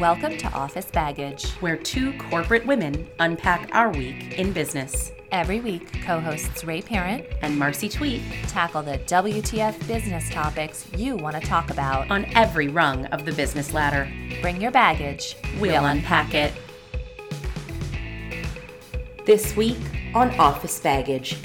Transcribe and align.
Welcome 0.00 0.38
to 0.38 0.50
Office 0.52 0.86
Baggage. 0.86 1.50
where 1.60 1.76
two 1.76 2.14
corporate 2.14 2.64
women 2.66 3.06
unpack 3.18 3.68
our 3.74 3.90
week 3.90 4.38
in 4.38 4.50
business. 4.52 5.12
Every 5.30 5.60
week, 5.60 6.02
co 6.02 6.18
hosts 6.18 6.64
Ray 6.64 6.80
Parent 6.80 7.26
And 7.42 7.58
Marcy 7.58 7.88
Tweet 7.88 8.22
tackle 8.48 8.82
the 8.82 8.96
WTF 8.98 9.86
business 9.86 10.30
topics 10.30 10.86
you 10.96 11.16
want 11.16 11.36
to 11.38 11.46
talk 11.46 11.70
about. 11.70 12.10
on 12.10 12.24
every 12.34 12.68
rung 12.68 13.04
of 13.06 13.26
the 13.26 13.32
business 13.32 13.74
ladder. 13.74 14.10
Bring 14.40 14.58
your 14.58 14.70
baggage. 14.70 15.36
We'll 15.60 15.84
unpack 15.84 16.32
it. 16.32 16.54
This 19.26 19.54
week 19.54 19.76
on 20.14 20.30
Office 20.40 20.80
Baggage, 20.80 21.36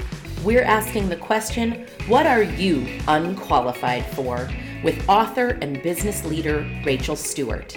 we're 0.42 0.64
asking 0.64 1.10
the 1.10 1.16
question 1.16 1.86
What 2.08 2.26
are 2.26 2.42
you 2.42 2.86
unqualified 3.06 4.06
for? 4.06 4.48
with 4.84 5.08
author 5.08 5.58
and 5.62 5.82
business 5.82 6.24
leader 6.24 6.66
Rachel 6.84 7.16
Stewart. 7.16 7.76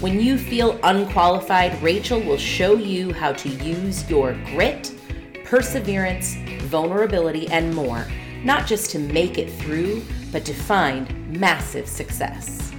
When 0.00 0.20
you 0.20 0.36
feel 0.36 0.78
unqualified, 0.82 1.82
Rachel 1.82 2.20
will 2.20 2.36
show 2.36 2.74
you 2.74 3.14
how 3.14 3.32
to 3.32 3.48
use 3.48 4.08
your 4.10 4.34
grit, 4.44 4.94
perseverance, 5.42 6.36
vulnerability, 6.64 7.48
and 7.48 7.74
more, 7.74 8.06
not 8.44 8.66
just 8.66 8.90
to 8.90 8.98
make 8.98 9.38
it 9.38 9.50
through, 9.50 10.02
but 10.32 10.44
to 10.44 10.52
find 10.52 11.34
massive 11.40 11.88
success. 11.88 12.74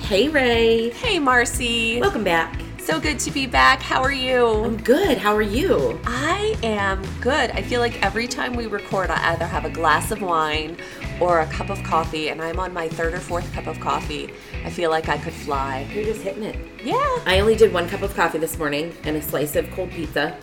Hey, 0.00 0.28
Ray. 0.28 0.90
Hey, 0.90 1.18
Marcy. 1.18 2.02
Welcome 2.02 2.24
back. 2.24 2.60
So 2.78 3.00
good 3.00 3.18
to 3.20 3.30
be 3.30 3.46
back. 3.46 3.80
How 3.80 4.02
are 4.02 4.12
you? 4.12 4.46
I'm 4.46 4.76
good. 4.76 5.16
How 5.16 5.34
are 5.34 5.42
you? 5.42 6.00
I 6.04 6.56
am 6.62 7.02
good. 7.20 7.50
I 7.52 7.62
feel 7.62 7.80
like 7.80 8.02
every 8.02 8.26
time 8.26 8.54
we 8.54 8.66
record, 8.66 9.10
I 9.10 9.32
either 9.32 9.46
have 9.46 9.64
a 9.64 9.70
glass 9.70 10.10
of 10.10 10.20
wine 10.20 10.76
or 11.20 11.40
a 11.40 11.46
cup 11.46 11.70
of 11.70 11.82
coffee, 11.82 12.28
and 12.28 12.40
I'm 12.40 12.58
on 12.58 12.72
my 12.72 12.88
third 12.88 13.14
or 13.14 13.20
fourth 13.20 13.52
cup 13.52 13.66
of 13.66 13.78
coffee. 13.80 14.32
I 14.64 14.70
feel 14.70 14.90
like 14.90 15.08
I 15.08 15.18
could 15.18 15.32
fly. 15.34 15.88
You're 15.92 16.04
just 16.04 16.22
hitting 16.22 16.42
it. 16.42 16.56
Yeah, 16.84 16.94
I 17.26 17.38
only 17.40 17.54
did 17.56 17.72
one 17.72 17.88
cup 17.88 18.02
of 18.02 18.14
coffee 18.14 18.38
this 18.38 18.58
morning 18.58 18.94
and 19.04 19.16
a 19.16 19.22
slice 19.22 19.54
of 19.56 19.70
cold 19.72 19.90
pizza 19.90 20.36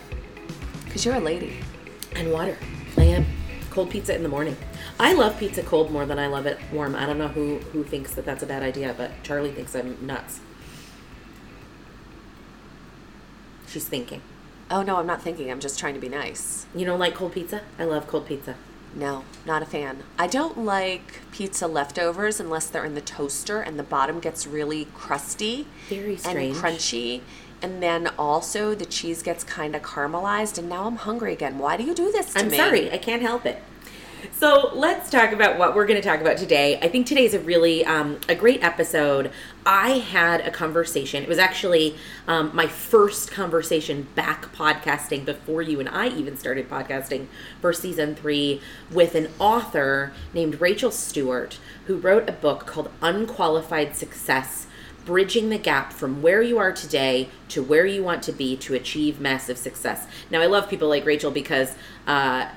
because 0.84 1.04
you're 1.04 1.16
a 1.16 1.20
lady. 1.20 1.58
and 2.14 2.32
water. 2.32 2.56
I 2.96 3.04
am. 3.04 3.26
Cold 3.70 3.90
pizza 3.90 4.14
in 4.14 4.22
the 4.22 4.28
morning. 4.28 4.56
I 4.98 5.12
love 5.12 5.38
pizza 5.38 5.62
cold 5.62 5.90
more 5.92 6.06
than 6.06 6.18
I 6.18 6.26
love 6.26 6.46
it 6.46 6.58
warm. 6.72 6.96
I 6.96 7.06
don't 7.06 7.18
know 7.18 7.28
who, 7.28 7.58
who 7.72 7.84
thinks 7.84 8.14
that 8.14 8.24
that's 8.24 8.42
a 8.42 8.46
bad 8.46 8.62
idea, 8.62 8.94
but 8.96 9.10
Charlie 9.22 9.52
thinks 9.52 9.74
I'm 9.76 10.04
nuts. 10.04 10.40
She's 13.68 13.86
thinking. 13.86 14.22
Oh, 14.70 14.82
no, 14.82 14.96
I'm 14.96 15.06
not 15.06 15.22
thinking. 15.22 15.50
I'm 15.50 15.60
just 15.60 15.78
trying 15.78 15.94
to 15.94 16.00
be 16.00 16.08
nice. 16.08 16.66
You 16.74 16.84
don't 16.86 16.98
like 16.98 17.14
cold 17.14 17.32
pizza? 17.32 17.62
I 17.78 17.84
love 17.84 18.06
cold 18.06 18.26
pizza. 18.26 18.54
No, 18.94 19.24
not 19.46 19.62
a 19.62 19.66
fan. 19.66 20.02
I 20.18 20.26
don't 20.26 20.58
like 20.64 21.20
pizza 21.30 21.66
leftovers 21.66 22.40
unless 22.40 22.66
they're 22.66 22.84
in 22.84 22.94
the 22.94 23.00
toaster 23.00 23.60
and 23.60 23.78
the 23.78 23.82
bottom 23.84 24.18
gets 24.18 24.46
really 24.46 24.86
crusty 24.94 25.66
Very 25.88 26.14
and 26.14 26.54
crunchy. 26.54 27.20
And 27.60 27.82
then 27.82 28.08
also 28.18 28.74
the 28.74 28.86
cheese 28.86 29.22
gets 29.22 29.42
kind 29.42 29.74
of 29.74 29.82
caramelized, 29.82 30.58
and 30.58 30.68
now 30.68 30.84
I'm 30.86 30.94
hungry 30.94 31.32
again. 31.32 31.58
Why 31.58 31.76
do 31.76 31.82
you 31.82 31.92
do 31.92 32.12
this 32.12 32.32
to 32.34 32.38
I'm 32.40 32.50
me? 32.50 32.56
sorry, 32.56 32.92
I 32.92 32.98
can't 32.98 33.20
help 33.20 33.44
it. 33.46 33.60
So 34.32 34.70
let's 34.74 35.10
talk 35.10 35.32
about 35.32 35.58
what 35.58 35.74
we're 35.74 35.86
going 35.86 36.00
to 36.00 36.08
talk 36.08 36.20
about 36.20 36.36
today. 36.36 36.78
I 36.80 36.88
think 36.88 37.06
today 37.06 37.24
is 37.24 37.34
a 37.34 37.40
really 37.40 37.84
um, 37.84 38.20
a 38.28 38.34
great 38.34 38.62
episode. 38.62 39.30
I 39.66 39.98
had 39.98 40.40
a 40.40 40.50
conversation. 40.50 41.22
It 41.22 41.28
was 41.28 41.38
actually 41.38 41.96
um, 42.26 42.50
my 42.54 42.66
first 42.66 43.30
conversation 43.30 44.08
back 44.14 44.52
podcasting 44.54 45.24
before 45.24 45.62
you 45.62 45.80
and 45.80 45.88
I 45.88 46.08
even 46.08 46.36
started 46.36 46.68
podcasting 46.68 47.26
for 47.60 47.72
season 47.72 48.14
three 48.14 48.60
with 48.90 49.14
an 49.14 49.28
author 49.38 50.12
named 50.32 50.60
Rachel 50.60 50.90
Stewart 50.90 51.58
who 51.86 51.96
wrote 51.96 52.28
a 52.28 52.32
book 52.32 52.66
called 52.66 52.90
Unqualified 53.02 53.96
Success 53.96 54.66
bridging 55.04 55.48
the 55.48 55.58
gap 55.58 55.92
from 55.92 56.20
where 56.20 56.42
you 56.42 56.58
are 56.58 56.70
today 56.70 57.28
to 57.48 57.62
where 57.62 57.86
you 57.86 58.04
want 58.04 58.22
to 58.22 58.30
be 58.30 58.54
to 58.56 58.74
achieve 58.74 59.18
massive 59.18 59.56
success. 59.56 60.06
Now, 60.30 60.42
I 60.42 60.46
love 60.46 60.68
people 60.68 60.86
like 60.86 61.06
Rachel 61.06 61.30
because 61.30 61.74
uh, 62.06 62.48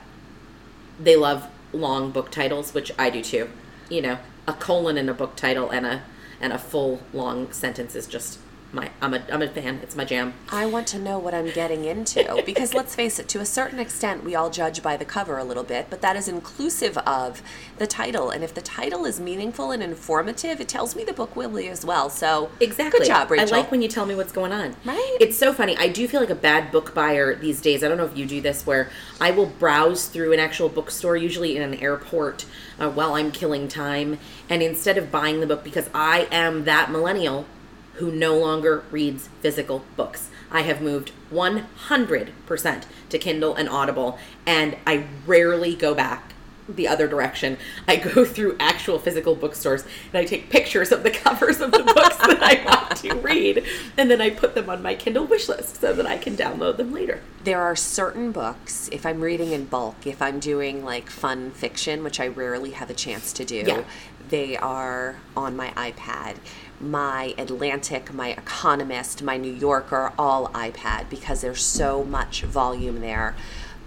they 0.99 1.15
love 1.15 1.47
long 1.73 2.11
book 2.11 2.31
titles, 2.31 2.73
which 2.73 2.91
I 2.97 3.09
do 3.09 3.21
too. 3.21 3.49
You 3.89 4.01
know, 4.01 4.17
a 4.47 4.53
colon 4.53 4.97
in 4.97 5.09
a 5.09 5.13
book 5.13 5.35
title 5.35 5.69
and 5.69 5.85
a 5.85 6.03
and 6.39 6.51
a 6.51 6.57
full 6.57 7.01
long 7.13 7.51
sentence 7.51 7.95
is 7.95 8.07
just 8.07 8.39
my 8.73 8.89
I'm 9.01 9.13
a 9.13 9.21
I'm 9.31 9.41
a 9.41 9.47
fan. 9.47 9.79
It's 9.83 9.95
my 9.95 10.05
jam. 10.05 10.33
I 10.49 10.65
want 10.65 10.87
to 10.87 10.99
know 10.99 11.19
what 11.19 11.33
I'm 11.33 11.49
getting 11.51 11.85
into 11.85 12.41
because 12.45 12.73
let's 12.73 12.95
face 12.95 13.19
it, 13.19 13.27
to 13.29 13.39
a 13.39 13.45
certain 13.45 13.79
extent, 13.79 14.23
we 14.23 14.35
all 14.35 14.49
judge 14.49 14.81
by 14.81 14.97
the 14.97 15.05
cover 15.05 15.37
a 15.37 15.43
little 15.43 15.63
bit, 15.63 15.87
but 15.89 16.01
that 16.01 16.15
is 16.15 16.27
inclusive 16.27 16.97
of 16.99 17.41
the 17.77 17.87
title. 17.87 18.29
And 18.29 18.43
if 18.43 18.53
the 18.53 18.61
title 18.61 19.05
is 19.05 19.19
meaningful 19.19 19.71
and 19.71 19.81
informative, 19.83 20.59
it 20.61 20.67
tells 20.67 20.95
me 20.95 21.03
the 21.03 21.13
book 21.13 21.35
will 21.35 21.49
be 21.49 21.67
as 21.67 21.85
well. 21.85 22.09
So 22.09 22.51
Exactly. 22.59 22.99
good 22.99 23.07
job, 23.07 23.29
Rachel. 23.31 23.53
I 23.53 23.57
like 23.59 23.71
when 23.71 23.81
you 23.81 23.87
tell 23.87 24.05
me 24.05 24.15
what's 24.15 24.31
going 24.31 24.51
on. 24.51 24.75
Right. 24.85 25.17
It's 25.19 25.37
so 25.37 25.53
funny. 25.53 25.75
I 25.77 25.87
do 25.87 26.07
feel 26.07 26.19
like 26.19 26.29
a 26.29 26.35
bad 26.35 26.71
book 26.71 26.93
buyer 26.93 27.35
these 27.35 27.61
days. 27.61 27.83
I 27.83 27.87
don't 27.87 27.97
know 27.97 28.05
if 28.05 28.17
you 28.17 28.25
do 28.25 28.41
this, 28.41 28.65
where 28.65 28.89
I 29.19 29.31
will 29.31 29.47
browse 29.47 30.07
through 30.07 30.33
an 30.33 30.39
actual 30.39 30.69
bookstore, 30.69 31.17
usually 31.17 31.55
in 31.57 31.61
an 31.61 31.75
airport, 31.75 32.45
uh, 32.79 32.89
while 32.89 33.15
I'm 33.15 33.31
killing 33.31 33.67
time, 33.67 34.19
and 34.49 34.61
instead 34.61 34.97
of 34.97 35.11
buying 35.11 35.39
the 35.39 35.47
book, 35.47 35.63
because 35.63 35.89
I 35.93 36.27
am 36.31 36.65
that 36.65 36.91
millennial 36.91 37.45
who 37.93 38.11
no 38.11 38.37
longer 38.37 38.83
reads 38.91 39.29
physical 39.41 39.83
books. 39.95 40.29
I 40.51 40.61
have 40.61 40.81
moved 40.81 41.11
100% 41.31 42.83
to 43.09 43.17
Kindle 43.19 43.55
and 43.55 43.69
Audible, 43.69 44.17
and 44.45 44.77
I 44.85 45.05
rarely 45.25 45.75
go 45.75 45.93
back 45.93 46.33
the 46.69 46.87
other 46.87 47.07
direction. 47.07 47.57
I 47.87 47.97
go 47.97 48.23
through 48.33 48.55
actual 48.59 48.97
physical 48.99 49.35
bookstores 49.35 49.83
and 49.83 50.15
I 50.15 50.25
take 50.25 50.49
pictures 50.49 50.91
of 50.91 51.03
the 51.03 51.09
covers 51.11 51.59
of 51.59 51.71
the 51.71 51.83
books 51.83 52.15
that 52.17 52.39
I 52.41 52.63
want 52.65 52.95
to 52.97 53.15
read, 53.15 53.63
and 53.97 54.09
then 54.09 54.21
I 54.21 54.29
put 54.29 54.55
them 54.55 54.69
on 54.69 54.81
my 54.81 54.95
Kindle 54.95 55.25
wish 55.25 55.49
list 55.49 55.81
so 55.81 55.91
that 55.93 56.05
I 56.05 56.17
can 56.17 56.37
download 56.37 56.77
them 56.77 56.93
later. 56.93 57.21
there 57.43 57.61
are 57.61 57.75
certain 57.75 58.31
books, 58.31 58.87
if 58.91 59.05
I'm 59.05 59.19
reading 59.21 59.51
in 59.51 59.65
bulk, 59.65 60.05
if 60.05 60.21
I'm 60.21 60.39
doing 60.39 60.85
like 60.85 61.09
fun 61.09 61.51
fiction, 61.51 62.03
which 62.03 62.19
I 62.19 62.27
rarely 62.27 62.71
have 62.71 62.89
a 62.89 62.93
chance 62.93 63.33
to 63.33 63.43
do, 63.45 63.63
Yeah. 63.67 63.83
they 64.29 64.55
are 64.57 65.17
on 65.35 65.57
my 65.57 65.69
iPad. 65.71 66.35
My 66.81 67.35
Atlantic, 67.37 68.13
my 68.13 68.29
Economist, 68.29 69.21
my 69.21 69.37
New 69.37 69.53
Yorker, 69.53 70.13
all 70.17 70.47
iPad 70.47 71.09
because 71.09 71.41
there's 71.41 71.63
so 71.63 72.03
much 72.03 72.41
volume 72.41 73.01
there. 73.01 73.35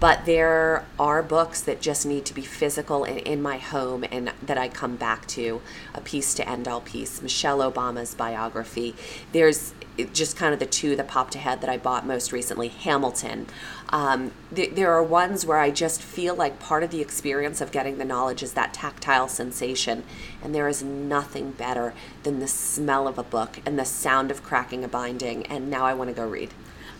But 0.00 0.26
there 0.26 0.84
are 0.98 1.22
books 1.22 1.62
that 1.62 1.80
just 1.80 2.04
need 2.04 2.24
to 2.26 2.34
be 2.34 2.42
physical 2.42 3.04
and 3.04 3.18
in 3.18 3.40
my 3.40 3.58
home 3.58 4.04
and 4.10 4.32
that 4.42 4.58
I 4.58 4.68
come 4.68 4.96
back 4.96 5.26
to. 5.28 5.62
A 5.94 6.00
Peace 6.00 6.34
to 6.34 6.48
End 6.48 6.68
All 6.68 6.80
Peace, 6.80 7.22
Michelle 7.22 7.58
Obama's 7.58 8.14
biography. 8.14 8.94
There's 9.32 9.72
just 10.12 10.36
kind 10.36 10.52
of 10.52 10.58
the 10.58 10.66
two 10.66 10.96
that 10.96 11.06
popped 11.06 11.36
ahead 11.36 11.60
that 11.60 11.70
I 11.70 11.78
bought 11.78 12.06
most 12.06 12.32
recently 12.32 12.68
Hamilton. 12.68 13.46
Um, 13.90 14.32
th- 14.52 14.74
there 14.74 14.92
are 14.92 15.02
ones 15.02 15.46
where 15.46 15.58
I 15.58 15.70
just 15.70 16.02
feel 16.02 16.34
like 16.34 16.58
part 16.58 16.82
of 16.82 16.90
the 16.90 17.00
experience 17.00 17.60
of 17.60 17.70
getting 17.70 17.98
the 17.98 18.04
knowledge 18.04 18.42
is 18.42 18.54
that 18.54 18.74
tactile 18.74 19.28
sensation. 19.28 20.02
And 20.42 20.54
there 20.54 20.68
is 20.68 20.82
nothing 20.82 21.52
better 21.52 21.94
than 22.24 22.40
the 22.40 22.48
smell 22.48 23.06
of 23.06 23.18
a 23.18 23.22
book 23.22 23.60
and 23.64 23.78
the 23.78 23.84
sound 23.84 24.30
of 24.30 24.42
cracking 24.42 24.82
a 24.82 24.88
binding. 24.88 25.46
And 25.46 25.70
now 25.70 25.84
I 25.86 25.94
want 25.94 26.10
to 26.10 26.16
go 26.16 26.26
read. 26.26 26.50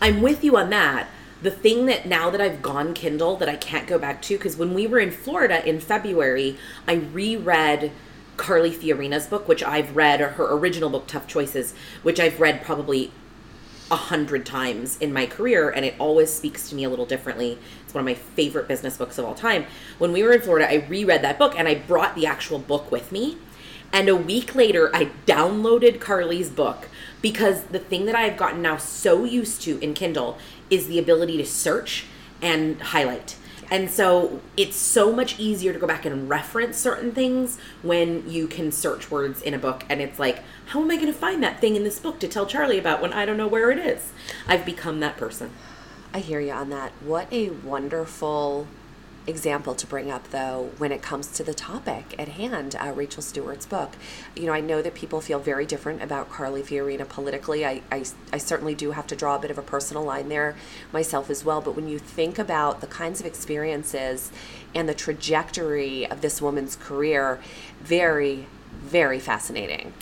I'm 0.01 0.21
with 0.21 0.43
you 0.43 0.55
on 0.57 0.69
that. 0.69 1.07
The 1.45 1.51
thing 1.51 1.85
that 1.85 2.07
now 2.07 2.31
that 2.31 2.41
I've 2.41 2.63
gone 2.63 2.95
Kindle 2.95 3.37
that 3.37 3.47
I 3.47 3.55
can't 3.55 3.85
go 3.85 3.99
back 3.99 4.19
to, 4.23 4.35
because 4.35 4.57
when 4.57 4.73
we 4.73 4.87
were 4.87 4.97
in 4.97 5.11
Florida 5.11 5.63
in 5.63 5.79
February, 5.79 6.57
I 6.87 6.93
reread 6.95 7.91
Carly 8.35 8.71
Fiorina's 8.71 9.27
book, 9.27 9.47
which 9.47 9.61
I've 9.61 9.95
read, 9.95 10.21
or 10.21 10.29
her 10.29 10.55
original 10.55 10.89
book, 10.89 11.05
Tough 11.05 11.27
Choices, 11.27 11.75
which 12.01 12.19
I've 12.19 12.39
read 12.39 12.63
probably 12.63 13.11
a 13.91 13.95
hundred 13.95 14.43
times 14.43 14.97
in 14.97 15.13
my 15.13 15.27
career, 15.27 15.69
and 15.69 15.85
it 15.85 15.93
always 15.99 16.33
speaks 16.33 16.67
to 16.69 16.75
me 16.75 16.83
a 16.83 16.89
little 16.89 17.05
differently. 17.05 17.59
It's 17.83 17.93
one 17.93 18.01
of 18.01 18.05
my 18.05 18.15
favorite 18.15 18.67
business 18.67 18.97
books 18.97 19.19
of 19.19 19.25
all 19.25 19.35
time. 19.35 19.67
When 19.99 20.13
we 20.13 20.23
were 20.23 20.33
in 20.33 20.41
Florida, 20.41 20.67
I 20.67 20.87
reread 20.87 21.21
that 21.21 21.37
book 21.37 21.53
and 21.55 21.67
I 21.67 21.75
brought 21.75 22.15
the 22.15 22.25
actual 22.25 22.57
book 22.57 22.91
with 22.91 23.11
me. 23.11 23.37
And 23.93 24.09
a 24.09 24.15
week 24.15 24.55
later, 24.55 24.93
I 24.93 25.11
downloaded 25.25 26.01
Carly's 26.01 26.49
book 26.49 26.89
because 27.21 27.65
the 27.65 27.79
thing 27.79 28.05
that 28.05 28.15
I've 28.15 28.35
gotten 28.35 28.61
now 28.61 28.77
so 28.77 29.23
used 29.23 29.61
to 29.61 29.79
in 29.79 29.93
Kindle 29.93 30.37
is 30.69 30.87
the 30.87 30.99
ability 30.99 31.37
to 31.37 31.45
search 31.45 32.05
and 32.41 32.81
highlight. 32.81 33.37
And 33.71 33.89
so 33.89 34.41
it's 34.55 34.75
so 34.75 35.11
much 35.11 35.39
easier 35.39 35.73
to 35.73 35.79
go 35.79 35.87
back 35.87 36.05
and 36.05 36.29
reference 36.29 36.77
certain 36.77 37.11
things 37.11 37.57
when 37.81 38.29
you 38.29 38.47
can 38.47 38.71
search 38.71 39.09
words 39.09 39.41
in 39.41 39.53
a 39.53 39.57
book. 39.57 39.83
And 39.89 40.01
it's 40.01 40.19
like, 40.19 40.43
how 40.67 40.81
am 40.81 40.91
I 40.91 40.95
going 40.95 41.07
to 41.07 41.13
find 41.13 41.41
that 41.41 41.59
thing 41.59 41.75
in 41.75 41.83
this 41.83 41.97
book 41.99 42.19
to 42.19 42.27
tell 42.27 42.45
Charlie 42.45 42.77
about 42.77 43.01
when 43.01 43.13
I 43.13 43.25
don't 43.25 43.37
know 43.37 43.47
where 43.47 43.71
it 43.71 43.79
is? 43.79 44.11
I've 44.47 44.65
become 44.65 44.99
that 44.99 45.17
person. 45.17 45.51
I 46.13 46.19
hear 46.19 46.39
you 46.39 46.51
on 46.51 46.69
that. 46.69 46.91
What 47.01 47.31
a 47.33 47.49
wonderful 47.49 48.67
example 49.27 49.73
to 49.75 49.87
bring 49.87 50.11
up, 50.11 50.29
though, 50.31 50.71
when 50.77 50.91
it 50.91 51.01
comes 51.01 51.27
to 51.29 51.43
the 51.43 51.53
topic 51.53 52.15
at 52.19 52.29
hand, 52.29 52.75
uh, 52.75 52.91
Rachel 52.95 53.21
Stewart's 53.21 53.65
book. 53.65 53.93
You 54.35 54.45
know, 54.45 54.53
I 54.53 54.61
know 54.61 54.81
that 54.81 54.93
people 54.93 55.21
feel 55.21 55.39
very 55.39 55.65
different 55.65 56.01
about 56.01 56.29
Carly 56.29 56.61
Fiorina 56.61 57.07
politically. 57.07 57.65
I, 57.65 57.81
I, 57.91 58.05
I 58.31 58.37
certainly 58.37 58.75
do 58.75 58.91
have 58.91 59.07
to 59.07 59.15
draw 59.15 59.35
a 59.35 59.39
bit 59.39 59.51
of 59.51 59.57
a 59.57 59.63
personal 59.63 60.03
line 60.03 60.29
there 60.29 60.55
myself 60.91 61.29
as 61.29 61.43
well. 61.43 61.61
But 61.61 61.75
when 61.75 61.87
you 61.87 61.99
think 61.99 62.37
about 62.37 62.81
the 62.81 62.87
kinds 62.87 63.19
of 63.19 63.25
experiences 63.25 64.31
and 64.73 64.87
the 64.87 64.93
trajectory 64.93 66.09
of 66.09 66.21
this 66.21 66.41
woman's 66.41 66.75
career, 66.75 67.39
very, 67.81 68.47
very 68.71 69.19
fascinating. 69.19 69.93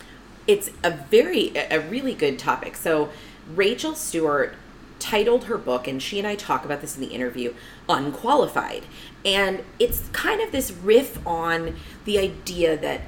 It's 0.47 0.71
a 0.83 0.91
very, 0.91 1.55
a 1.55 1.79
really 1.79 2.13
good 2.13 2.37
topic. 2.37 2.75
So, 2.75 3.09
Rachel 3.55 3.93
Stewart 3.95 4.55
titled 4.99 5.45
her 5.45 5.57
book, 5.57 5.85
and 5.85 6.01
she 6.01 6.17
and 6.17 6.25
I 6.25 6.35
talk 6.35 6.63
about 6.63 6.79
this 6.79 6.95
in 6.95 7.01
the 7.01 7.13
interview, 7.13 7.53
Unqualified. 7.89 8.83
And 9.25 9.63
it's 9.79 10.07
kind 10.11 10.41
of 10.41 10.51
this 10.51 10.71
riff 10.71 11.25
on 11.25 11.75
the 12.05 12.19
idea 12.19 12.77
that 12.77 13.01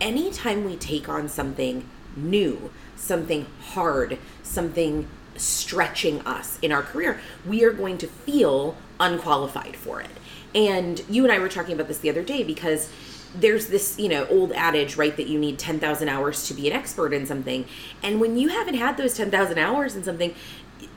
anytime 0.00 0.64
we 0.64 0.76
take 0.76 1.08
on 1.08 1.28
something 1.28 1.88
new, 2.16 2.70
something 2.96 3.46
hard, 3.60 4.18
something 4.42 5.08
stretching 5.36 6.20
us 6.22 6.58
in 6.60 6.72
our 6.72 6.82
career, 6.82 7.20
we 7.46 7.64
are 7.64 7.72
going 7.72 7.98
to 7.98 8.06
feel 8.06 8.76
unqualified 9.00 9.76
for 9.76 10.00
it. 10.00 10.10
And 10.54 11.02
you 11.08 11.24
and 11.24 11.32
I 11.32 11.38
were 11.38 11.48
talking 11.48 11.74
about 11.74 11.88
this 11.88 11.98
the 11.98 12.10
other 12.10 12.22
day 12.22 12.42
because 12.42 12.90
there's 13.34 13.68
this, 13.68 13.98
you 13.98 14.10
know, 14.10 14.26
old 14.26 14.52
adage, 14.52 14.96
right, 14.96 15.16
that 15.16 15.26
you 15.26 15.38
need 15.38 15.58
10,000 15.58 16.08
hours 16.08 16.46
to 16.48 16.54
be 16.54 16.68
an 16.68 16.76
expert 16.76 17.14
in 17.14 17.24
something. 17.24 17.64
And 18.02 18.20
when 18.20 18.36
you 18.36 18.48
haven't 18.48 18.74
had 18.74 18.98
those 18.98 19.16
10,000 19.16 19.58
hours 19.58 19.96
in 19.96 20.04
something, 20.04 20.34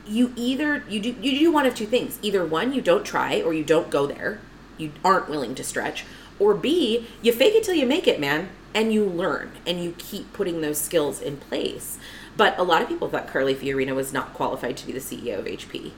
you 0.07 0.33
either 0.35 0.83
you 0.87 0.99
do 0.99 1.15
you 1.21 1.39
do 1.39 1.51
one 1.51 1.65
of 1.65 1.75
two 1.75 1.85
things. 1.85 2.19
Either 2.21 2.45
one, 2.45 2.73
you 2.73 2.81
don't 2.81 3.05
try 3.05 3.41
or 3.41 3.53
you 3.53 3.63
don't 3.63 3.89
go 3.89 4.05
there. 4.05 4.39
You 4.77 4.91
aren't 5.03 5.29
willing 5.29 5.55
to 5.55 5.63
stretch. 5.63 6.05
Or 6.37 6.53
B, 6.53 7.07
you 7.21 7.31
fake 7.31 7.55
it 7.55 7.63
till 7.63 7.75
you 7.75 7.85
make 7.85 8.07
it, 8.07 8.19
man, 8.19 8.49
and 8.73 8.91
you 8.91 9.05
learn 9.05 9.51
and 9.65 9.81
you 9.81 9.95
keep 9.97 10.33
putting 10.33 10.61
those 10.61 10.77
skills 10.77 11.21
in 11.21 11.37
place. 11.37 11.97
But 12.37 12.57
a 12.59 12.63
lot 12.63 12.81
of 12.81 12.89
people 12.89 13.09
thought 13.09 13.27
Carly 13.27 13.55
Fiorina 13.55 13.95
was 13.95 14.11
not 14.11 14.33
qualified 14.33 14.75
to 14.77 14.85
be 14.85 14.91
the 14.91 14.99
CEO 14.99 15.39
of 15.39 15.45
HP. 15.45 15.93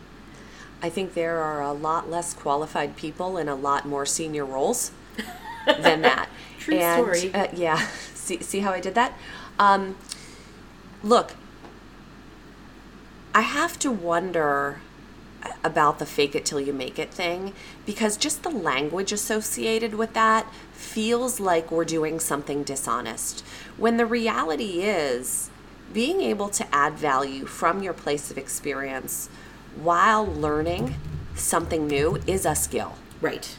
I 0.82 0.90
think 0.90 1.16
there 1.16 1.40
are 1.40 1.62
a 1.62 1.74
lot 1.74 2.10
less 2.10 2.36
qualified 2.36 2.96
people 2.96 3.38
in 3.38 3.50
a 3.50 3.56
lot 3.56 3.88
more 3.88 4.06
senior 4.06 4.46
roles 4.46 4.92
than 5.66 6.02
that. 6.04 6.30
True 6.60 6.76
and, 6.76 7.16
story. 7.16 7.34
Uh, 7.34 7.48
yeah. 7.54 7.78
See, 8.14 8.42
see 8.42 8.60
how 8.60 8.74
I 8.74 8.82
did 8.82 8.94
that? 8.96 9.18
Um, 9.58 9.96
look, 11.02 11.34
I 13.38 13.42
have 13.42 13.78
to 13.80 13.92
wonder 13.92 14.82
about 15.64 16.00
the 16.00 16.08
fake 16.08 16.34
it 16.34 16.44
till 16.44 16.60
you 16.60 16.74
make 16.74 16.98
it 16.98 17.12
thing 17.12 17.54
because 17.86 18.18
just 18.18 18.42
the 18.42 18.50
language 18.50 19.12
associated 19.12 19.94
with 19.94 20.16
that 20.16 20.52
feels 20.72 21.40
like 21.40 21.70
we're 21.70 21.86
doing 21.86 22.20
something 22.20 22.64
dishonest. 22.64 23.42
When 23.78 23.98
the 23.98 24.08
reality 24.08 24.82
is, 24.82 25.52
being 25.94 26.22
able 26.22 26.50
to 26.50 26.66
add 26.74 26.94
value 26.94 27.46
from 27.46 27.84
your 27.84 27.94
place 27.94 28.32
of 28.32 28.40
experience 28.40 29.30
while 29.76 30.26
learning 30.26 30.96
something 31.36 31.86
new 31.86 32.18
is 32.26 32.44
a 32.44 32.56
skill. 32.56 32.96
Right. 33.22 33.56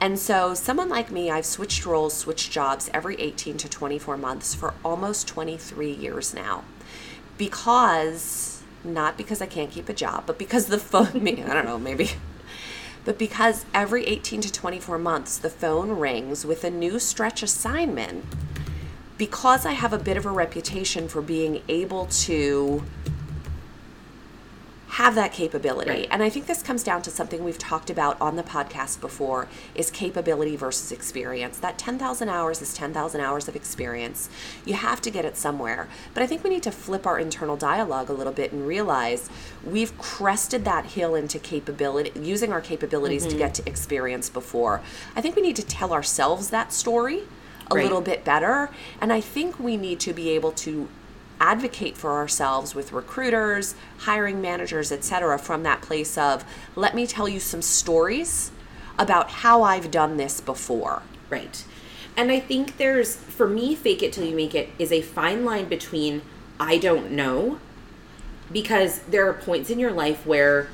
And 0.00 0.16
so, 0.16 0.54
someone 0.54 0.88
like 0.88 1.10
me, 1.10 1.28
I've 1.28 1.44
switched 1.44 1.84
roles, 1.84 2.16
switched 2.16 2.52
jobs 2.52 2.88
every 2.94 3.16
18 3.16 3.56
to 3.56 3.68
24 3.68 4.16
months 4.16 4.54
for 4.54 4.74
almost 4.84 5.26
23 5.26 5.90
years 5.90 6.32
now. 6.32 6.62
Because, 7.36 8.57
not 8.84 9.16
because 9.16 9.42
I 9.42 9.46
can't 9.46 9.70
keep 9.70 9.88
a 9.88 9.94
job, 9.94 10.24
but 10.26 10.38
because 10.38 10.66
the 10.66 10.78
phone, 10.78 11.26
I 11.28 11.54
don't 11.54 11.64
know, 11.64 11.78
maybe, 11.78 12.10
but 13.04 13.18
because 13.18 13.64
every 13.72 14.06
18 14.06 14.40
to 14.42 14.52
24 14.52 14.98
months 14.98 15.38
the 15.38 15.50
phone 15.50 15.98
rings 15.98 16.44
with 16.44 16.64
a 16.64 16.70
new 16.70 16.98
stretch 16.98 17.42
assignment, 17.42 18.24
because 19.16 19.66
I 19.66 19.72
have 19.72 19.92
a 19.92 19.98
bit 19.98 20.16
of 20.16 20.26
a 20.26 20.30
reputation 20.30 21.08
for 21.08 21.20
being 21.20 21.62
able 21.68 22.06
to 22.06 22.84
have 24.88 25.14
that 25.14 25.32
capability. 25.32 25.90
Right. 25.90 26.08
And 26.10 26.22
I 26.22 26.30
think 26.30 26.46
this 26.46 26.62
comes 26.62 26.82
down 26.82 27.02
to 27.02 27.10
something 27.10 27.44
we've 27.44 27.58
talked 27.58 27.90
about 27.90 28.20
on 28.20 28.36
the 28.36 28.42
podcast 28.42 29.00
before 29.00 29.46
is 29.74 29.90
capability 29.90 30.56
versus 30.56 30.90
experience. 30.90 31.58
That 31.58 31.78
10,000 31.78 32.28
hours 32.28 32.62
is 32.62 32.72
10,000 32.74 33.20
hours 33.20 33.48
of 33.48 33.56
experience. 33.56 34.30
You 34.64 34.74
have 34.74 35.02
to 35.02 35.10
get 35.10 35.24
it 35.24 35.36
somewhere. 35.36 35.88
But 36.14 36.22
I 36.22 36.26
think 36.26 36.42
we 36.42 36.50
need 36.50 36.62
to 36.62 36.72
flip 36.72 37.06
our 37.06 37.18
internal 37.18 37.56
dialogue 37.56 38.08
a 38.08 38.14
little 38.14 38.32
bit 38.32 38.52
and 38.52 38.66
realize 38.66 39.28
we've 39.64 39.96
crested 39.98 40.64
that 40.64 40.86
hill 40.86 41.14
into 41.14 41.38
capability 41.38 42.18
using 42.18 42.52
our 42.52 42.60
capabilities 42.60 43.24
to 43.24 43.30
mm-hmm. 43.30 43.38
get 43.38 43.54
to 43.54 43.68
experience 43.68 44.30
before. 44.30 44.80
I 45.14 45.20
think 45.20 45.36
we 45.36 45.42
need 45.42 45.56
to 45.56 45.66
tell 45.66 45.92
ourselves 45.92 46.50
that 46.50 46.72
story 46.72 47.22
a 47.70 47.74
Right. 47.74 47.84
little 47.84 48.00
bit 48.00 48.24
better. 48.24 48.70
And 49.00 49.12
I 49.12 49.20
think 49.20 49.58
we 49.58 49.76
need 49.76 50.00
to 50.00 50.14
be 50.14 50.30
able 50.30 50.52
to 50.52 50.88
advocate 51.40 51.96
for 51.96 52.12
ourselves 52.12 52.74
with 52.74 52.92
recruiters, 52.92 53.74
hiring 53.98 54.40
managers, 54.40 54.90
etc. 54.90 55.38
from 55.38 55.62
that 55.62 55.82
place 55.82 56.18
of 56.18 56.44
let 56.76 56.94
me 56.94 57.06
tell 57.06 57.28
you 57.28 57.40
some 57.40 57.62
stories 57.62 58.50
about 58.98 59.30
how 59.30 59.62
I've 59.62 59.90
done 59.90 60.16
this 60.16 60.40
before. 60.40 61.02
Right. 61.30 61.64
And 62.16 62.32
I 62.32 62.40
think 62.40 62.78
there's, 62.78 63.14
for 63.14 63.46
me, 63.46 63.74
fake 63.76 64.02
it 64.02 64.12
till 64.12 64.24
you 64.24 64.34
make 64.34 64.54
it 64.54 64.70
is 64.78 64.90
a 64.90 65.02
fine 65.02 65.44
line 65.44 65.68
between 65.68 66.22
I 66.58 66.78
don't 66.78 67.12
know, 67.12 67.60
because 68.50 69.00
there 69.00 69.28
are 69.28 69.32
points 69.32 69.70
in 69.70 69.78
your 69.78 69.92
life 69.92 70.26
where 70.26 70.68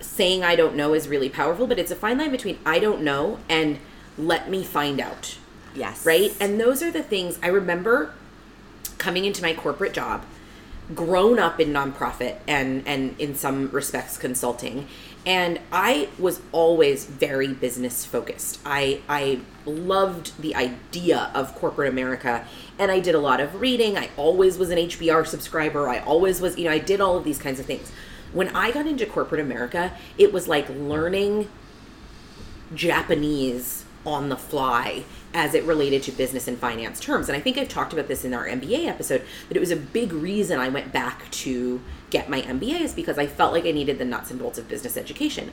saying 0.00 0.42
I 0.42 0.56
don't 0.56 0.74
know 0.74 0.94
is 0.94 1.08
really 1.08 1.28
powerful, 1.28 1.66
but 1.66 1.78
it's 1.78 1.90
a 1.90 1.96
fine 1.96 2.18
line 2.18 2.30
between 2.30 2.58
I 2.64 2.78
don't 2.78 3.02
know 3.02 3.38
and 3.48 3.78
let 4.16 4.48
me 4.48 4.64
find 4.64 5.00
out. 5.00 5.36
Yes. 5.74 6.06
Right? 6.06 6.34
And 6.40 6.58
those 6.58 6.82
are 6.82 6.90
the 6.90 7.02
things 7.02 7.38
I 7.42 7.48
remember 7.48 8.14
coming 9.02 9.24
into 9.24 9.42
my 9.42 9.52
corporate 9.52 9.92
job, 9.92 10.24
grown 10.94 11.38
up 11.40 11.58
in 11.58 11.72
nonprofit 11.72 12.36
and 12.46 12.86
and 12.86 13.18
in 13.20 13.34
some 13.34 13.68
respects 13.70 14.16
consulting, 14.16 14.86
and 15.26 15.58
I 15.72 16.08
was 16.18 16.40
always 16.52 17.04
very 17.04 17.48
business 17.48 18.04
focused. 18.04 18.60
I 18.64 19.00
I 19.08 19.40
loved 19.66 20.40
the 20.40 20.54
idea 20.54 21.30
of 21.34 21.54
corporate 21.56 21.88
America 21.88 22.46
and 22.78 22.90
I 22.90 23.00
did 23.00 23.14
a 23.14 23.20
lot 23.20 23.40
of 23.40 23.60
reading. 23.60 23.96
I 23.96 24.10
always 24.16 24.56
was 24.58 24.70
an 24.70 24.78
HBR 24.78 25.26
subscriber. 25.26 25.88
I 25.88 25.98
always 26.00 26.40
was, 26.40 26.58
you 26.58 26.64
know, 26.64 26.72
I 26.72 26.78
did 26.78 27.00
all 27.00 27.16
of 27.16 27.24
these 27.24 27.38
kinds 27.38 27.60
of 27.60 27.66
things. 27.66 27.92
When 28.32 28.48
I 28.56 28.70
got 28.70 28.86
into 28.86 29.06
corporate 29.06 29.40
America, 29.40 29.92
it 30.18 30.32
was 30.32 30.48
like 30.48 30.68
learning 30.68 31.48
Japanese 32.74 33.84
on 34.04 34.28
the 34.28 34.36
fly 34.36 35.04
as 35.34 35.54
it 35.54 35.64
related 35.64 36.02
to 36.04 36.12
business 36.12 36.46
and 36.48 36.58
finance 36.58 37.00
terms. 37.00 37.28
And 37.28 37.36
I 37.36 37.40
think 37.40 37.58
I've 37.58 37.68
talked 37.68 37.92
about 37.92 38.08
this 38.08 38.24
in 38.24 38.34
our 38.34 38.46
MBA 38.46 38.86
episode 38.86 39.22
that 39.48 39.56
it 39.56 39.60
was 39.60 39.70
a 39.70 39.76
big 39.76 40.12
reason 40.12 40.58
I 40.58 40.68
went 40.68 40.92
back 40.92 41.30
to 41.30 41.80
get 42.10 42.28
my 42.28 42.42
MBA 42.42 42.80
is 42.80 42.94
because 42.94 43.18
I 43.18 43.26
felt 43.26 43.52
like 43.52 43.64
I 43.64 43.70
needed 43.70 43.98
the 43.98 44.04
nuts 44.04 44.30
and 44.30 44.38
bolts 44.38 44.58
of 44.58 44.68
business 44.68 44.96
education. 44.96 45.52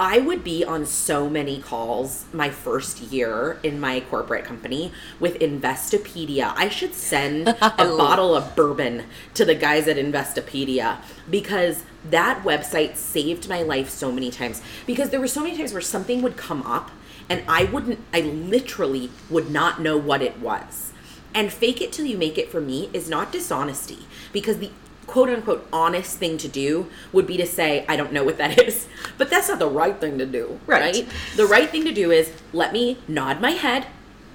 I 0.00 0.18
would 0.18 0.42
be 0.42 0.64
on 0.64 0.86
so 0.86 1.28
many 1.28 1.60
calls 1.60 2.24
my 2.32 2.48
first 2.48 3.02
year 3.02 3.60
in 3.62 3.78
my 3.78 4.00
corporate 4.00 4.46
company 4.46 4.92
with 5.20 5.38
Investopedia. 5.40 6.54
I 6.56 6.70
should 6.70 6.94
send 6.94 7.48
a 7.60 7.74
bottle 7.76 8.34
of 8.34 8.56
bourbon 8.56 9.04
to 9.34 9.44
the 9.44 9.54
guys 9.54 9.88
at 9.88 9.98
Investopedia 9.98 10.96
because 11.28 11.84
that 12.08 12.42
website 12.44 12.96
saved 12.96 13.50
my 13.50 13.60
life 13.60 13.90
so 13.90 14.10
many 14.10 14.30
times. 14.30 14.62
Because 14.86 15.10
there 15.10 15.20
were 15.20 15.28
so 15.28 15.42
many 15.42 15.54
times 15.58 15.74
where 15.74 15.82
something 15.82 16.22
would 16.22 16.38
come 16.38 16.62
up 16.62 16.90
and 17.30 17.42
I 17.48 17.64
wouldn't, 17.64 18.00
I 18.12 18.20
literally 18.20 19.10
would 19.30 19.50
not 19.50 19.80
know 19.80 19.96
what 19.96 20.20
it 20.20 20.38
was. 20.40 20.92
And 21.32 21.52
fake 21.52 21.80
it 21.80 21.92
till 21.92 22.04
you 22.06 22.18
make 22.18 22.36
it 22.36 22.50
for 22.50 22.60
me 22.60 22.90
is 22.92 23.08
not 23.08 23.30
dishonesty 23.30 24.00
because 24.32 24.58
the 24.58 24.72
quote 25.06 25.28
unquote 25.28 25.66
honest 25.72 26.18
thing 26.18 26.36
to 26.38 26.48
do 26.48 26.88
would 27.12 27.26
be 27.26 27.36
to 27.36 27.46
say, 27.46 27.84
I 27.88 27.96
don't 27.96 28.12
know 28.12 28.24
what 28.24 28.38
that 28.38 28.60
is. 28.60 28.88
But 29.16 29.30
that's 29.30 29.48
not 29.48 29.60
the 29.60 29.68
right 29.68 29.98
thing 29.98 30.18
to 30.18 30.26
do, 30.26 30.60
Right. 30.66 30.80
right? 30.94 31.08
The 31.36 31.46
right 31.46 31.70
thing 31.70 31.84
to 31.84 31.92
do 31.92 32.10
is 32.10 32.32
let 32.52 32.72
me 32.72 32.98
nod 33.06 33.40
my 33.40 33.52
head, 33.52 33.86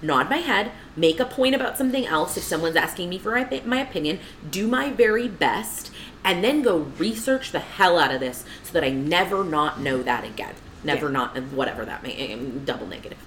nod 0.02 0.30
my 0.30 0.38
head, 0.38 0.72
make 0.96 1.20
a 1.20 1.26
point 1.26 1.54
about 1.56 1.78
something 1.78 2.06
else 2.06 2.38
if 2.38 2.44
someone's 2.44 2.76
asking 2.78 3.10
me 3.10 3.20
for 3.20 3.32
my, 3.32 3.62
my 3.66 3.82
opinion, 3.82 4.20
do 4.50 4.68
my 4.68 4.90
very 4.90 5.28
best, 5.28 5.92
and 6.24 6.44
then 6.44 6.62
go 6.62 6.78
research 6.98 7.52
the 7.52 7.60
hell 7.60 8.00
out 8.00 8.14
of 8.14 8.20
this 8.22 8.46
so 8.64 8.72
that 8.72 8.84
I 8.84 8.90
never 8.90 9.44
not 9.44 9.80
know 9.82 10.02
that 10.04 10.24
again. 10.24 10.56
Never 10.86 11.08
Yeah. 11.08 11.12
not, 11.12 11.38
whatever 11.52 11.84
that 11.86 12.04
may, 12.04 12.36
double 12.66 12.88
negative. 12.88 13.18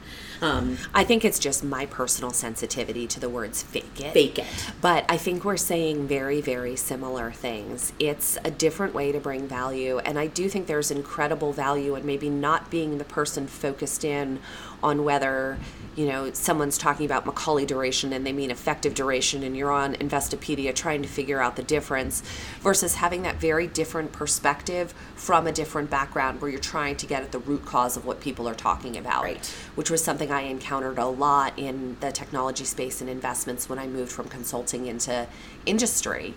Um, 0.41 0.79
I 0.95 1.03
think 1.03 1.25
it's 1.25 1.41
just 1.41 1.65
my 1.65 1.85
personal 1.87 2.31
sensitivity 2.31 3.09
to 3.09 3.19
the 3.19 3.29
words 3.29 3.63
fake 3.63 4.01
it. 4.01 4.13
Fake 4.13 4.39
it. 4.39 4.47
But 4.81 5.05
I 5.09 5.17
think 5.17 5.45
we're 5.45 5.57
saying 5.57 6.07
very, 6.07 6.41
very 6.41 6.77
similar 6.77 7.33
things. 7.33 7.93
It's 7.99 8.39
a 8.45 8.51
different 8.51 8.95
way 8.95 9.11
to 9.11 9.19
bring 9.19 9.49
value. 9.49 9.99
And 9.99 10.17
I 10.19 10.29
do 10.29 10.49
think 10.49 10.69
there's 10.69 10.93
incredible 10.93 11.53
value 11.53 11.97
in 11.97 12.07
maybe 12.07 12.31
not 12.31 12.71
being 12.71 12.99
the 12.99 13.05
person 13.05 13.49
focused 13.49 14.05
in 14.05 14.39
on 14.81 15.03
whether 15.03 15.59
you 15.99 16.07
know 16.07 16.33
someone's 16.33 16.79
talking 16.79 17.05
about 17.05 17.27
Macaulay 17.27 17.67
duration 17.67 18.13
and 18.13 18.25
they 18.25 18.33
mean 18.33 18.53
effective 18.53 18.95
duration 18.95 19.43
and 19.43 19.57
you're 19.57 19.73
on 19.73 19.97
Investopedia 19.97 20.73
trying 20.73 21.03
to 21.03 21.09
figure 21.09 21.43
out 21.43 21.57
the 21.57 21.63
difference 21.65 22.23
versus 22.61 22.95
having 22.95 23.23
that 23.23 23.37
very 23.41 23.67
different 23.67 24.13
perspective 24.13 24.95
from 25.17 25.49
a 25.49 25.53
different 25.53 25.91
background 25.91 26.41
where 26.41 26.51
you're 26.51 26.61
trying 26.61 26.95
to 26.97 27.07
get 27.07 27.25
at 27.25 27.33
the 27.33 27.41
root 27.41 27.65
cause 27.67 27.97
of 27.97 28.07
what 28.07 28.21
people 28.21 28.49
are 28.49 28.55
talking 28.55 28.97
about 28.97 29.25
Right. 29.25 29.45
which 29.75 29.91
was 29.91 30.03
something 30.05 30.31
I 30.31 30.43
encountered 30.43 30.99
a 30.99 31.07
lot 31.07 31.53
in 31.59 31.97
the 31.99 32.13
technology 32.13 32.65
space 32.65 33.01
and 33.01 33.11
investments 33.11 33.69
when 33.69 33.81
I 33.81 33.89
moved 33.89 34.13
from 34.13 34.29
consulting 34.29 34.87
into 34.87 35.27
industry. 35.67 36.35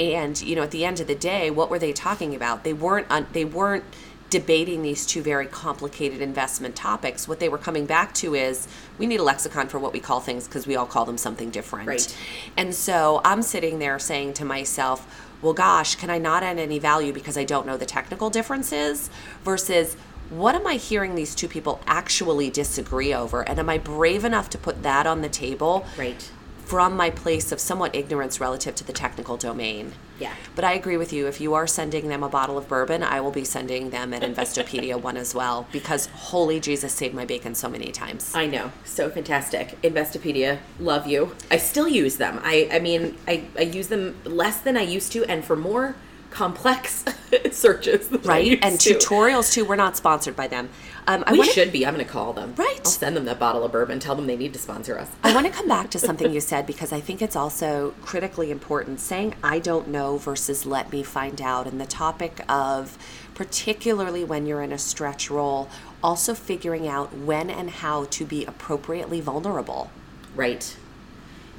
And 0.00 0.40
you 0.42 0.56
know, 0.56 0.62
at 0.62 0.72
the 0.72 0.84
end 0.84 0.98
of 0.98 1.06
the 1.06 1.14
day, 1.14 1.48
what 1.50 1.70
were 1.70 1.78
they 1.78 1.92
talking 1.92 2.34
about? 2.34 2.64
They 2.64 2.72
weren't 2.72 3.06
un- 3.08 3.28
they 3.32 3.44
weren't 3.44 3.84
debating 4.30 4.82
these 4.82 5.06
two 5.06 5.22
very 5.22 5.46
complicated 5.46 6.20
investment 6.20 6.74
topics. 6.74 7.28
What 7.28 7.40
they 7.40 7.48
were 7.48 7.58
coming 7.58 7.86
back 7.86 8.12
to 8.14 8.34
is 8.34 8.66
we 8.98 9.06
need 9.06 9.20
a 9.20 9.22
lexicon 9.22 9.68
for 9.68 9.78
what 9.78 9.92
we 9.92 10.00
call 10.00 10.20
things 10.20 10.46
because 10.46 10.66
we 10.66 10.76
all 10.76 10.86
call 10.86 11.04
them 11.04 11.18
something 11.18 11.50
different. 11.50 11.88
Right. 11.88 12.16
And 12.56 12.74
so 12.74 13.20
I'm 13.24 13.42
sitting 13.42 13.78
there 13.78 13.98
saying 13.98 14.34
to 14.34 14.44
myself, 14.44 15.24
well, 15.42 15.52
gosh, 15.52 15.94
can 15.94 16.10
I 16.10 16.18
not 16.18 16.42
add 16.42 16.58
any 16.58 16.78
value 16.78 17.12
because 17.12 17.36
I 17.36 17.44
don't 17.44 17.66
know 17.66 17.76
the 17.76 17.86
technical 17.86 18.30
differences 18.30 19.10
versus 19.44 19.96
what 20.30 20.54
am 20.56 20.66
I 20.66 20.74
hearing 20.74 21.14
these 21.14 21.34
two 21.34 21.46
people 21.46 21.80
actually 21.86 22.50
disagree 22.50 23.14
over? 23.14 23.48
And 23.48 23.58
am 23.58 23.68
I 23.68 23.78
brave 23.78 24.24
enough 24.24 24.50
to 24.50 24.58
put 24.58 24.82
that 24.82 25.06
on 25.06 25.20
the 25.20 25.28
table 25.28 25.86
Right. 25.96 26.30
From 26.66 26.96
my 26.96 27.08
place 27.08 27.52
of 27.52 27.60
somewhat 27.60 27.94
ignorance 27.94 28.40
relative 28.40 28.74
to 28.74 28.84
the 28.84 28.92
technical 28.92 29.36
domain? 29.36 29.92
Yeah. 30.18 30.34
But 30.56 30.64
I 30.64 30.72
agree 30.72 30.96
with 30.96 31.12
you. 31.12 31.28
If 31.28 31.40
you 31.40 31.54
are 31.54 31.66
sending 31.66 32.08
them 32.08 32.24
a 32.24 32.28
bottle 32.28 32.58
of 32.58 32.68
bourbon, 32.68 33.04
I 33.04 33.20
will 33.20 33.30
be 33.30 33.44
sending 33.44 33.90
them 33.90 34.12
an 34.12 34.22
Investopedia 34.22 35.00
one 35.00 35.16
as 35.16 35.34
well 35.34 35.68
because 35.70 36.06
holy 36.06 36.58
Jesus 36.58 36.92
saved 36.92 37.14
my 37.14 37.24
bacon 37.24 37.54
so 37.54 37.68
many 37.68 37.92
times. 37.92 38.34
I 38.34 38.46
know, 38.46 38.72
so 38.84 39.08
fantastic. 39.08 39.80
Investopedia, 39.82 40.58
love 40.80 41.06
you. 41.06 41.36
I 41.50 41.58
still 41.58 41.88
use 41.88 42.16
them. 42.16 42.40
I, 42.42 42.68
I 42.72 42.80
mean, 42.80 43.16
I, 43.28 43.44
I 43.56 43.62
use 43.62 43.86
them 43.86 44.16
less 44.24 44.58
than 44.58 44.76
I 44.76 44.82
used 44.82 45.12
to, 45.12 45.24
and 45.26 45.44
for 45.44 45.54
more 45.54 45.94
complex 46.36 47.02
searches. 47.50 48.10
right? 48.24 48.58
And 48.62 48.78
to. 48.80 48.94
tutorials 48.94 49.52
too. 49.54 49.64
We're 49.64 49.76
not 49.76 49.96
sponsored 49.96 50.36
by 50.36 50.46
them. 50.48 50.68
Um, 51.06 51.24
I 51.26 51.32
We 51.32 51.38
wanna- 51.38 51.50
should 51.52 51.72
be. 51.72 51.86
I'm 51.86 51.94
going 51.94 52.04
to 52.04 52.12
call 52.12 52.32
them. 52.34 52.52
Right. 52.56 52.80
I'll 52.84 52.90
send 52.90 53.16
them 53.16 53.24
that 53.24 53.38
bottle 53.38 53.64
of 53.64 53.72
bourbon. 53.72 53.98
Tell 54.00 54.14
them 54.14 54.26
they 54.26 54.36
need 54.36 54.52
to 54.52 54.58
sponsor 54.58 54.98
us. 54.98 55.08
I 55.22 55.32
want 55.34 55.46
to 55.46 55.52
come 55.52 55.66
back 55.68 55.88
to 55.90 55.98
something 55.98 56.30
you 56.32 56.40
said 56.40 56.66
because 56.66 56.92
I 56.92 57.00
think 57.00 57.22
it's 57.22 57.36
also 57.36 57.94
critically 58.02 58.50
important 58.50 59.00
saying 59.00 59.34
I 59.42 59.58
don't 59.60 59.88
know 59.88 60.18
versus 60.18 60.66
let 60.66 60.92
me 60.92 61.02
find 61.02 61.40
out. 61.40 61.66
And 61.66 61.80
the 61.80 61.86
topic 61.86 62.40
of, 62.50 62.98
particularly 63.34 64.24
when 64.24 64.44
you're 64.46 64.62
in 64.62 64.72
a 64.72 64.78
stretch 64.78 65.30
role, 65.30 65.70
also 66.02 66.34
figuring 66.34 66.86
out 66.86 67.16
when 67.16 67.48
and 67.48 67.70
how 67.70 68.04
to 68.06 68.24
be 68.26 68.44
appropriately 68.44 69.20
vulnerable. 69.22 69.90
Right. 70.34 70.76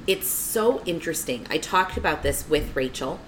It's 0.06 0.28
so 0.28 0.82
interesting. 0.84 1.46
I 1.50 1.58
talked 1.58 1.96
about 1.96 2.22
this 2.22 2.48
with 2.48 2.76
Rachel 2.76 3.18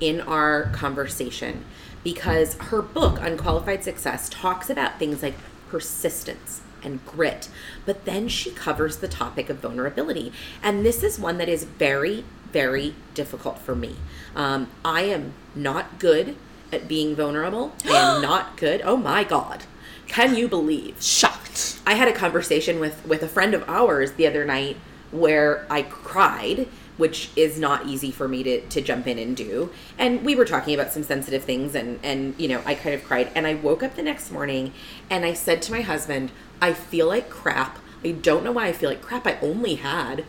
in 0.00 0.20
our 0.20 0.64
conversation 0.72 1.64
because 2.02 2.54
her 2.54 2.82
book, 2.82 3.18
Unqualified 3.20 3.84
Success, 3.84 4.28
talks 4.28 4.70
about 4.70 4.98
things 4.98 5.22
like 5.22 5.34
persistence 5.68 6.62
and 6.82 7.04
grit, 7.04 7.48
but 7.84 8.04
then 8.04 8.28
she 8.28 8.50
covers 8.50 8.98
the 8.98 9.08
topic 9.08 9.50
of 9.50 9.58
vulnerability. 9.58 10.32
And 10.62 10.84
this 10.84 11.02
is 11.02 11.18
one 11.18 11.38
that 11.38 11.48
is 11.48 11.64
very, 11.64 12.24
very 12.52 12.94
difficult 13.14 13.58
for 13.58 13.74
me. 13.74 13.96
Um, 14.34 14.68
I 14.84 15.02
am 15.02 15.34
not 15.54 15.98
good 15.98 16.36
at 16.72 16.88
being 16.88 17.14
vulnerable. 17.14 17.74
I 17.84 18.16
am 18.16 18.22
not 18.22 18.56
good. 18.56 18.80
Oh 18.82 18.96
my 18.96 19.24
God. 19.24 19.64
Can 20.06 20.34
you 20.34 20.48
believe? 20.48 21.00
Shocked. 21.00 21.78
I 21.86 21.94
had 21.94 22.08
a 22.08 22.12
conversation 22.12 22.80
with 22.80 23.06
with 23.06 23.22
a 23.22 23.28
friend 23.28 23.54
of 23.54 23.68
ours 23.68 24.12
the 24.12 24.26
other 24.26 24.44
night 24.44 24.76
where 25.12 25.66
I 25.70 25.82
cried, 25.82 26.68
which 27.00 27.30
is 27.34 27.58
not 27.58 27.86
easy 27.86 28.10
for 28.10 28.28
me 28.28 28.42
to 28.42 28.60
to 28.60 28.80
jump 28.80 29.06
in 29.06 29.18
and 29.18 29.36
do. 29.36 29.70
And 29.98 30.22
we 30.24 30.36
were 30.36 30.44
talking 30.44 30.74
about 30.74 30.92
some 30.92 31.02
sensitive 31.02 31.42
things 31.42 31.74
and 31.74 31.98
and 32.02 32.34
you 32.38 32.46
know, 32.46 32.62
I 32.64 32.74
kind 32.74 32.94
of 32.94 33.02
cried 33.04 33.30
and 33.34 33.46
I 33.46 33.54
woke 33.54 33.82
up 33.82 33.96
the 33.96 34.02
next 34.02 34.30
morning 34.30 34.72
and 35.08 35.24
I 35.24 35.32
said 35.32 35.62
to 35.62 35.72
my 35.72 35.80
husband, 35.80 36.30
I 36.60 36.74
feel 36.74 37.08
like 37.08 37.30
crap. 37.30 37.78
I 38.04 38.12
don't 38.12 38.44
know 38.44 38.52
why 38.52 38.66
I 38.66 38.72
feel 38.72 38.90
like 38.90 39.02
crap. 39.02 39.26
I 39.26 39.38
only 39.40 39.76
had 39.76 40.24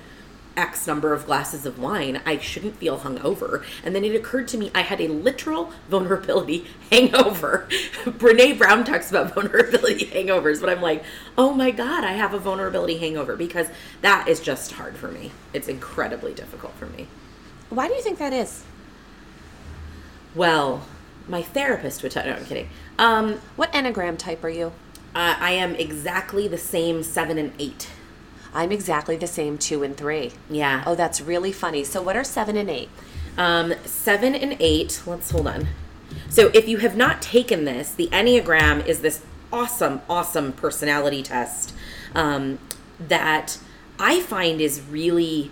X 0.57 0.85
number 0.85 1.13
of 1.13 1.25
glasses 1.25 1.65
of 1.65 1.79
wine, 1.79 2.21
I 2.25 2.37
shouldn't 2.37 2.75
feel 2.77 2.99
hungover. 2.99 3.63
And 3.83 3.95
then 3.95 4.03
it 4.03 4.15
occurred 4.15 4.47
to 4.49 4.57
me 4.57 4.71
I 4.75 4.81
had 4.81 4.99
a 4.99 5.07
literal 5.07 5.71
vulnerability 5.89 6.67
hangover. 6.91 7.67
Brene 8.05 8.57
Brown 8.57 8.83
talks 8.83 9.09
about 9.09 9.33
vulnerability 9.35 10.05
hangovers, 10.07 10.59
but 10.59 10.69
I'm 10.69 10.81
like, 10.81 11.03
oh 11.37 11.53
my 11.53 11.71
God, 11.71 12.03
I 12.03 12.13
have 12.13 12.33
a 12.33 12.39
vulnerability 12.39 12.97
hangover 12.97 13.35
because 13.35 13.67
that 14.01 14.27
is 14.27 14.39
just 14.39 14.73
hard 14.73 14.97
for 14.97 15.07
me. 15.09 15.31
It's 15.53 15.67
incredibly 15.67 16.33
difficult 16.33 16.73
for 16.73 16.85
me. 16.87 17.07
Why 17.69 17.87
do 17.87 17.93
you 17.93 18.01
think 18.01 18.17
that 18.19 18.33
is? 18.33 18.63
Well, 20.35 20.83
my 21.27 21.41
therapist 21.41 22.03
would 22.03 22.11
tell 22.11 22.25
no, 22.25 22.33
I'm 22.33 22.45
kidding. 22.45 22.69
Um, 22.97 23.39
What 23.55 23.71
Enneagram 23.73 24.17
type 24.17 24.43
are 24.43 24.49
you? 24.49 24.67
uh, 25.13 25.35
I 25.39 25.51
am 25.51 25.75
exactly 25.75 26.47
the 26.47 26.57
same 26.57 27.03
seven 27.03 27.37
and 27.37 27.53
eight. 27.59 27.89
I'm 28.53 28.71
exactly 28.71 29.15
the 29.15 29.27
same 29.27 29.57
two 29.57 29.83
and 29.83 29.95
three. 29.95 30.33
Yeah. 30.49 30.83
Oh, 30.85 30.95
that's 30.95 31.21
really 31.21 31.51
funny. 31.51 31.83
So, 31.83 32.01
what 32.01 32.15
are 32.17 32.23
seven 32.23 32.57
and 32.57 32.69
eight? 32.69 32.89
Um, 33.37 33.73
seven 33.85 34.35
and 34.35 34.57
eight. 34.59 35.01
Let's 35.05 35.31
hold 35.31 35.47
on. 35.47 35.67
So, 36.29 36.51
if 36.53 36.67
you 36.67 36.77
have 36.77 36.97
not 36.97 37.21
taken 37.21 37.65
this, 37.65 37.91
the 37.91 38.07
Enneagram 38.07 38.85
is 38.85 39.01
this 39.01 39.23
awesome, 39.53 40.01
awesome 40.09 40.53
personality 40.53 41.23
test 41.23 41.73
um, 42.13 42.59
that 42.99 43.57
I 43.99 44.21
find 44.21 44.59
is 44.59 44.81
really 44.81 45.51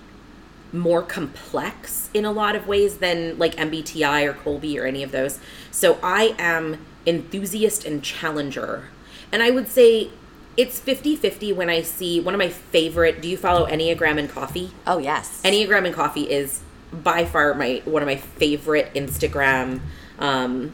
more 0.71 1.01
complex 1.01 2.09
in 2.13 2.25
a 2.25 2.31
lot 2.31 2.55
of 2.55 2.67
ways 2.67 2.97
than 2.97 3.37
like 3.39 3.55
MBTI 3.55 4.25
or 4.25 4.33
Kolbe 4.33 4.79
or 4.79 4.85
any 4.85 5.03
of 5.03 5.11
those. 5.11 5.39
So, 5.71 5.99
I 6.03 6.35
am 6.37 6.85
enthusiast 7.07 7.85
and 7.85 8.03
challenger. 8.03 8.89
And 9.31 9.41
I 9.41 9.51
would 9.51 9.69
say 9.69 10.09
it's 10.59 10.77
50 10.77 11.15
50 11.15 11.53
when 11.53 11.69
I 11.69 11.81
see 11.81 12.19
one 12.19 12.33
of 12.33 12.37
my 12.37 12.49
favorite. 12.49 13.21
Do 13.21 13.29
you 13.29 13.37
follow 13.37 13.65
Enneagram 13.65 14.19
and 14.19 14.29
Coffee? 14.29 14.71
Oh, 14.85 14.97
yes. 14.97 15.41
Enneagram 15.45 15.85
and 15.85 15.95
Coffee 15.95 16.29
is 16.29 16.59
by 16.91 17.23
far 17.23 17.53
my 17.53 17.81
one 17.85 18.01
of 18.01 18.07
my 18.07 18.17
favorite 18.17 18.93
Instagram 18.93 19.79
um, 20.19 20.73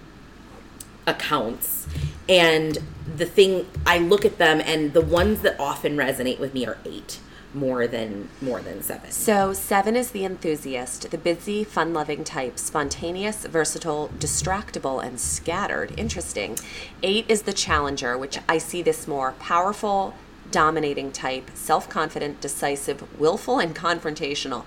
accounts. 1.05 1.87
And 2.27 2.79
the 3.15 3.27
thing 3.27 3.67
I 3.85 3.99
look 3.99 4.25
at 4.25 4.39
them, 4.39 4.59
and 4.59 4.93
the 4.93 5.01
ones 5.01 5.41
that 5.41 5.59
often 5.59 5.95
resonate 5.95 6.39
with 6.39 6.55
me 6.55 6.65
are 6.65 6.79
eight 6.83 7.19
more 7.55 7.87
than 7.87 8.29
more 8.41 8.61
than 8.61 8.83
seven. 8.83 9.09
So, 9.11 9.53
seven 9.53 9.95
is 9.95 10.11
the 10.11 10.25
enthusiast, 10.25 11.09
the 11.09 11.17
busy, 11.17 11.63
fun 11.63 11.93
loving 11.93 12.23
type, 12.23 12.59
spontaneous, 12.59 13.45
versatile, 13.45 14.09
distractible, 14.19 15.03
and 15.03 15.19
scattered. 15.19 15.93
Interesting. 15.97 16.59
Eight 17.01 17.25
is 17.29 17.43
the 17.43 17.53
challenger, 17.53 18.17
which 18.17 18.37
I 18.47 18.57
see 18.57 18.81
this 18.81 19.07
more 19.07 19.31
powerful, 19.39 20.13
dominating 20.51 21.11
type, 21.11 21.49
self 21.53 21.89
confident, 21.89 22.41
decisive, 22.41 23.19
willful, 23.19 23.59
and 23.59 23.75
confrontational. 23.75 24.65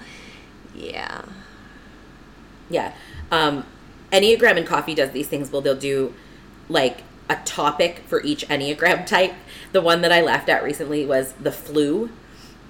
Yeah. 0.74 1.22
Yeah. 2.70 2.94
Um, 3.30 3.64
Enneagram 4.12 4.56
and 4.56 4.66
Coffee 4.66 4.94
does 4.94 5.10
these 5.10 5.28
things. 5.28 5.52
Well, 5.52 5.60
they'll 5.60 5.76
do 5.76 6.14
like 6.68 7.02
a 7.28 7.36
topic 7.44 8.02
for 8.06 8.22
each 8.22 8.46
Enneagram 8.48 9.06
type. 9.06 9.34
The 9.72 9.82
one 9.82 10.00
that 10.00 10.12
I 10.12 10.22
laughed 10.22 10.48
at 10.48 10.62
recently 10.62 11.04
was 11.04 11.32
the 11.32 11.52
flu. 11.52 12.10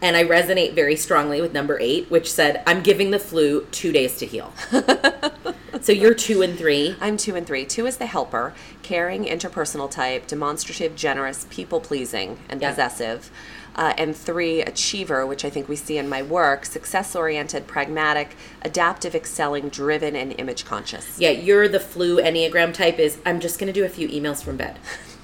And 0.01 0.17
I 0.17 0.25
resonate 0.25 0.75
very 0.75 0.95
strongly 0.95 1.41
with 1.41 1.53
number 1.53 1.77
eight, 1.81 2.09
which 2.11 2.31
said, 2.31 2.63
I'm 2.67 2.83
giving 2.83 3.11
the 3.11 3.19
flu 3.19 3.67
two 3.73 3.91
days 3.91 4.17
to 4.19 4.27
heal. 4.27 4.53
so 5.81 5.91
you're 5.91 6.15
two 6.15 6.41
and 6.43 6.57
three. 6.57 6.95
I'm 7.01 7.17
two 7.17 7.35
and 7.35 7.45
three. 7.45 7.65
Two 7.65 7.85
is 7.87 7.97
the 7.97 8.07
helper, 8.07 8.55
caring, 8.83 9.25
interpersonal 9.25 9.91
type, 9.91 10.29
demonstrative, 10.29 10.95
generous, 10.95 11.47
people 11.51 11.81
pleasing, 11.81 12.39
and 12.49 12.61
Yeah. 12.63 12.71
possessive. 12.71 13.31
Uh, 13.75 13.93
and 13.99 14.17
three, 14.17 14.61
achiever, 14.61 15.25
which 15.27 15.45
I 15.45 15.51
think 15.51 15.69
we 15.69 15.77
see 15.77 15.99
in 15.99 16.09
my 16.09 16.23
work, 16.23 16.65
success 16.65 17.15
oriented, 17.17 17.67
pragmatic, 17.69 18.37
adaptive, 18.63 19.15
excelling, 19.15 19.69
driven, 19.69 20.15
and 20.17 20.33
image 20.39 20.65
conscious. 20.65 21.17
Yeah, 21.19 21.31
you're 21.31 21.69
the 21.69 21.79
flu 21.81 22.17
Enneagram 22.21 22.73
type 22.73 22.99
is, 22.99 23.19
I'm 23.27 23.39
just 23.41 23.59
going 23.59 23.73
to 23.73 23.73
do 23.73 23.85
a 23.85 23.89
few 23.89 24.09
emails 24.09 24.43
from 24.45 24.57
bed. 24.57 24.79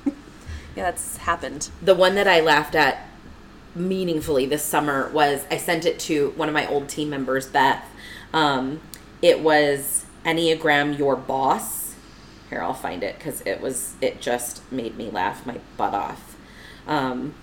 Yeah, 0.77 0.91
that's 0.91 1.19
happened. 1.19 1.69
the 1.81 1.95
one 1.95 2.17
that 2.17 2.27
I 2.27 2.41
laughed 2.41 2.75
at 2.75 3.07
meaningfully 3.75 4.47
this 4.47 4.63
summer 4.63 5.09
was 5.11 5.45
I 5.51 5.57
sent 5.57 5.85
it 5.85 5.99
to 6.01 6.31
one 6.37 6.49
of 6.49 6.55
my 6.55 6.67
old 6.67 6.89
team 6.89 7.11
members, 7.11 7.47
Beth. 7.47 7.85
Um, 8.33 8.81
it 9.23 9.41
was 9.41 10.07
Enneagram 10.25 10.99
Your 10.99 11.17
Boss. 11.17 11.95
Here, 12.51 12.63
I'll 12.63 12.75
find 12.75 13.03
it 13.03 13.19
because 13.19 13.41
it 13.43 13.61
was 13.61 13.95
it 14.01 14.21
just 14.21 14.71
made 14.71 14.97
me 14.97 15.11
laugh 15.11 15.47
my 15.47 15.59
butt 15.77 15.95
off. 15.95 16.37
Um, 16.87 17.35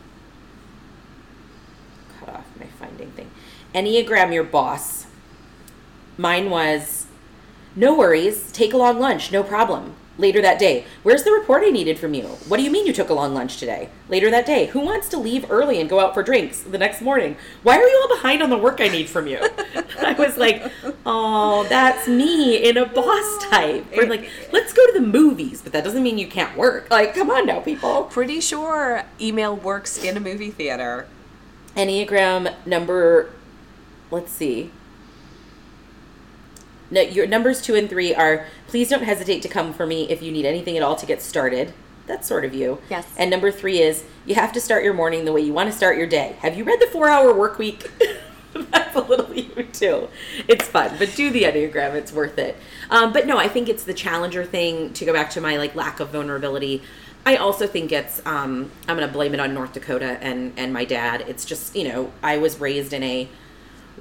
cut 2.19 2.29
off 2.29 2.45
my 2.59 2.67
finding 2.67 3.11
thing. 3.11 3.31
Enneagram 3.73 4.33
your 4.33 4.43
boss. 4.43 5.07
Mine 6.17 6.49
was 6.49 7.07
no 7.75 7.95
worries, 7.95 8.51
take 8.51 8.73
a 8.73 8.77
long 8.77 8.99
lunch, 8.99 9.31
no 9.31 9.43
problem. 9.43 9.95
Later 10.17 10.41
that 10.41 10.59
day, 10.59 10.85
where's 11.03 11.23
the 11.23 11.31
report 11.31 11.63
I 11.63 11.69
needed 11.69 11.97
from 11.97 12.13
you? 12.13 12.23
What 12.23 12.57
do 12.57 12.63
you 12.63 12.69
mean 12.69 12.85
you 12.85 12.91
took 12.93 13.09
a 13.09 13.13
long 13.13 13.33
lunch 13.33 13.57
today? 13.57 13.89
Later 14.09 14.29
that 14.29 14.45
day, 14.45 14.67
who 14.67 14.81
wants 14.81 15.07
to 15.09 15.17
leave 15.17 15.49
early 15.49 15.79
and 15.79 15.89
go 15.89 16.01
out 16.01 16.13
for 16.13 16.21
drinks 16.21 16.59
the 16.61 16.77
next 16.77 17.01
morning? 17.01 17.37
Why 17.63 17.77
are 17.77 17.87
you 17.87 17.99
all 18.01 18.15
behind 18.15 18.43
on 18.43 18.49
the 18.49 18.57
work 18.57 18.81
I 18.81 18.89
need 18.89 19.09
from 19.09 19.25
you? 19.25 19.39
I 20.01 20.13
was 20.13 20.37
like, 20.37 20.69
oh, 21.05 21.65
that's 21.69 22.09
me 22.09 22.57
in 22.57 22.75
a 22.75 22.85
boss 22.85 23.45
type. 23.45 23.85
We're 23.95 24.09
like, 24.09 24.29
let's 24.51 24.73
go 24.73 24.85
to 24.85 24.93
the 24.93 25.05
movies, 25.05 25.61
but 25.61 25.71
that 25.71 25.85
doesn't 25.85 26.03
mean 26.03 26.17
you 26.17 26.27
can't 26.27 26.57
work. 26.57 26.91
Like, 26.91 27.15
come 27.15 27.31
on 27.31 27.45
now, 27.45 27.61
people. 27.61 28.03
Pretty 28.03 28.41
sure 28.41 29.03
email 29.19 29.55
works 29.55 30.03
in 30.03 30.17
a 30.17 30.19
movie 30.19 30.51
theater. 30.51 31.07
Enneagram 31.75 32.53
number, 32.65 33.31
let's 34.11 34.31
see. 34.31 34.71
No, 36.91 36.99
your 36.99 37.25
numbers 37.25 37.61
two 37.61 37.75
and 37.75 37.89
three 37.89 38.13
are 38.13 38.45
please 38.71 38.87
don't 38.87 39.03
hesitate 39.03 39.41
to 39.41 39.49
come 39.49 39.73
for 39.73 39.85
me 39.85 40.09
if 40.09 40.23
you 40.23 40.31
need 40.31 40.45
anything 40.45 40.77
at 40.77 40.81
all 40.81 40.95
to 40.95 41.05
get 41.05 41.21
started. 41.21 41.73
That's 42.07 42.25
sort 42.25 42.45
of 42.45 42.55
you. 42.55 42.79
Yes. 42.89 43.05
And 43.17 43.29
number 43.29 43.51
three 43.51 43.79
is 43.79 44.05
you 44.25 44.35
have 44.35 44.53
to 44.53 44.61
start 44.61 44.85
your 44.85 44.93
morning 44.93 45.25
the 45.25 45.33
way 45.33 45.41
you 45.41 45.51
want 45.51 45.69
to 45.69 45.75
start 45.75 45.97
your 45.97 46.07
day. 46.07 46.37
Have 46.39 46.57
you 46.57 46.63
read 46.63 46.79
the 46.79 46.87
four 46.87 47.09
hour 47.09 47.33
work 47.33 47.59
week? 47.59 47.91
That's 48.53 48.95
a 48.95 49.01
little 49.01 49.33
you 49.35 49.63
too. 49.73 50.07
It's 50.47 50.69
fun, 50.69 50.95
but 50.97 51.13
do 51.15 51.29
the 51.29 51.43
Enneagram. 51.43 51.95
It's 51.95 52.13
worth 52.13 52.37
it. 52.37 52.55
Um, 52.89 53.11
but 53.11 53.27
no, 53.27 53.37
I 53.37 53.49
think 53.49 53.67
it's 53.67 53.83
the 53.83 53.93
challenger 53.93 54.45
thing 54.45 54.93
to 54.93 55.03
go 55.03 55.11
back 55.11 55.31
to 55.31 55.41
my 55.41 55.57
like 55.57 55.75
lack 55.75 55.99
of 55.99 56.11
vulnerability. 56.11 56.81
I 57.25 57.35
also 57.35 57.67
think 57.67 57.91
it's 57.91 58.25
um, 58.25 58.71
I'm 58.87 58.95
gonna 58.95 59.11
blame 59.11 59.33
it 59.33 59.41
on 59.41 59.53
North 59.53 59.73
Dakota 59.73 60.17
and 60.21 60.53
and 60.55 60.71
my 60.71 60.85
dad. 60.85 61.25
It's 61.27 61.43
just 61.43 61.75
you 61.75 61.89
know 61.89 62.13
I 62.23 62.37
was 62.37 62.61
raised 62.61 62.93
in 62.93 63.03
a 63.03 63.27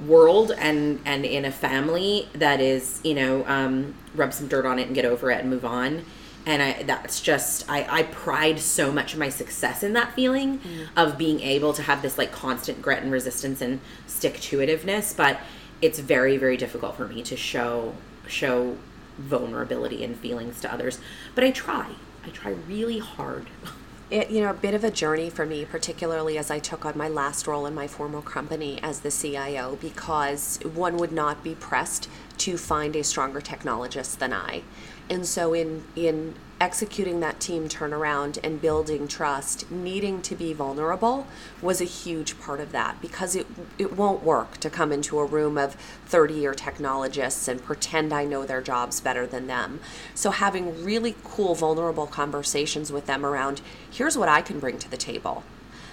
world 0.06 0.52
and 0.56 1.00
and 1.04 1.24
in 1.24 1.44
a 1.44 1.50
family 1.50 2.28
that 2.32 2.60
is 2.60 3.00
you 3.04 3.14
know 3.14 3.44
um, 3.46 3.94
rub 4.14 4.32
some 4.32 4.48
dirt 4.48 4.66
on 4.66 4.78
it 4.78 4.86
and 4.86 4.94
get 4.94 5.04
over 5.04 5.30
it 5.30 5.40
and 5.40 5.50
move 5.50 5.64
on. 5.64 6.04
And 6.46 6.62
I 6.62 6.82
that's 6.84 7.20
just 7.20 7.70
I, 7.70 7.86
I 7.88 8.02
pride 8.04 8.60
so 8.60 8.90
much 8.90 9.12
of 9.12 9.18
my 9.18 9.28
success 9.28 9.82
in 9.82 9.92
that 9.92 10.14
feeling 10.14 10.60
of 10.96 11.18
being 11.18 11.40
able 11.40 11.72
to 11.74 11.82
have 11.82 12.02
this 12.02 12.16
like 12.16 12.32
constant 12.32 12.80
grit 12.80 13.02
and 13.02 13.12
resistance 13.12 13.60
and 13.60 13.80
stick 14.06 14.40
to 14.40 14.58
itiveness 14.58 15.14
but 15.14 15.38
it's 15.82 15.98
very 15.98 16.38
very 16.38 16.56
difficult 16.56 16.96
for 16.96 17.06
me 17.06 17.22
to 17.22 17.36
show 17.36 17.92
show 18.26 18.76
vulnerability 19.20 20.02
and 20.02 20.16
feelings 20.16 20.60
to 20.60 20.72
others. 20.72 20.98
But 21.34 21.44
I 21.44 21.50
try. 21.50 21.92
I 22.24 22.28
try 22.30 22.50
really 22.50 22.98
hard 22.98 23.46
it 24.10 24.30
you 24.30 24.40
know 24.40 24.50
a 24.50 24.54
bit 24.54 24.74
of 24.74 24.82
a 24.84 24.90
journey 24.90 25.30
for 25.30 25.46
me 25.46 25.64
particularly 25.64 26.36
as 26.36 26.50
i 26.50 26.58
took 26.58 26.84
on 26.84 26.96
my 26.98 27.08
last 27.08 27.46
role 27.46 27.66
in 27.66 27.74
my 27.74 27.86
former 27.86 28.20
company 28.20 28.78
as 28.82 29.00
the 29.00 29.10
cio 29.10 29.76
because 29.80 30.58
one 30.74 30.96
would 30.96 31.12
not 31.12 31.44
be 31.44 31.54
pressed 31.54 32.08
to 32.40 32.56
find 32.56 32.96
a 32.96 33.04
stronger 33.04 33.40
technologist 33.40 34.16
than 34.16 34.32
i. 34.32 34.62
And 35.10 35.26
so 35.26 35.52
in 35.52 35.84
in 35.94 36.34
executing 36.60 37.20
that 37.20 37.40
team 37.40 37.68
turnaround 37.68 38.38
and 38.44 38.60
building 38.60 39.08
trust 39.08 39.70
needing 39.70 40.20
to 40.20 40.36
be 40.36 40.52
vulnerable 40.52 41.26
was 41.62 41.80
a 41.80 41.84
huge 41.84 42.38
part 42.38 42.60
of 42.60 42.70
that 42.70 43.00
because 43.00 43.34
it 43.34 43.46
it 43.78 43.96
won't 43.96 44.22
work 44.22 44.58
to 44.58 44.68
come 44.68 44.92
into 44.92 45.18
a 45.18 45.24
room 45.24 45.56
of 45.56 45.74
30 46.06 46.34
year 46.34 46.52
technologists 46.52 47.48
and 47.48 47.64
pretend 47.64 48.12
I 48.12 48.26
know 48.26 48.44
their 48.44 48.60
jobs 48.60 49.00
better 49.00 49.26
than 49.26 49.46
them 49.46 49.80
so 50.14 50.30
having 50.30 50.84
really 50.84 51.16
cool 51.24 51.54
vulnerable 51.54 52.06
conversations 52.06 52.92
with 52.92 53.06
them 53.06 53.24
around 53.24 53.62
here's 53.90 54.18
what 54.18 54.28
I 54.28 54.42
can 54.42 54.60
bring 54.60 54.78
to 54.78 54.90
the 54.90 54.98
table 54.98 55.42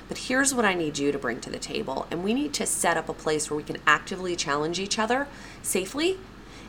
but 0.09 0.17
here's 0.17 0.53
what 0.53 0.65
I 0.65 0.73
need 0.73 0.97
you 0.97 1.11
to 1.11 1.19
bring 1.19 1.41
to 1.41 1.49
the 1.49 1.59
table. 1.59 2.07
And 2.09 2.23
we 2.23 2.33
need 2.33 2.53
to 2.53 2.65
set 2.65 2.95
up 2.95 3.09
a 3.09 3.13
place 3.13 3.49
where 3.49 3.57
we 3.57 3.63
can 3.63 3.77
actively 3.85 4.37
challenge 4.37 4.79
each 4.79 4.97
other 4.97 5.27
safely 5.61 6.17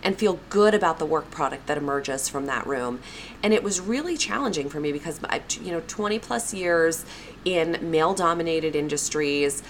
and 0.03 0.17
feel 0.17 0.39
good 0.49 0.75
about 0.75 0.99
the 0.99 1.07
work 1.07 1.31
product 1.31 1.67
that 1.67 1.79
emerges 1.79 2.29
from 2.29 2.47
that 2.47 2.67
room. 2.67 3.01
And 3.43 3.53
it 3.53 3.63
was 3.63 3.81
really 3.81 4.17
challenging 4.17 4.69
for 4.69 4.81
me 4.81 4.93
because 4.93 5.21
I, 5.25 5.43
you 5.61 5.73
know, 5.73 5.83
20 5.87 6.19
plus 6.19 6.55
years 6.55 7.05
in 7.45 7.79
male 7.91 8.15
dominated 8.15 8.75
industries, 8.75 9.63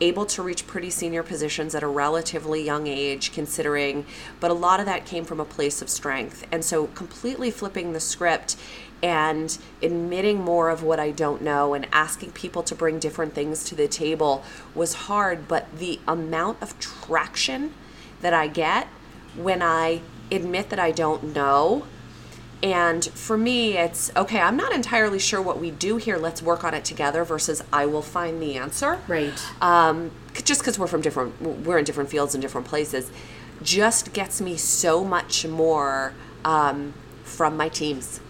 able 0.00 0.26
to 0.26 0.42
reach 0.42 0.66
pretty 0.66 0.90
senior 0.90 1.22
positions 1.22 1.74
at 1.74 1.82
a 1.82 1.86
relatively 1.86 2.62
young 2.62 2.86
age 2.86 3.32
considering 3.32 4.04
but 4.40 4.50
a 4.50 4.54
lot 4.54 4.78
of 4.78 4.86
that 4.86 5.06
came 5.06 5.24
from 5.24 5.40
a 5.40 5.44
place 5.44 5.80
of 5.80 5.88
strength 5.88 6.46
and 6.52 6.64
so 6.64 6.86
completely 6.88 7.50
flipping 7.50 7.92
the 7.92 8.00
script 8.00 8.56
and 9.02 9.58
admitting 9.82 10.40
more 10.40 10.70
of 10.70 10.82
what 10.82 10.98
I 10.98 11.10
don't 11.10 11.42
know 11.42 11.74
and 11.74 11.86
asking 11.92 12.32
people 12.32 12.62
to 12.64 12.74
bring 12.74 12.98
different 12.98 13.34
things 13.34 13.64
to 13.64 13.74
the 13.74 13.88
table 13.88 14.42
was 14.74 14.94
hard 14.94 15.48
but 15.48 15.66
the 15.78 15.98
amount 16.06 16.62
of 16.62 16.78
traction 16.78 17.72
that 18.20 18.34
I 18.34 18.48
get 18.48 18.88
when 19.36 19.62
I 19.62 20.00
admit 20.30 20.70
that 20.70 20.78
I 20.78 20.90
don't 20.90 21.34
know. 21.34 21.86
And 22.62 23.04
for 23.04 23.36
me, 23.36 23.76
it's 23.76 24.10
okay, 24.16 24.40
I'm 24.40 24.56
not 24.56 24.72
entirely 24.72 25.18
sure 25.18 25.42
what 25.42 25.60
we 25.60 25.70
do 25.70 25.98
here. 25.98 26.16
Let's 26.16 26.42
work 26.42 26.64
on 26.64 26.72
it 26.74 26.84
together 26.84 27.22
versus 27.22 27.62
I 27.72 27.86
will 27.86 28.02
find 28.02 28.40
the 28.40 28.56
answer. 28.56 28.98
right 29.06 29.38
Um, 29.60 30.10
just 30.42 30.60
because 30.60 30.78
we're 30.78 30.86
from 30.86 31.02
different, 31.02 31.40
we're 31.40 31.78
in 31.78 31.84
different 31.84 32.10
fields 32.10 32.34
and 32.34 32.42
different 32.42 32.66
places, 32.66 33.10
just 33.62 34.12
gets 34.12 34.40
me 34.40 34.56
so 34.56 35.04
much 35.04 35.46
more 35.46 36.14
um, 36.44 36.94
from 37.24 37.56
my 37.56 37.68
teams. 37.68 38.20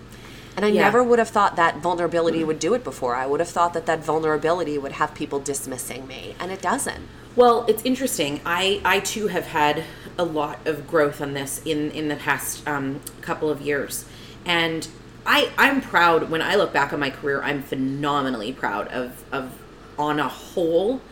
And 0.57 0.65
I 0.65 0.69
Yeah. 0.69 0.83
never 0.85 1.03
would 1.03 1.19
have 1.19 1.29
thought 1.29 1.57
that 1.57 1.79
vulnerability 1.79 2.43
would 2.43 2.59
do 2.59 2.73
it 2.75 2.83
before. 2.83 3.15
I 3.15 3.27
would 3.27 3.41
have 3.41 3.49
thought 3.49 3.75
that 3.75 3.87
that 3.87 4.03
vulnerability 4.03 4.79
would 4.79 4.93
have 4.93 5.15
people 5.15 5.39
dismissing 5.39 6.07
me, 6.07 6.35
and 6.41 6.51
it 6.51 6.63
doesn't. 6.63 7.01
Well, 7.37 7.67
it's 7.69 7.83
interesting. 7.85 8.41
I 8.47 8.81
I 8.85 9.01
too 9.01 9.27
have 9.29 9.49
had 9.49 9.85
a 10.19 10.25
lot 10.25 10.59
of 10.67 10.89
growth 10.89 11.21
on 11.21 11.35
this 11.35 11.61
in 11.67 11.91
in 11.91 12.09
the 12.09 12.17
past 12.17 12.67
um, 12.67 13.01
couple 13.21 13.51
of 13.51 13.61
years, 13.61 14.07
and 14.47 14.89
I 15.27 15.51
I'm 15.59 15.83
proud 15.83 16.31
when 16.31 16.41
I 16.41 16.55
look 16.55 16.73
back 16.73 16.93
on 16.95 17.01
my 17.01 17.11
career. 17.11 17.43
I'm 17.43 17.63
phenomenally 17.63 18.53
proud 18.53 18.89
of 18.89 19.25
of 19.31 19.53
on 19.99 20.19
a 20.19 20.29
whole, 20.29 21.03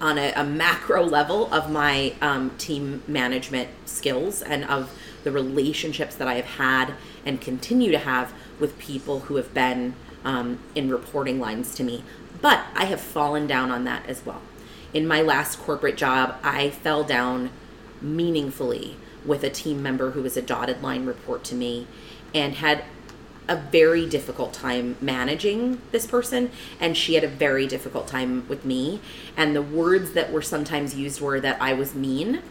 on 0.00 0.16
a, 0.18 0.32
a 0.36 0.44
macro 0.44 1.02
level 1.04 1.52
of 1.52 1.70
my 1.70 2.14
um, 2.22 2.50
team 2.58 3.02
management 3.06 3.68
skills 3.86 4.40
and 4.42 4.64
of 4.64 4.90
the 5.24 5.32
relationships 5.32 6.14
that 6.16 6.28
I 6.28 6.34
have 6.34 6.44
had 6.44 6.94
and 7.26 7.40
continue 7.40 7.90
to 7.90 7.98
have 7.98 8.32
with 8.60 8.78
people 8.78 9.20
who 9.20 9.36
have 9.36 9.52
been 9.52 9.94
um, 10.24 10.58
in 10.74 10.90
reporting 10.90 11.40
lines 11.40 11.74
to 11.76 11.84
me. 11.84 12.04
But 12.40 12.64
I 12.74 12.84
have 12.84 13.00
fallen 13.00 13.46
down 13.46 13.70
on 13.70 13.84
that 13.84 14.06
as 14.06 14.24
well. 14.24 14.42
In 14.92 15.06
my 15.06 15.22
last 15.22 15.58
corporate 15.58 15.96
job, 15.96 16.36
I 16.42 16.70
fell 16.70 17.02
down 17.02 17.50
meaningfully 18.00 18.96
with 19.24 19.42
a 19.42 19.50
team 19.50 19.82
member 19.82 20.10
who 20.10 20.22
was 20.22 20.36
a 20.36 20.42
dotted 20.42 20.82
line 20.82 21.06
report 21.06 21.42
to 21.44 21.54
me 21.54 21.86
and 22.34 22.54
had 22.54 22.84
a 23.48 23.56
very 23.56 24.06
difficult 24.06 24.52
time 24.52 24.96
managing 25.00 25.80
this 25.90 26.06
person 26.06 26.50
and 26.80 26.96
she 26.96 27.14
had 27.14 27.24
a 27.24 27.28
very 27.28 27.66
difficult 27.66 28.06
time 28.06 28.46
with 28.48 28.64
me. 28.64 29.00
And 29.36 29.54
the 29.54 29.62
words 29.62 30.12
that 30.12 30.32
were 30.32 30.42
sometimes 30.42 30.94
used 30.94 31.20
were 31.20 31.40
that 31.40 31.60
I 31.60 31.74
was 31.74 31.94
mean 31.94 32.42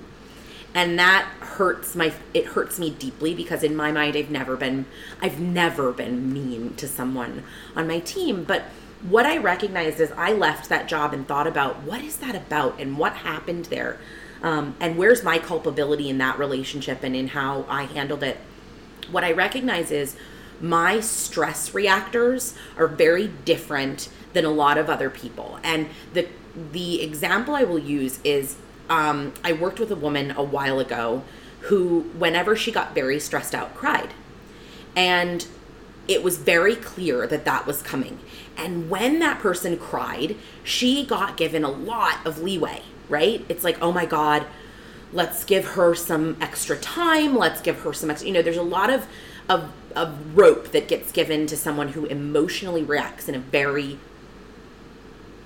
and 0.75 0.97
that 0.97 1.25
hurts 1.39 1.95
my 1.95 2.13
it 2.33 2.45
hurts 2.47 2.79
me 2.79 2.89
deeply 2.89 3.35
because 3.35 3.63
in 3.63 3.75
my 3.75 3.91
mind 3.91 4.15
I've 4.15 4.31
never 4.31 4.55
been 4.55 4.85
I've 5.21 5.39
never 5.39 5.91
been 5.91 6.33
mean 6.33 6.75
to 6.75 6.87
someone 6.87 7.43
on 7.75 7.87
my 7.87 7.99
team. 7.99 8.43
But 8.43 8.63
what 9.07 9.25
I 9.25 9.37
recognized 9.37 9.99
is 9.99 10.11
I 10.13 10.33
left 10.33 10.69
that 10.69 10.87
job 10.87 11.13
and 11.13 11.27
thought 11.27 11.47
about 11.47 11.83
what 11.83 12.01
is 12.01 12.17
that 12.17 12.35
about? 12.35 12.79
And 12.79 12.97
what 12.97 13.13
happened 13.17 13.65
there? 13.65 13.99
Um, 14.41 14.75
and 14.79 14.97
where's 14.97 15.23
my 15.23 15.39
culpability 15.39 16.09
in 16.09 16.17
that 16.17 16.39
relationship 16.39 17.03
and 17.03 17.15
in 17.15 17.29
how 17.29 17.65
I 17.69 17.83
handled 17.83 18.23
it? 18.23 18.37
What 19.11 19.23
I 19.23 19.31
recognize 19.31 19.91
is 19.91 20.15
my 20.59 20.99
stress 20.99 21.73
reactors 21.73 22.55
are 22.77 22.87
very 22.87 23.27
different 23.27 24.09
than 24.33 24.45
a 24.45 24.49
lot 24.49 24.77
of 24.77 24.89
other 24.89 25.09
people. 25.09 25.59
And 25.63 25.89
the 26.13 26.27
the 26.71 27.01
example 27.01 27.55
I 27.55 27.63
will 27.63 27.79
use 27.79 28.19
is 28.23 28.55
um, 28.93 29.33
I 29.43 29.53
worked 29.53 29.79
with 29.79 29.89
a 29.89 29.95
woman 29.95 30.31
a 30.37 30.43
while 30.43 30.79
ago 30.79 31.23
who, 31.61 32.01
whenever 32.15 32.55
she 32.55 32.71
got 32.71 32.93
very 32.93 33.19
stressed 33.19 33.55
out, 33.55 33.73
cried, 33.73 34.13
and 34.95 35.47
it 36.07 36.21
was 36.21 36.37
very 36.37 36.75
clear 36.75 37.25
that 37.25 37.43
that 37.45 37.65
was 37.65 37.81
coming. 37.81 38.19
And 38.55 38.91
when 38.91 39.17
that 39.17 39.39
person 39.39 39.77
cried, 39.77 40.35
she 40.63 41.03
got 41.03 41.37
given 41.37 41.63
a 41.63 41.71
lot 41.71 42.23
of 42.23 42.39
leeway. 42.39 42.83
Right? 43.09 43.43
It's 43.49 43.63
like, 43.63 43.81
oh 43.81 43.91
my 43.91 44.05
god, 44.05 44.45
let's 45.11 45.43
give 45.43 45.65
her 45.65 45.93
some 45.93 46.35
extra 46.41 46.75
time 46.75 47.35
let's 47.35 47.61
give 47.61 47.81
her 47.81 47.93
some 47.93 48.09
extra 48.09 48.27
you 48.27 48.33
know 48.33 48.41
there's 48.41 48.57
a 48.57 48.63
lot 48.63 48.89
of 48.89 49.05
of, 49.47 49.71
of 49.95 50.35
rope 50.35 50.71
that 50.71 50.87
gets 50.87 51.11
given 51.11 51.45
to 51.45 51.55
someone 51.55 51.89
who 51.89 52.05
emotionally 52.07 52.81
reacts 52.81 53.29
in 53.29 53.35
a 53.35 53.39
very 53.39 53.99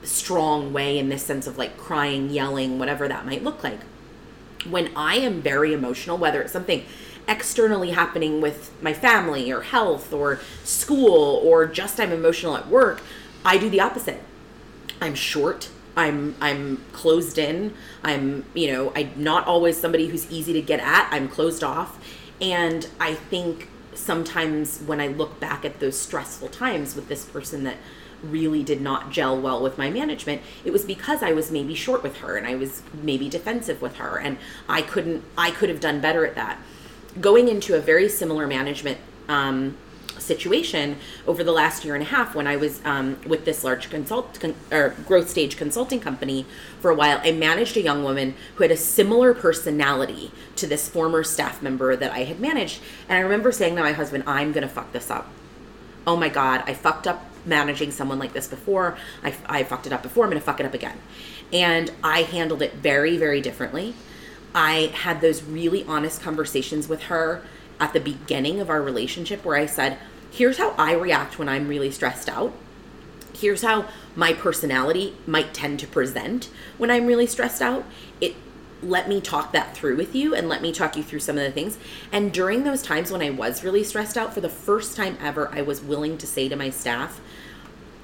strong 0.04 0.72
way 0.74 0.98
in 0.98 1.10
this 1.10 1.24
sense 1.24 1.48
of 1.48 1.58
like 1.58 1.78
crying 1.78 2.30
yelling 2.30 2.80
whatever 2.80 3.08
that 3.08 3.26
might 3.26 3.44
look 3.44 3.64
like 3.64 3.80
when 4.70 4.90
i 4.96 5.16
am 5.16 5.42
very 5.42 5.74
emotional 5.74 6.18
whether 6.18 6.42
it's 6.42 6.54
something 6.54 6.84
externally 7.28 7.92
happening 7.92 8.40
with 8.40 8.72
my 8.82 8.94
family 8.94 9.52
or 9.52 9.62
health 9.62 10.14
or 10.14 10.40
school 10.64 11.42
or 11.44 11.66
just 11.66 12.00
i'm 12.00 12.12
emotional 12.12 12.56
at 12.56 12.68
work 12.68 13.02
i 13.44 13.58
do 13.58 13.70
the 13.70 13.82
opposite 13.82 14.22
i'm 15.02 15.16
short 15.16 15.70
I'm 15.98 16.36
I'm 16.40 16.86
closed 16.94 17.40
in. 17.40 17.74
I'm 18.04 18.46
you 18.54 18.72
know 18.72 18.94
I'm 18.96 19.12
not 19.18 19.48
always 19.48 19.78
somebody 19.78 20.08
who's 20.08 20.32
easy 20.32 20.54
to 20.54 20.62
get 20.62 20.80
at. 20.80 21.10
I'm 21.12 21.28
closed 21.28 21.64
off, 21.64 22.00
and 22.40 22.88
I 23.00 23.16
think 23.16 23.68
sometimes 23.96 24.80
when 24.82 25.02
I 25.02 25.08
look 25.08 25.40
back 25.40 25.66
at 25.66 25.80
those 25.80 26.00
stressful 26.00 26.50
times 26.50 26.96
with 26.96 27.08
this 27.10 27.26
person 27.26 27.64
that 27.64 27.78
really 28.24 28.64
did 28.64 28.82
not 28.82 29.12
gel 29.12 29.40
well 29.40 29.62
with 29.62 29.78
my 29.78 29.90
management, 29.90 30.42
it 30.66 30.72
was 30.72 30.86
because 30.86 31.24
I 31.24 31.32
was 31.32 31.52
maybe 31.52 31.76
short 31.76 32.04
with 32.04 32.18
her 32.18 32.38
and 32.38 32.48
I 32.48 32.56
was 32.56 32.82
maybe 32.94 33.30
defensive 33.30 33.82
with 33.82 33.98
her 33.98 34.18
and 34.18 34.38
I 34.68 34.82
couldn't 34.82 35.24
I 35.38 35.52
could 35.52 35.70
have 35.70 35.80
done 35.80 36.02
better 36.02 36.26
at 36.26 36.36
that. 36.36 36.60
Going 37.20 37.48
into 37.48 37.76
a 37.76 37.80
very 37.80 38.10
similar 38.10 38.48
management 38.48 39.00
um, 39.28 39.78
situation 40.20 40.98
over 41.26 41.44
the 41.44 41.52
last 41.52 41.86
year 41.86 41.96
and 41.96 42.04
a 42.04 42.08
half 42.08 42.36
when 42.36 42.48
I 42.48 42.56
was 42.56 42.82
um, 42.86 43.20
with 43.26 43.46
this 43.46 43.64
large 43.64 43.90
consult 43.90 44.40
con- 44.40 44.56
or 44.72 44.96
growth 45.06 45.30
stage 45.30 45.58
consulting 45.58 46.00
company 46.00 46.46
for 46.80 46.92
a 46.92 46.96
while. 46.96 47.20
I 47.24 47.32
managed 47.32 47.78
a 47.78 47.82
young 47.82 48.04
woman 48.04 48.36
who 48.56 48.64
had 48.64 48.72
a 48.72 48.78
similar 48.78 49.34
personality 49.34 50.32
to 50.56 50.68
this 50.68 50.90
former 50.90 51.24
staff 51.24 51.62
member 51.62 51.96
that 51.96 52.12
I 52.12 52.24
had 52.24 52.40
managed, 52.40 52.82
and 53.08 53.18
I 53.18 53.22
remember 53.22 53.52
saying 53.52 53.76
to 53.76 53.82
my 53.82 53.94
husband, 53.94 54.24
"I'm 54.28 54.52
going 54.52 54.68
to 54.68 54.74
fuck 54.74 54.92
this 54.92 55.10
up." 55.10 55.28
Oh 56.06 56.16
my 56.16 56.30
god, 56.30 56.64
I 56.66 56.74
fucked 56.74 57.08
up 57.08 57.26
managing 57.48 57.92
someone 57.92 58.20
like 58.20 58.34
this 58.34 58.48
before. 58.48 58.98
I, 59.24 59.34
I 59.48 59.64
fucked 59.64 59.88
it 59.88 59.94
up 59.94 60.04
before. 60.04 60.26
I'm 60.26 60.30
going 60.30 60.40
to 60.40 60.46
fuck 60.46 60.60
it 60.60 60.66
up 60.66 60.74
again. 60.74 61.00
And 61.52 61.92
I 62.04 62.24
handled 62.24 62.62
it 62.62 62.76
very, 62.76 63.18
very 63.18 63.42
differently. 63.42 63.96
I 64.54 64.92
had 64.94 65.22
those 65.22 65.44
really 65.44 65.84
honest 65.86 66.22
conversations 66.22 66.88
with 66.88 67.04
her 67.04 67.44
at 67.80 67.94
the 67.94 68.00
beginning 68.00 68.60
of 68.60 68.70
our 68.70 68.82
relationship 68.82 69.46
where 69.46 69.56
I 69.56 69.66
said, 69.66 69.98
here's 70.32 70.58
how 70.58 70.72
I 70.78 70.94
react 70.94 71.40
when 71.40 71.48
I'm 71.48 71.68
really 71.68 71.92
stressed 71.92 72.30
out. 72.30 72.54
Here's 73.34 73.62
how 73.62 73.88
my 74.16 74.34
personality 74.34 75.16
might 75.28 75.54
tend 75.54 75.80
to 75.82 75.88
present 75.88 76.50
when 76.78 76.90
I'm 76.90 77.06
really 77.06 77.28
stressed 77.28 77.62
out. 77.62 77.86
It 78.20 78.36
let 78.82 79.10
me 79.10 79.20
talk 79.20 79.52
that 79.54 79.76
through 79.76 79.96
with 79.96 80.16
you 80.16 80.36
and 80.36 80.48
let 80.48 80.62
me 80.62 80.72
talk 80.72 80.96
you 80.96 81.04
through 81.04 81.20
some 81.20 81.38
of 81.38 81.44
the 81.44 81.52
things. 81.52 81.78
And 82.12 82.32
during 82.32 82.64
those 82.64 82.82
times 82.82 83.12
when 83.12 83.22
I 83.22 83.30
was 83.30 83.64
really 83.64 83.84
stressed 83.84 84.18
out, 84.18 84.34
for 84.34 84.42
the 84.42 84.50
first 84.50 84.96
time 84.96 85.18
ever, 85.22 85.50
I 85.52 85.62
was 85.62 85.82
willing 85.82 86.18
to 86.20 86.28
say 86.28 86.48
to 86.48 86.56
my 86.56 86.70
staff, 86.70 87.20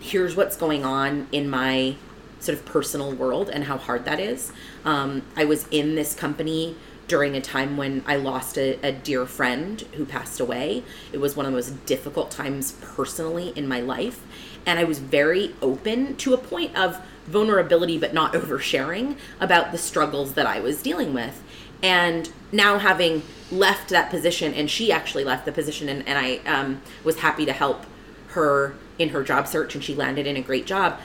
here's 0.03 0.35
what's 0.35 0.57
going 0.57 0.83
on 0.83 1.27
in 1.31 1.49
my 1.49 1.95
sort 2.39 2.57
of 2.57 2.65
personal 2.65 3.13
world 3.13 3.49
and 3.49 3.63
how 3.63 3.77
hard 3.77 4.03
that 4.03 4.19
is. 4.19 4.51
Um, 4.83 5.23
I 5.35 5.45
was 5.45 5.65
in 5.71 5.95
this 5.95 6.13
company 6.13 6.75
during 7.07 7.35
a 7.35 7.41
time 7.41 7.77
when 7.77 8.03
I 8.05 8.17
lost 8.17 8.57
a, 8.57 8.79
a, 8.85 8.91
dear 8.91 9.25
friend 9.25 9.81
who 9.93 10.05
passed 10.05 10.39
away. 10.39 10.83
It 11.11 11.19
was 11.19 11.35
one 11.35 11.45
of 11.45 11.51
the 11.51 11.55
most 11.55 11.85
difficult 11.85 12.31
times 12.31 12.73
personally 12.81 13.53
in 13.55 13.67
my 13.67 13.79
life. 13.79 14.21
And 14.65 14.77
I 14.77 14.83
was 14.83 14.99
very 14.99 15.55
open 15.61 16.15
to 16.17 16.33
a 16.33 16.37
point 16.37 16.75
of 16.77 16.99
vulnerability, 17.25 17.97
but 17.97 18.13
not 18.13 18.33
oversharing 18.33 19.17
about 19.39 19.71
the 19.71 19.77
struggles 19.77 20.33
that 20.33 20.45
I 20.45 20.59
was 20.59 20.81
dealing 20.81 21.13
with. 21.13 21.41
And 21.81 22.31
now 22.51 22.77
having 22.77 23.23
left 23.51 23.89
that 23.89 24.09
position, 24.09 24.53
and 24.53 24.69
she 24.69 24.91
actually 24.91 25.23
left 25.23 25.45
the 25.45 25.51
position, 25.51 25.89
and, 25.89 26.07
and 26.07 26.17
I 26.17 26.37
um, 26.49 26.81
was 27.03 27.19
happy 27.19 27.45
to 27.45 27.53
help 27.53 27.85
her 28.29 28.75
in 28.99 29.09
her 29.09 29.23
job 29.23 29.47
search, 29.47 29.75
and 29.75 29.83
she 29.83 29.95
landed 29.95 30.27
in 30.27 30.37
a 30.37 30.41
great 30.41 30.65
job. 30.65 30.99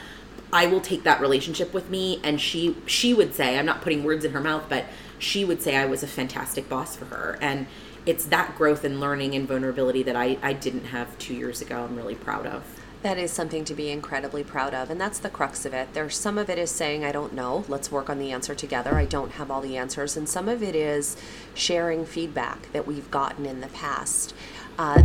I 0.53 0.67
will 0.67 0.81
take 0.81 1.03
that 1.03 1.21
relationship 1.21 1.75
with 1.75 1.91
me, 1.91 2.21
and 2.23 2.41
she 2.41 2.77
she 2.87 3.13
would 3.13 3.35
say, 3.35 3.59
I'm 3.59 3.67
not 3.67 3.83
putting 3.83 4.05
words 4.05 4.25
in 4.25 4.33
her 4.33 4.41
mouth, 4.41 4.65
but 4.69 4.87
she 5.19 5.45
would 5.45 5.61
say 5.61 5.77
I 5.77 5.85
was 5.85 6.03
a 6.03 6.07
fantastic 6.07 6.69
boss 6.69 6.97
for 6.97 7.07
her. 7.07 7.39
And 7.41 7.67
it's 8.07 8.25
that 8.27 8.57
growth 8.57 8.85
and 8.85 9.01
learning 9.01 9.35
and 9.35 9.47
vulnerability 9.47 10.03
that 10.05 10.17
I, 10.17 10.39
I 10.43 10.53
didn't 10.53 10.87
have 10.87 11.19
two 11.19 11.35
years 11.35 11.61
ago. 11.61 11.85
I'm 11.85 11.97
really 11.97 12.15
proud 12.15 12.47
of. 12.47 12.65
That 13.03 13.19
is 13.19 13.31
something 13.31 13.65
to 13.67 13.75
be 13.75 13.91
incredibly 13.91 14.43
proud 14.43 14.75
of. 14.75 14.91
And 14.91 15.01
that's 15.01 15.19
the 15.19 15.29
crux 15.29 15.65
of 15.65 15.75
it. 15.75 15.93
There's 15.93 16.17
some 16.17 16.39
of 16.39 16.51
it 16.51 16.59
is 16.59 16.71
saying, 16.71 17.05
I 17.05 17.13
don't 17.13 17.33
know, 17.33 17.65
let's 17.69 17.93
work 17.93 18.09
on 18.11 18.19
the 18.19 18.33
answer 18.33 18.55
together. 18.55 18.95
I 18.95 19.05
don't 19.05 19.33
have 19.33 19.51
all 19.51 19.61
the 19.61 19.77
answers. 19.77 20.17
And 20.17 20.29
some 20.29 20.49
of 20.49 20.63
it 20.63 20.75
is 20.75 21.17
sharing 21.55 22.05
feedback 22.07 22.73
that 22.73 22.87
we've 22.87 23.11
gotten 23.11 23.47
in 23.47 23.61
the 23.61 23.69
past. 23.69 24.35
Uh, 24.79 25.03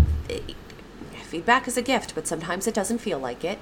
feedback 1.33 1.67
is 1.67 1.77
a 1.77 1.81
gift, 1.81 2.13
but 2.13 2.27
sometimes 2.27 2.67
it 2.67 2.75
doesn't 2.75 2.99
feel 2.99 3.17
like 3.17 3.43
it. 3.43 3.57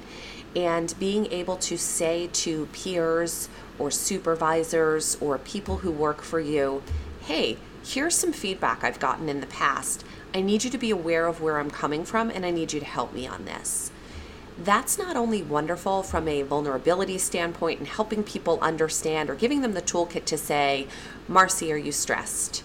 And 0.58 0.94
being 1.00 1.28
able 1.28 1.56
to 1.56 1.78
say 1.78 2.28
to 2.34 2.66
peers 2.74 3.48
or 3.80 3.90
supervisors 3.90 5.16
or 5.22 5.38
people 5.38 5.78
who 5.78 5.90
work 5.90 6.22
for 6.22 6.42
you, 6.42 6.84
hey, 7.22 7.56
here's 7.82 8.14
some 8.14 8.34
feedback 8.34 8.84
I've 8.84 9.00
gotten 9.00 9.30
in 9.30 9.40
the 9.40 9.48
past. 9.48 10.04
I 10.34 10.42
need 10.42 10.66
you 10.66 10.70
to 10.70 10.78
be 10.78 10.92
aware 10.92 11.28
of 11.28 11.40
where 11.40 11.60
I'm 11.60 11.72
coming 11.72 12.04
from 12.04 12.30
and 12.30 12.46
I 12.46 12.52
need 12.52 12.74
you 12.74 12.82
to 12.82 12.86
help 12.86 13.14
me 13.14 13.26
on 13.26 13.46
this 13.46 13.90
that's 14.64 14.98
not 14.98 15.16
only 15.16 15.42
wonderful 15.42 16.04
from 16.04 16.28
a 16.28 16.44
vulnerability 16.44 17.18
standpoint 17.18 17.80
and 17.80 17.88
helping 17.88 18.22
people 18.22 18.60
understand 18.62 19.28
or 19.30 19.34
giving 19.34 19.62
them 19.62 19.74
the 19.74 19.82
toolkit 19.82 20.26
to 20.26 20.38
say, 20.38 20.88
Marcy, 21.28 21.72
are 21.72 21.78
you 21.78 21.92
stressed? 21.92 22.62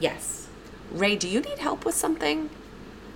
Yes. 0.00 0.48
Ray, 0.90 1.14
do 1.14 1.28
you 1.28 1.40
need 1.40 1.58
help 1.58 1.84
with 1.84 1.94
something? 1.94 2.50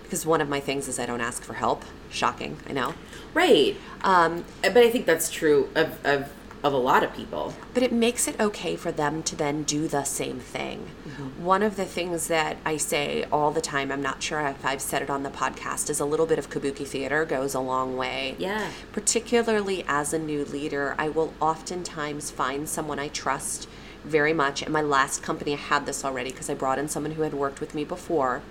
Because 0.06 0.24
one 0.24 0.40
of 0.40 0.48
my 0.48 0.60
things 0.60 0.88
is 0.88 0.98
I 0.98 1.06
don't 1.06 1.20
ask 1.20 1.42
for 1.42 1.54
help. 1.54 1.84
Shocking, 2.10 2.56
I 2.68 2.72
know. 2.72 2.94
Right. 3.34 3.76
Um, 4.02 4.44
but 4.62 4.78
I 4.78 4.90
think 4.90 5.04
that's 5.04 5.30
true 5.30 5.68
of, 5.74 6.04
of 6.06 6.30
of 6.66 6.72
a 6.72 6.76
lot 6.76 7.04
of 7.04 7.14
people. 7.14 7.54
But 7.74 7.82
it 7.82 7.92
makes 7.92 8.26
it 8.26 8.38
okay 8.40 8.76
for 8.76 8.90
them 8.90 9.22
to 9.24 9.36
then 9.36 9.62
do 9.62 9.86
the 9.86 10.04
same 10.04 10.40
thing. 10.40 10.88
Mm-hmm. 11.08 11.44
One 11.44 11.62
of 11.62 11.76
the 11.76 11.84
things 11.84 12.26
that 12.28 12.56
I 12.64 12.76
say 12.76 13.24
all 13.30 13.52
the 13.52 13.60
time, 13.60 13.92
I'm 13.92 14.02
not 14.02 14.22
sure 14.22 14.40
if 14.40 14.64
I've 14.64 14.80
said 14.80 15.02
it 15.02 15.10
on 15.10 15.22
the 15.22 15.30
podcast, 15.30 15.88
is 15.90 16.00
a 16.00 16.04
little 16.04 16.26
bit 16.26 16.38
of 16.38 16.50
kabuki 16.50 16.86
theater 16.86 17.24
goes 17.24 17.54
a 17.54 17.60
long 17.60 17.96
way. 17.96 18.34
Yeah. 18.38 18.70
Particularly 18.92 19.84
as 19.86 20.12
a 20.12 20.18
new 20.18 20.44
leader, 20.44 20.94
I 20.98 21.08
will 21.08 21.32
oftentimes 21.40 22.30
find 22.30 22.68
someone 22.68 22.98
I 22.98 23.08
trust 23.08 23.68
very 24.04 24.32
much. 24.32 24.62
In 24.62 24.72
my 24.72 24.82
last 24.82 25.22
company, 25.22 25.52
I 25.52 25.56
had 25.56 25.86
this 25.86 26.04
already 26.04 26.30
because 26.30 26.50
I 26.50 26.54
brought 26.54 26.78
in 26.78 26.88
someone 26.88 27.12
who 27.12 27.22
had 27.22 27.34
worked 27.34 27.60
with 27.60 27.74
me 27.74 27.84
before 27.84 28.42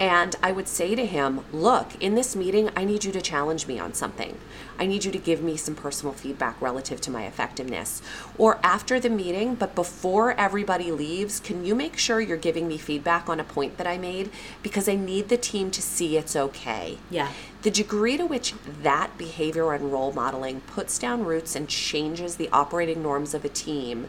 and 0.00 0.36
I 0.42 0.52
would 0.52 0.68
say 0.68 0.94
to 0.94 1.06
him, 1.06 1.44
Look, 1.52 2.00
in 2.00 2.14
this 2.14 2.34
meeting, 2.34 2.70
I 2.76 2.84
need 2.84 3.04
you 3.04 3.12
to 3.12 3.20
challenge 3.20 3.66
me 3.66 3.78
on 3.78 3.94
something. 3.94 4.38
I 4.78 4.86
need 4.86 5.04
you 5.04 5.12
to 5.12 5.18
give 5.18 5.42
me 5.42 5.56
some 5.56 5.74
personal 5.74 6.12
feedback 6.12 6.60
relative 6.60 7.00
to 7.02 7.10
my 7.10 7.24
effectiveness. 7.26 8.02
Or 8.36 8.58
after 8.62 8.98
the 8.98 9.10
meeting, 9.10 9.54
but 9.54 9.74
before 9.74 10.32
everybody 10.32 10.90
leaves, 10.90 11.40
can 11.40 11.64
you 11.64 11.74
make 11.74 11.96
sure 11.96 12.20
you're 12.20 12.36
giving 12.36 12.66
me 12.66 12.76
feedback 12.76 13.28
on 13.28 13.38
a 13.38 13.44
point 13.44 13.76
that 13.78 13.86
I 13.86 13.98
made? 13.98 14.30
Because 14.62 14.88
I 14.88 14.96
need 14.96 15.28
the 15.28 15.36
team 15.36 15.70
to 15.70 15.82
see 15.82 16.16
it's 16.16 16.34
okay. 16.34 16.98
Yeah. 17.10 17.30
The 17.62 17.70
degree 17.70 18.16
to 18.16 18.26
which 18.26 18.54
that 18.82 19.16
behavior 19.16 19.72
and 19.72 19.92
role 19.92 20.12
modeling 20.12 20.60
puts 20.62 20.98
down 20.98 21.24
roots 21.24 21.54
and 21.54 21.68
changes 21.68 22.36
the 22.36 22.48
operating 22.50 23.02
norms 23.02 23.32
of 23.32 23.44
a 23.44 23.48
team 23.48 24.08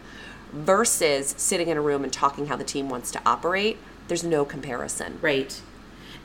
versus 0.52 1.36
sitting 1.38 1.68
in 1.68 1.78
a 1.78 1.82
room 1.82 2.04
and 2.04 2.12
talking 2.12 2.48
how 2.48 2.56
the 2.56 2.64
team 2.64 2.90
wants 2.90 3.12
to 3.12 3.22
operate, 3.26 3.78
there's 4.08 4.24
no 4.24 4.46
comparison. 4.46 5.20
Right. 5.22 5.62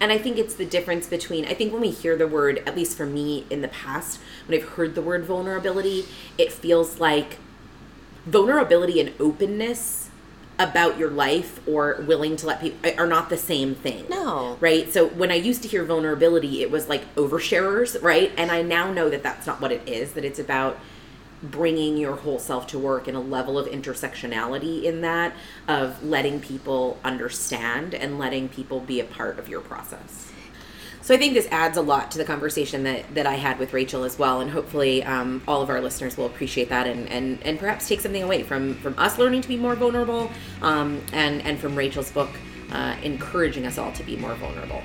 And 0.01 0.11
I 0.11 0.19
think 0.19 0.39
it's 0.39 0.55
the 0.55 0.65
difference 0.65 1.07
between, 1.07 1.45
I 1.45 1.53
think 1.53 1.73
when 1.73 1.83
we 1.83 1.91
hear 1.91 2.17
the 2.17 2.27
word, 2.27 2.63
at 2.67 2.75
least 2.75 2.97
for 2.97 3.05
me 3.05 3.45
in 3.51 3.61
the 3.61 3.69
past, 3.69 4.19
when 4.47 4.59
I've 4.59 4.71
heard 4.71 4.95
the 4.95 5.03
word 5.03 5.25
vulnerability, 5.25 6.07
it 6.39 6.51
feels 6.51 6.99
like 6.99 7.37
vulnerability 8.25 8.99
and 8.99 9.13
openness 9.21 10.09
about 10.59 10.99
your 10.99 11.11
life 11.11 11.67
or 11.67 12.03
willing 12.07 12.37
to 12.37 12.47
let 12.47 12.61
people 12.61 12.93
are 12.99 13.07
not 13.07 13.31
the 13.31 13.37
same 13.37 13.75
thing. 13.75 14.07
No. 14.11 14.59
Right? 14.61 14.93
So 14.93 15.07
when 15.07 15.31
I 15.31 15.37
used 15.37 15.63
to 15.63 15.69
hear 15.69 15.85
vulnerability, 15.85 16.63
it 16.63 16.71
was 16.71 16.89
like 16.89 17.15
oversharers, 17.15 18.01
right? 18.03 18.33
And 18.37 18.51
I 18.51 18.63
now 18.63 18.93
know 18.93 19.09
that 19.09 19.23
that's 19.23 19.47
not 19.47 19.61
what 19.61 19.73
it 19.73 19.87
is, 19.89 20.13
that 20.13 20.25
it's 20.25 20.39
about 20.39 20.79
bringing 21.43 21.97
your 21.97 22.17
whole 22.17 22.39
self 22.39 22.67
to 22.69 22.79
work 22.79 23.09
and 23.09 23.17
a 23.17 23.21
level 23.21 23.59
of 23.59 23.67
intersectionality 23.67 24.85
in 24.85 25.01
that 25.01 25.35
of 25.69 26.03
letting 26.05 26.41
people 26.41 26.99
understand 27.05 27.95
and 27.95 28.19
letting 28.19 28.49
people 28.49 28.81
be 28.81 29.01
a 29.01 29.05
part 29.05 29.39
of 29.39 29.49
your 29.49 29.61
process. 29.61 30.31
So 31.03 31.15
i 31.15 31.17
think 31.19 31.35
this 31.35 31.49
adds 31.51 31.77
a 31.77 31.83
lot 31.83 32.11
to 32.13 32.19
the 32.19 32.25
conversation 32.25 32.85
that, 32.85 33.15
that 33.15 33.27
i 33.27 33.35
had 33.35 33.59
with 33.59 33.73
rachel 33.73 34.05
as 34.05 34.19
well 34.19 34.41
and 34.43 34.51
hopefully 34.51 35.03
um, 35.03 35.43
all 35.49 35.63
of 35.63 35.71
our 35.71 35.81
listeners 35.81 36.17
will 36.17 36.27
appreciate 36.27 36.69
that 36.69 36.87
and, 36.87 37.09
and, 37.09 37.43
and 37.43 37.59
perhaps 37.59 37.89
take 37.89 38.01
something 38.01 38.23
away 38.23 38.43
from, 38.43 38.75
from 38.77 38.95
us 38.99 39.19
learning 39.19 39.41
to 39.41 39.49
be 39.49 39.57
more 39.57 39.75
vulnerable 39.75 40.31
um, 40.63 41.03
and, 41.13 41.43
and 41.43 41.59
from 41.59 41.75
rachel's 41.75 42.13
book 42.13 42.31
uh, 42.71 42.95
encouraging 43.03 43.67
us 43.67 43.79
all 43.79 43.91
to 43.93 44.05
be 44.05 44.17
more 44.17 44.35
vulnerable 44.35 44.83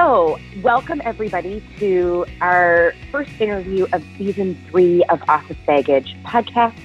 So, 0.00 0.38
welcome 0.62 1.02
everybody 1.04 1.60
to 1.80 2.24
our 2.40 2.94
first 3.10 3.32
interview 3.40 3.84
of 3.92 4.00
season 4.16 4.56
three 4.70 5.02
of 5.06 5.20
Office 5.28 5.56
Baggage 5.66 6.16
podcast. 6.22 6.78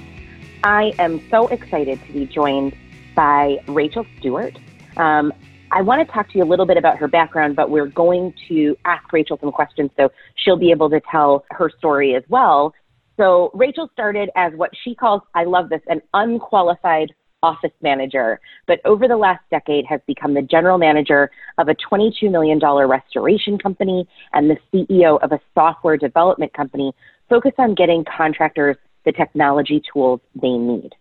I 0.64 0.94
am 0.98 1.22
so 1.30 1.48
excited 1.50 2.04
to 2.08 2.12
be 2.12 2.26
joined 2.26 2.76
by 3.14 3.60
Rachel 3.68 4.04
Stewart. 4.18 4.58
Um, 4.98 5.32
I 5.70 5.84
want 5.84 6.04
to 6.04 6.12
talk 6.12 6.32
to 6.32 6.40
you 6.40 6.44
a 6.44 6.50
little 6.50 6.66
bit 6.66 6.76
about 6.76 6.98
her 6.98 7.08
background, 7.08 7.56
but 7.56 7.70
we're 7.70 7.86
going 7.86 8.34
to 8.48 8.76
ask 8.84 9.14
Rachel 9.14 9.38
some 9.40 9.52
questions 9.52 9.92
so 9.96 10.12
she'll 10.34 10.58
be 10.58 10.72
able 10.72 10.90
to 10.90 11.00
tell 11.00 11.46
her 11.52 11.70
story 11.70 12.16
as 12.16 12.24
well. 12.30 12.74
So, 13.18 13.52
Rachel 13.54 13.92
started 13.94 14.32
as 14.36 14.54
what 14.54 14.72
she 14.84 14.96
calls, 14.96 15.22
I 15.36 15.44
love 15.44 15.70
this, 15.70 15.82
an 15.86 16.02
unqualified 16.16 17.14
office 17.44 17.72
manager, 17.82 18.40
but 18.66 18.80
over 18.86 19.08
the 19.08 19.18
last 19.18 19.44
decade 19.52 19.86
has 19.86 20.02
become 20.08 20.34
the 20.34 20.42
general 20.42 20.80
manager 20.80 21.30
of 21.60 21.68
a 21.68 21.76
$22 21.76 22.32
million 22.32 22.60
restoration 22.60 23.60
company 23.60 24.08
and 24.32 24.50
the 24.50 24.58
CEO 24.74 25.22
of 25.22 25.32
a 25.32 25.40
software 25.54 25.98
development 25.98 26.52
company 26.54 26.92
focused 27.30 27.60
on 27.60 27.76
getting 27.76 28.04
contractors 28.06 28.78
the 29.06 29.12
technology 29.12 29.82
tools 29.92 30.22
they 30.42 30.54
need. 30.54 30.92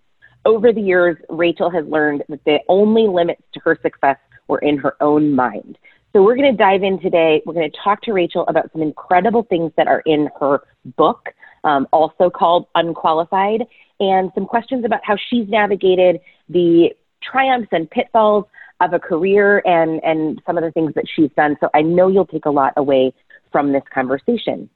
Over 0.44 0.72
the 0.72 0.80
years, 0.80 1.16
Rachel 1.28 1.70
has 1.70 1.86
learned 1.86 2.24
that 2.28 2.44
the 2.44 2.58
only 2.68 3.06
limits 3.06 3.42
to 3.54 3.60
her 3.60 3.78
success 3.80 4.16
were 4.48 4.58
in 4.58 4.76
her 4.76 4.96
own 5.00 5.34
mind. 5.34 5.78
So 6.12 6.22
we're 6.22 6.36
going 6.36 6.50
to 6.50 6.56
dive 6.56 6.82
in 6.82 7.00
today. 7.00 7.42
We're 7.46 7.54
going 7.54 7.70
to 7.70 7.78
talk 7.82 8.02
to 8.02 8.12
Rachel 8.12 8.44
about 8.48 8.70
some 8.72 8.82
incredible 8.82 9.44
things 9.44 9.72
that 9.76 9.86
are 9.86 10.02
in 10.04 10.28
her 10.40 10.62
book, 10.96 11.28
um, 11.64 11.88
also 11.92 12.28
called 12.28 12.66
Unqualified, 12.74 13.62
and 14.02 14.32
some 14.34 14.46
questions 14.46 14.84
about 14.84 15.00
how 15.04 15.16
she's 15.30 15.48
navigated 15.48 16.20
the 16.48 16.90
triumphs 17.22 17.68
and 17.70 17.88
pitfalls 17.88 18.44
of 18.80 18.92
a 18.92 18.98
career 18.98 19.62
and, 19.64 20.02
and 20.02 20.42
some 20.44 20.58
of 20.58 20.64
the 20.64 20.72
things 20.72 20.92
that 20.94 21.04
she's 21.14 21.30
done. 21.36 21.56
So 21.60 21.70
I 21.72 21.82
know 21.82 22.08
you'll 22.08 22.26
take 22.26 22.46
a 22.46 22.50
lot 22.50 22.72
away 22.76 23.14
from 23.52 23.72
this 23.72 23.84
conversation. 23.94 24.68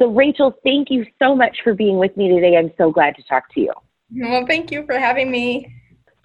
So, 0.00 0.08
Rachel, 0.08 0.54
thank 0.64 0.90
you 0.90 1.04
so 1.22 1.36
much 1.36 1.58
for 1.62 1.74
being 1.74 1.98
with 1.98 2.16
me 2.16 2.28
today. 2.28 2.56
I'm 2.56 2.72
so 2.78 2.90
glad 2.90 3.14
to 3.16 3.22
talk 3.24 3.52
to 3.54 3.60
you. 3.60 3.72
Well, 4.16 4.46
thank 4.46 4.72
you 4.72 4.84
for 4.86 4.98
having 4.98 5.30
me. 5.30 5.72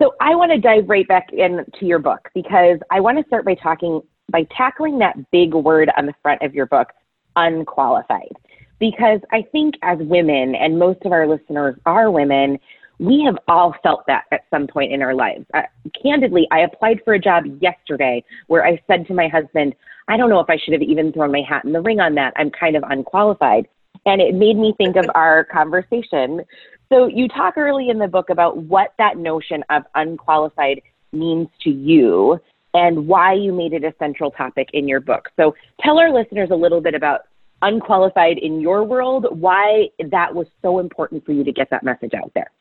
So, 0.01 0.15
I 0.21 0.33
want 0.33 0.51
to 0.51 0.57
dive 0.57 0.87
right 0.87 1.07
back 1.07 1.27
into 1.33 1.85
your 1.85 1.99
book 1.99 2.29
because 2.33 2.79
I 2.89 3.01
want 3.01 3.19
to 3.19 3.25
start 3.27 3.43
by 3.45 3.55
talking, 3.55 4.01
by 4.31 4.47
tackling 4.55 4.99
that 4.99 5.17
big 5.31 5.53
word 5.53 5.91
on 5.97 6.05
the 6.05 6.13
front 6.23 6.41
of 6.41 6.55
your 6.55 6.67
book, 6.67 6.87
unqualified. 7.35 8.31
Because 8.79 9.19
I 9.31 9.43
think 9.51 9.75
as 9.81 9.97
women, 9.99 10.55
and 10.55 10.79
most 10.79 10.99
of 11.05 11.11
our 11.11 11.27
listeners 11.27 11.75
are 11.85 12.09
women, 12.11 12.59
we 12.99 13.23
have 13.25 13.37
all 13.47 13.73
felt 13.81 14.05
that 14.07 14.25
at 14.31 14.41
some 14.49 14.67
point 14.67 14.91
in 14.91 15.01
our 15.01 15.15
lives. 15.15 15.45
Uh, 15.53 15.61
candidly, 16.01 16.47
I 16.51 16.59
applied 16.59 16.99
for 17.03 17.13
a 17.13 17.19
job 17.19 17.45
yesterday 17.61 18.23
where 18.47 18.65
I 18.65 18.81
said 18.87 19.07
to 19.07 19.13
my 19.13 19.27
husband, 19.27 19.73
I 20.09 20.17
don't 20.17 20.29
know 20.29 20.39
if 20.39 20.49
I 20.49 20.57
should 20.57 20.73
have 20.73 20.81
even 20.81 21.13
thrown 21.13 21.31
my 21.31 21.41
hat 21.47 21.63
in 21.63 21.71
the 21.71 21.81
ring 21.81 21.99
on 21.99 22.15
that. 22.15 22.33
I'm 22.35 22.51
kind 22.51 22.75
of 22.75 22.83
unqualified. 22.89 23.67
And 24.05 24.21
it 24.21 24.35
made 24.35 24.57
me 24.57 24.73
think 24.77 24.95
of 24.97 25.05
our 25.15 25.45
conversation. 25.45 26.41
So, 26.89 27.07
you 27.07 27.27
talk 27.27 27.57
early 27.57 27.89
in 27.89 27.99
the 27.99 28.07
book 28.07 28.29
about 28.29 28.57
what 28.57 28.93
that 28.97 29.17
notion 29.17 29.63
of 29.69 29.83
unqualified 29.95 30.81
means 31.13 31.47
to 31.63 31.69
you 31.69 32.39
and 32.73 33.07
why 33.07 33.33
you 33.33 33.53
made 33.53 33.73
it 33.73 33.83
a 33.83 33.93
central 33.99 34.31
topic 34.31 34.69
in 34.73 34.87
your 34.87 34.99
book. 34.99 35.29
So, 35.37 35.55
tell 35.81 35.99
our 35.99 36.11
listeners 36.11 36.49
a 36.51 36.55
little 36.55 36.81
bit 36.81 36.95
about 36.95 37.21
unqualified 37.61 38.37
in 38.37 38.61
your 38.61 38.83
world, 38.83 39.27
why 39.31 39.89
that 40.11 40.33
was 40.33 40.47
so 40.61 40.79
important 40.79 41.25
for 41.25 41.31
you 41.31 41.43
to 41.43 41.51
get 41.51 41.69
that 41.71 41.83
message 41.83 42.13
out 42.13 42.31
there. 42.33 42.51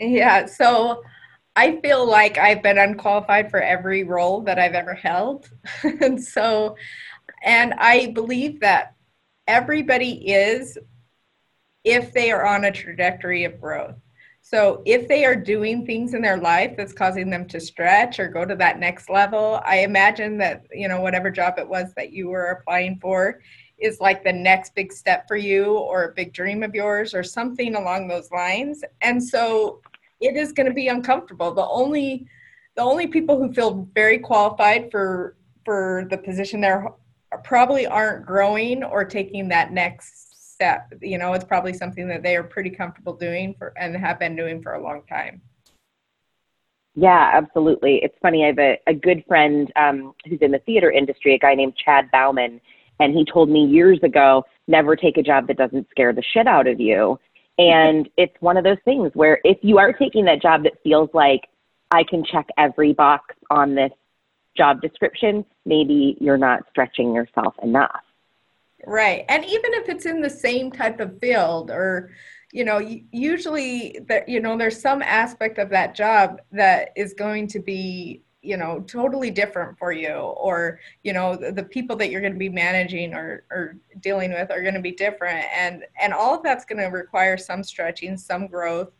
Yeah, 0.00 0.46
so 0.46 1.02
I 1.56 1.80
feel 1.80 2.08
like 2.08 2.38
I've 2.38 2.62
been 2.62 2.78
unqualified 2.78 3.50
for 3.50 3.60
every 3.60 4.04
role 4.04 4.42
that 4.42 4.58
I've 4.58 4.74
ever 4.74 4.94
held. 4.94 5.50
and 5.82 6.22
so, 6.22 6.76
and 7.42 7.74
I 7.78 8.12
believe 8.12 8.60
that 8.60 8.94
everybody 9.46 10.30
is 10.30 10.78
if 11.84 12.12
they 12.12 12.30
are 12.30 12.46
on 12.46 12.64
a 12.64 12.72
trajectory 12.72 13.44
of 13.44 13.60
growth. 13.60 13.96
So, 14.40 14.82
if 14.86 15.08
they 15.08 15.26
are 15.26 15.36
doing 15.36 15.84
things 15.84 16.14
in 16.14 16.22
their 16.22 16.38
life 16.38 16.74
that's 16.76 16.94
causing 16.94 17.28
them 17.28 17.46
to 17.48 17.60
stretch 17.60 18.18
or 18.18 18.28
go 18.28 18.46
to 18.46 18.54
that 18.56 18.78
next 18.78 19.10
level, 19.10 19.60
I 19.64 19.80
imagine 19.80 20.38
that, 20.38 20.64
you 20.72 20.88
know, 20.88 21.02
whatever 21.02 21.30
job 21.30 21.58
it 21.58 21.68
was 21.68 21.92
that 21.96 22.12
you 22.12 22.28
were 22.28 22.46
applying 22.46 22.98
for 22.98 23.40
is 23.78 24.00
like 24.00 24.24
the 24.24 24.32
next 24.32 24.74
big 24.74 24.92
step 24.92 25.26
for 25.28 25.36
you 25.36 25.74
or 25.74 26.04
a 26.04 26.14
big 26.14 26.32
dream 26.32 26.62
of 26.62 26.74
yours 26.74 27.14
or 27.14 27.22
something 27.22 27.74
along 27.74 28.08
those 28.08 28.30
lines. 28.30 28.82
And 29.00 29.22
so, 29.22 29.80
it 30.20 30.36
is 30.36 30.52
going 30.52 30.66
to 30.68 30.74
be 30.74 30.88
uncomfortable. 30.88 31.54
The 31.54 31.66
only 31.66 32.26
the 32.76 32.82
only 32.82 33.08
people 33.08 33.36
who 33.36 33.52
feel 33.52 33.88
very 33.94 34.18
qualified 34.18 34.90
for 34.90 35.36
for 35.64 36.06
the 36.10 36.18
position 36.18 36.60
there 36.60 36.86
probably 37.44 37.86
aren't 37.86 38.24
growing 38.24 38.82
or 38.82 39.04
taking 39.04 39.48
that 39.48 39.72
next 39.72 40.54
step. 40.54 40.92
You 41.02 41.18
know, 41.18 41.34
it's 41.34 41.44
probably 41.44 41.72
something 41.72 42.08
that 42.08 42.22
they 42.22 42.36
are 42.36 42.42
pretty 42.42 42.70
comfortable 42.70 43.14
doing 43.14 43.54
for 43.58 43.74
and 43.76 43.96
have 43.96 44.18
been 44.18 44.34
doing 44.34 44.62
for 44.62 44.74
a 44.74 44.82
long 44.82 45.02
time. 45.08 45.42
Yeah, 46.94 47.30
absolutely. 47.32 48.00
It's 48.02 48.16
funny. 48.20 48.44
I 48.44 48.48
have 48.48 48.58
a, 48.58 48.78
a 48.88 48.94
good 48.94 49.22
friend 49.28 49.70
um, 49.76 50.14
who's 50.26 50.40
in 50.40 50.50
the 50.50 50.58
theater 50.60 50.90
industry, 50.90 51.34
a 51.34 51.38
guy 51.38 51.54
named 51.54 51.74
Chad 51.76 52.10
Bauman, 52.10 52.60
and 53.00 53.14
he 53.14 53.24
told 53.24 53.48
me 53.48 53.64
years 53.64 53.98
ago 54.02 54.44
never 54.66 54.96
take 54.96 55.16
a 55.16 55.22
job 55.22 55.46
that 55.46 55.56
doesn't 55.56 55.88
scare 55.90 56.12
the 56.12 56.22
shit 56.22 56.46
out 56.46 56.66
of 56.66 56.80
you. 56.80 57.18
And 57.58 58.08
it's 58.16 58.34
one 58.40 58.56
of 58.56 58.64
those 58.64 58.78
things 58.84 59.10
where 59.14 59.40
if 59.44 59.58
you 59.62 59.78
are 59.78 59.92
taking 59.92 60.24
that 60.26 60.40
job 60.40 60.62
that 60.64 60.74
feels 60.84 61.10
like 61.12 61.48
I 61.90 62.04
can 62.04 62.24
check 62.24 62.46
every 62.56 62.92
box 62.92 63.34
on 63.50 63.74
this 63.74 63.90
job 64.56 64.80
description, 64.80 65.44
maybe 65.64 66.16
you're 66.20 66.38
not 66.38 66.64
stretching 66.70 67.14
yourself 67.14 67.54
enough. 67.62 68.00
Right. 68.86 69.24
And 69.28 69.44
even 69.44 69.74
if 69.74 69.88
it's 69.88 70.06
in 70.06 70.20
the 70.20 70.30
same 70.30 70.70
type 70.70 71.00
of 71.00 71.18
field 71.18 71.70
or 71.70 72.10
you 72.52 72.64
know 72.64 72.78
usually 73.12 73.98
that 74.08 74.26
you 74.26 74.40
know 74.40 74.56
there's 74.56 74.80
some 74.80 75.02
aspect 75.02 75.58
of 75.58 75.68
that 75.68 75.94
job 75.94 76.40
that 76.52 76.90
is 76.96 77.12
going 77.12 77.46
to 77.48 77.58
be 77.58 78.22
you 78.42 78.56
know 78.56 78.80
totally 78.86 79.30
different 79.30 79.76
for 79.78 79.90
you 79.90 80.12
or 80.12 80.78
you 81.02 81.12
know 81.12 81.36
the, 81.36 81.50
the 81.50 81.62
people 81.62 81.96
that 81.96 82.10
you're 82.10 82.20
going 82.20 82.32
to 82.32 82.38
be 82.38 82.48
managing 82.48 83.12
or, 83.14 83.44
or 83.50 83.76
dealing 84.00 84.32
with 84.32 84.50
are 84.50 84.62
going 84.62 84.74
to 84.74 84.80
be 84.80 84.92
different 84.92 85.44
and 85.52 85.84
and 86.00 86.12
all 86.12 86.36
of 86.36 86.42
that's 86.42 86.64
going 86.64 86.78
to 86.78 86.86
require 86.86 87.36
some 87.36 87.64
stretching 87.64 88.16
some 88.16 88.46
growth 88.46 88.92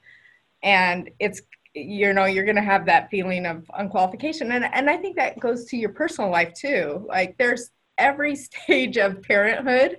and 0.63 1.11
it's 1.21 1.43
you 1.75 2.13
know 2.13 2.25
you're 2.25 2.45
going 2.45 2.57
to 2.57 2.63
have 2.63 2.85
that 2.85 3.09
feeling 3.11 3.47
of 3.47 3.65
unqualification 3.79 4.53
and 4.55 4.65
and 4.73 4.91
i 4.91 4.97
think 4.97 5.15
that 5.17 5.39
goes 5.39 5.65
to 5.67 5.77
your 5.77 5.91
personal 5.91 6.31
life 6.31 6.53
too 6.55 7.07
like 7.09 7.37
there's 7.39 7.71
every 7.97 8.35
stage 8.65 8.97
of 8.97 9.23
parenthood 9.23 9.99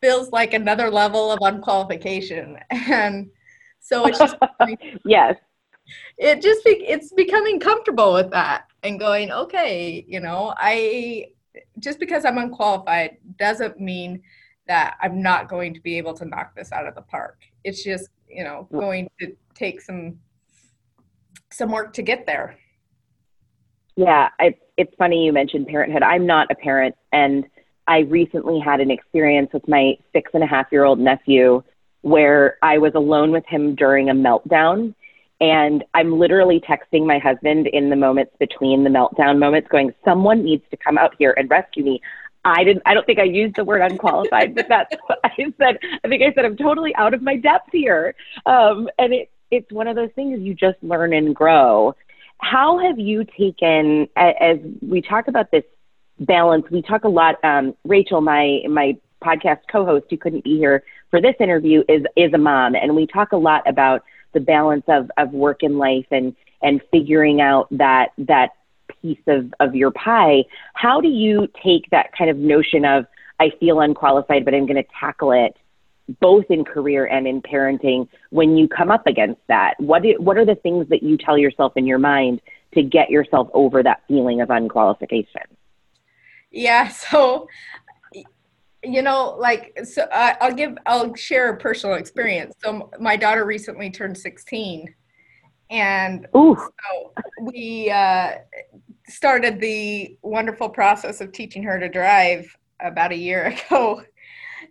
feels 0.00 0.30
like 0.30 0.54
another 0.54 0.88
level 0.88 1.32
of 1.32 1.40
unqualification 1.40 2.56
and 2.70 3.28
so 3.80 4.06
it's 4.06 4.18
just 4.18 4.36
yes. 5.04 5.36
It 6.18 6.42
just 6.42 6.64
be, 6.64 6.72
it's 6.86 7.12
becoming 7.12 7.58
comfortable 7.58 8.12
with 8.12 8.30
that 8.32 8.67
and 8.82 8.98
going 8.98 9.30
okay 9.30 10.04
you 10.06 10.20
know 10.20 10.54
i 10.56 11.26
just 11.78 11.98
because 11.98 12.24
i'm 12.24 12.38
unqualified 12.38 13.16
doesn't 13.38 13.80
mean 13.80 14.22
that 14.68 14.96
i'm 15.02 15.20
not 15.20 15.48
going 15.48 15.74
to 15.74 15.80
be 15.80 15.98
able 15.98 16.14
to 16.14 16.24
knock 16.24 16.54
this 16.54 16.70
out 16.70 16.86
of 16.86 16.94
the 16.94 17.02
park. 17.02 17.40
It's 17.64 17.82
just 17.82 18.08
you 18.28 18.44
know 18.44 18.68
going 18.70 19.10
to 19.20 19.32
take 19.54 19.80
some 19.80 20.18
some 21.50 21.72
work 21.72 21.92
to 21.94 22.02
get 22.02 22.26
there. 22.26 22.56
Yeah 23.96 24.28
I, 24.38 24.54
it's 24.76 24.94
funny 24.96 25.24
you 25.24 25.32
mentioned 25.32 25.66
parenthood. 25.66 26.02
I'm 26.02 26.26
not 26.26 26.50
a 26.52 26.54
parent 26.54 26.94
and 27.12 27.46
i 27.88 28.00
recently 28.00 28.60
had 28.60 28.80
an 28.80 28.90
experience 28.90 29.50
with 29.52 29.66
my 29.66 29.96
six 30.12 30.30
and 30.34 30.44
a 30.44 30.46
half 30.46 30.66
year 30.70 30.84
old 30.84 31.00
nephew 31.00 31.62
where 32.02 32.58
i 32.62 32.76
was 32.78 32.92
alone 32.94 33.32
with 33.32 33.46
him 33.46 33.74
during 33.74 34.10
a 34.10 34.14
meltdown 34.14 34.94
and 35.40 35.84
I'm 35.94 36.18
literally 36.18 36.60
texting 36.60 37.06
my 37.06 37.18
husband 37.18 37.68
in 37.68 37.90
the 37.90 37.96
moments 37.96 38.32
between 38.38 38.82
the 38.82 38.90
meltdown 38.90 39.38
moments, 39.38 39.68
going, 39.70 39.92
someone 40.04 40.42
needs 40.42 40.64
to 40.70 40.76
come 40.76 40.98
out 40.98 41.14
here 41.18 41.34
and 41.36 41.48
rescue 41.48 41.84
me. 41.84 42.00
I 42.44 42.64
didn't, 42.64 42.82
I 42.86 42.94
don't 42.94 43.06
think 43.06 43.18
I 43.18 43.24
used 43.24 43.56
the 43.56 43.64
word 43.64 43.82
unqualified, 43.82 44.54
but 44.54 44.66
that's 44.68 44.94
what 45.06 45.20
I 45.24 45.30
said. 45.36 45.78
I 46.04 46.08
think 46.08 46.22
I 46.22 46.32
said, 46.34 46.44
I'm 46.44 46.56
totally 46.56 46.94
out 46.96 47.14
of 47.14 47.22
my 47.22 47.36
depth 47.36 47.68
here. 47.72 48.14
Um, 48.46 48.88
and 48.98 49.12
it, 49.12 49.30
it's 49.50 49.70
one 49.70 49.86
of 49.86 49.96
those 49.96 50.10
things 50.14 50.40
you 50.40 50.54
just 50.54 50.76
learn 50.82 51.12
and 51.12 51.34
grow. 51.34 51.94
How 52.38 52.78
have 52.78 52.98
you 52.98 53.24
taken, 53.24 54.08
as 54.16 54.58
we 54.80 55.02
talk 55.02 55.28
about 55.28 55.50
this 55.50 55.64
balance, 56.20 56.66
we 56.70 56.82
talk 56.82 57.04
a 57.04 57.08
lot, 57.08 57.42
um, 57.44 57.74
Rachel, 57.84 58.20
my, 58.20 58.60
my 58.68 58.96
podcast 59.22 59.58
co-host 59.70 60.06
who 60.10 60.16
couldn't 60.16 60.44
be 60.44 60.56
here 60.56 60.82
for 61.10 61.20
this 61.20 61.34
interview 61.40 61.82
is, 61.88 62.02
is 62.16 62.32
a 62.32 62.38
mom. 62.38 62.74
And 62.74 62.94
we 62.94 63.06
talk 63.06 63.32
a 63.32 63.36
lot 63.36 63.68
about 63.68 64.02
the 64.32 64.40
balance 64.40 64.84
of, 64.88 65.10
of 65.16 65.32
work 65.32 65.62
and 65.62 65.78
life 65.78 66.06
and, 66.10 66.34
and 66.62 66.80
figuring 66.90 67.40
out 67.40 67.68
that, 67.70 68.08
that 68.18 68.50
piece 69.00 69.20
of, 69.26 69.52
of 69.60 69.74
your 69.74 69.90
pie. 69.90 70.44
How 70.74 71.00
do 71.00 71.08
you 71.08 71.48
take 71.62 71.88
that 71.90 72.12
kind 72.16 72.30
of 72.30 72.36
notion 72.36 72.84
of, 72.84 73.06
I 73.40 73.50
feel 73.60 73.80
unqualified, 73.80 74.44
but 74.44 74.54
I'm 74.54 74.66
going 74.66 74.82
to 74.82 74.88
tackle 74.98 75.32
it 75.32 75.56
both 76.20 76.46
in 76.48 76.64
career 76.64 77.04
and 77.06 77.26
in 77.26 77.42
parenting 77.42 78.08
when 78.30 78.56
you 78.56 78.66
come 78.68 78.90
up 78.90 79.06
against 79.06 79.40
that? 79.48 79.74
What, 79.78 80.02
do, 80.02 80.14
what 80.18 80.36
are 80.38 80.46
the 80.46 80.54
things 80.56 80.88
that 80.88 81.02
you 81.02 81.16
tell 81.16 81.38
yourself 81.38 81.74
in 81.76 81.86
your 81.86 81.98
mind 81.98 82.40
to 82.74 82.82
get 82.82 83.10
yourself 83.10 83.48
over 83.52 83.82
that 83.82 84.02
feeling 84.08 84.40
of 84.40 84.48
unqualification? 84.48 85.44
Yeah, 86.50 86.88
so 87.10 87.48
you 88.92 89.02
know 89.02 89.36
like 89.38 89.78
so 89.84 90.06
I, 90.12 90.36
i'll 90.40 90.54
give 90.54 90.76
i'll 90.86 91.14
share 91.14 91.50
a 91.50 91.56
personal 91.56 91.96
experience. 91.96 92.54
So 92.62 92.90
my 93.00 93.16
daughter 93.16 93.44
recently 93.44 93.90
turned 93.90 94.16
16 94.16 94.94
and 95.70 96.26
Ooh. 96.36 96.56
so 96.56 97.12
we 97.40 97.90
uh, 97.90 98.38
started 99.06 99.60
the 99.60 100.16
wonderful 100.22 100.68
process 100.68 101.20
of 101.20 101.32
teaching 101.32 101.62
her 101.62 101.78
to 101.78 101.88
drive 101.88 102.56
about 102.80 103.12
a 103.12 103.16
year 103.16 103.46
ago. 103.68 104.02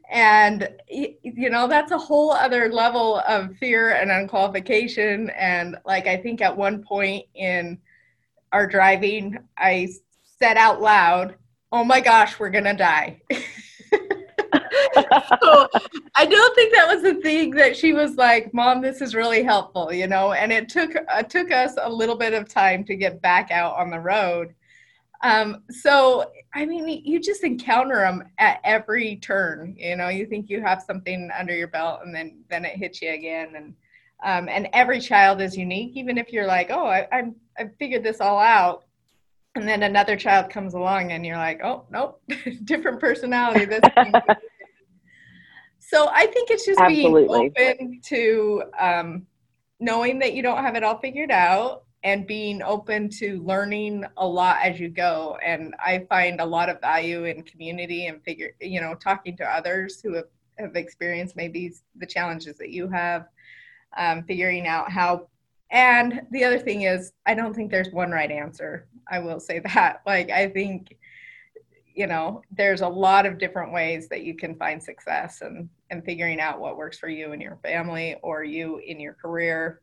And 0.10 0.70
you 0.90 1.50
know 1.50 1.68
that's 1.68 1.92
a 1.92 1.98
whole 1.98 2.32
other 2.32 2.72
level 2.72 3.22
of 3.28 3.56
fear 3.58 3.92
and 3.92 4.10
unqualification. 4.10 5.34
And 5.38 5.78
like 5.86 6.08
i 6.08 6.16
think 6.16 6.42
at 6.42 6.56
one 6.56 6.82
point 6.82 7.26
in 7.36 7.78
our 8.54 8.66
driving 8.66 9.38
i 9.58 9.90
said 10.40 10.56
out 10.58 10.82
loud 10.82 11.36
oh 11.72 11.84
my 11.84 12.00
gosh 12.00 12.40
we're 12.40 12.50
gonna 12.50 12.76
die 12.76 13.20
so 15.42 15.68
i 16.16 16.26
don't 16.26 16.56
think 16.56 16.74
that 16.74 16.88
was 16.88 17.02
the 17.04 17.16
thing 17.22 17.52
that 17.52 17.76
she 17.76 17.94
was 17.94 18.16
like 18.16 18.54
mom 18.54 18.82
this 18.82 19.02
is 19.02 19.16
really 19.16 19.44
helpful 19.44 19.92
you 19.92 20.08
know 20.08 20.34
and 20.34 20.52
it 20.52 20.70
took 20.70 20.92
uh, 21.10 21.24
took 21.24 21.52
us 21.52 21.74
a 21.82 21.90
little 21.90 22.16
bit 22.16 22.34
of 22.34 22.48
time 22.48 22.84
to 22.84 22.96
get 22.96 23.22
back 23.22 23.52
out 23.52 23.76
on 23.76 23.90
the 23.90 24.00
road 24.00 24.54
um, 25.22 25.64
so 25.70 26.32
I 26.54 26.66
mean, 26.66 26.88
you 26.88 27.20
just 27.20 27.44
encounter 27.44 27.98
them 27.98 28.24
at 28.38 28.60
every 28.64 29.18
turn. 29.18 29.76
You 29.78 29.96
know, 29.96 30.10
you 30.10 30.26
think 30.26 30.50
you 30.50 30.62
have 30.62 30.84
something 30.84 31.30
under 31.38 31.56
your 31.56 31.68
belt, 31.68 32.02
and 32.04 32.14
then 32.14 32.44
then 32.50 32.66
it 32.66 32.76
hits 32.76 33.02
you 33.02 33.12
again. 33.12 33.56
And 33.56 33.74
um, 34.24 34.50
and 34.50 34.68
every 34.74 35.00
child 35.00 35.42
is 35.42 35.58
unique. 35.58 35.96
Even 35.96 36.18
if 36.18 36.32
you're 36.32 36.48
like, 36.48 36.70
oh, 36.70 36.86
I 36.86 37.08
I, 37.12 37.24
I 37.58 37.70
figured 37.80 38.04
this 38.04 38.22
all 38.22 38.40
out, 38.40 38.86
and 39.56 39.68
then 39.68 39.84
another 39.84 40.16
child 40.16 40.50
comes 40.50 40.74
along, 40.74 41.12
and 41.12 41.26
you're 41.26 41.38
like, 41.38 41.62
oh, 41.64 41.86
nope, 41.90 42.22
different 42.64 43.00
personality. 43.00 43.66
This. 43.66 43.82
so 45.88 46.10
I 46.14 46.26
think 46.26 46.50
it's 46.52 46.66
just 46.66 46.82
Absolutely. 46.82 47.50
being 47.56 47.74
open 47.80 48.02
to 48.08 48.64
um, 48.78 49.26
knowing 49.80 50.20
that 50.20 50.34
you 50.34 50.44
don't 50.44 50.62
have 50.62 50.76
it 50.76 50.84
all 50.84 51.00
figured 51.00 51.32
out 51.32 51.84
and 52.04 52.28
being 52.28 52.62
open 52.62 53.10
to 53.10 53.42
learning 53.44 54.04
a 54.18 54.28
lot 54.28 54.58
as 54.62 54.82
you 54.82 54.90
go. 54.90 55.38
And 55.42 55.74
i 55.80 56.06
find 56.10 56.42
a 56.42 56.46
lot 56.46 56.68
of 56.68 56.82
value 56.82 57.24
in 57.24 57.42
community 57.44 58.08
and 58.08 58.22
figure 58.24 58.52
you 58.60 58.82
know 58.82 58.96
talking 58.96 59.38
to 59.38 59.46
others 59.46 60.02
who 60.02 60.14
have, 60.16 60.28
have 60.60 60.76
experienced 60.76 61.38
maybe 61.38 61.74
the 61.96 62.06
challenges 62.06 62.58
that 62.58 62.72
you 62.72 62.90
have 62.90 63.30
um, 63.98 64.24
figuring 64.24 64.68
out 64.68 64.92
how. 64.92 65.30
And 65.72 66.22
the 66.32 66.44
other 66.44 66.60
thing 66.60 66.82
is 66.82 67.14
i 67.26 67.34
don't 67.34 67.54
think 67.54 67.72
there's 67.72 67.92
one 67.92 68.12
right 68.12 68.30
answer. 68.30 68.88
I 69.10 69.20
will 69.20 69.40
say 69.40 69.60
that. 69.74 70.02
Like 70.06 70.32
i 70.32 70.50
think 70.50 70.98
you 71.98 72.08
know 72.08 72.42
there's 72.52 72.82
a 72.82 72.88
lot 72.88 73.26
of 73.26 73.40
different 73.40 73.74
ways 73.74 74.08
that 74.08 74.24
you 74.24 74.36
can 74.36 74.56
find 74.56 74.82
success 74.82 75.42
and 75.42 75.68
and 75.90 76.06
figuring 76.06 76.40
out 76.40 76.60
what 76.60 76.78
works 76.78 77.00
for 77.00 77.10
you 77.10 77.32
and 77.32 77.42
your 77.42 77.58
family 77.64 78.16
or 78.22 78.44
you 78.44 78.78
in 78.86 79.00
your 79.00 79.14
career 79.14 79.82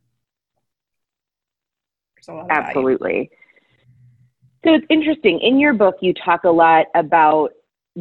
Absolutely. 2.49 3.29
So 4.63 4.73
it's 4.73 4.85
interesting. 4.89 5.39
In 5.41 5.59
your 5.59 5.73
book, 5.73 5.97
you 6.01 6.13
talk 6.13 6.43
a 6.43 6.49
lot 6.49 6.87
about 6.95 7.51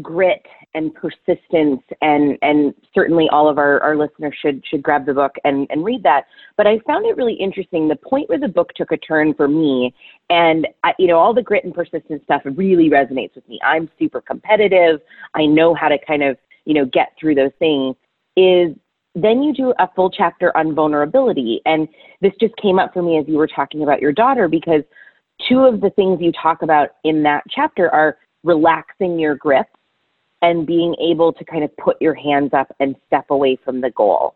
grit 0.00 0.46
and 0.74 0.92
persistence 0.94 1.82
and 2.00 2.37
and 2.42 2.74
certainly 2.94 3.28
all 3.30 3.48
of 3.48 3.58
our, 3.58 3.80
our 3.80 3.96
listeners 3.96 4.34
should 4.40 4.62
should 4.68 4.82
grab 4.82 5.06
the 5.06 5.14
book 5.14 5.32
and, 5.44 5.66
and 5.70 5.84
read 5.84 6.02
that. 6.02 6.24
But 6.56 6.66
I 6.66 6.78
found 6.87 7.06
it 7.06 7.16
really 7.16 7.34
interesting 7.34 7.88
the 7.88 7.96
point 7.96 8.28
where 8.28 8.38
the 8.38 8.48
book 8.48 8.72
took 8.74 8.92
a 8.92 8.96
turn 8.96 9.34
for 9.34 9.48
me 9.48 9.94
and 10.30 10.66
I, 10.82 10.92
you 10.98 11.06
know 11.06 11.18
all 11.18 11.34
the 11.34 11.42
grit 11.42 11.64
and 11.64 11.74
persistence 11.74 12.22
stuff 12.24 12.42
really 12.44 12.90
resonates 12.90 13.34
with 13.34 13.48
me. 13.48 13.58
I'm 13.64 13.88
super 13.98 14.20
competitive. 14.20 15.00
I 15.34 15.46
know 15.46 15.74
how 15.74 15.88
to 15.88 15.98
kind 16.06 16.22
of, 16.22 16.37
you 16.64 16.74
know, 16.74 16.87
get 16.87 17.12
through 17.18 17.37
those 17.37 17.52
things 17.58 17.96
is 18.37 18.74
then 19.14 19.42
you 19.42 19.52
do 19.52 19.72
a 19.78 19.88
full 19.94 20.10
chapter 20.10 20.56
on 20.56 20.74
vulnerability. 20.74 21.60
And 21.66 21.88
this 22.20 22.32
just 22.40 22.56
came 22.56 22.78
up 22.78 22.92
for 22.92 23.02
me 23.02 23.18
as 23.18 23.26
you 23.28 23.37
were 23.37 23.46
talking 23.46 23.82
about 23.82 24.00
your 24.00 24.12
daughter, 24.12 24.48
because 24.48 24.82
two 25.48 25.60
of 25.60 25.80
the 25.80 25.90
things 25.90 26.18
you 26.20 26.32
talk 26.32 26.62
about 26.62 26.90
in 27.04 27.22
that 27.22 27.44
chapter 27.48 27.88
are 27.90 28.18
relaxing 28.42 29.18
your 29.18 29.37
grip 29.37 29.66
and 30.44 30.66
being 30.66 30.94
able 31.00 31.33
to 31.33 31.42
kind 31.42 31.64
of 31.64 31.74
put 31.78 32.00
your 32.02 32.12
hands 32.12 32.50
up 32.52 32.70
and 32.78 32.94
step 33.07 33.24
away 33.30 33.59
from 33.64 33.80
the 33.80 33.90
goal. 33.90 34.35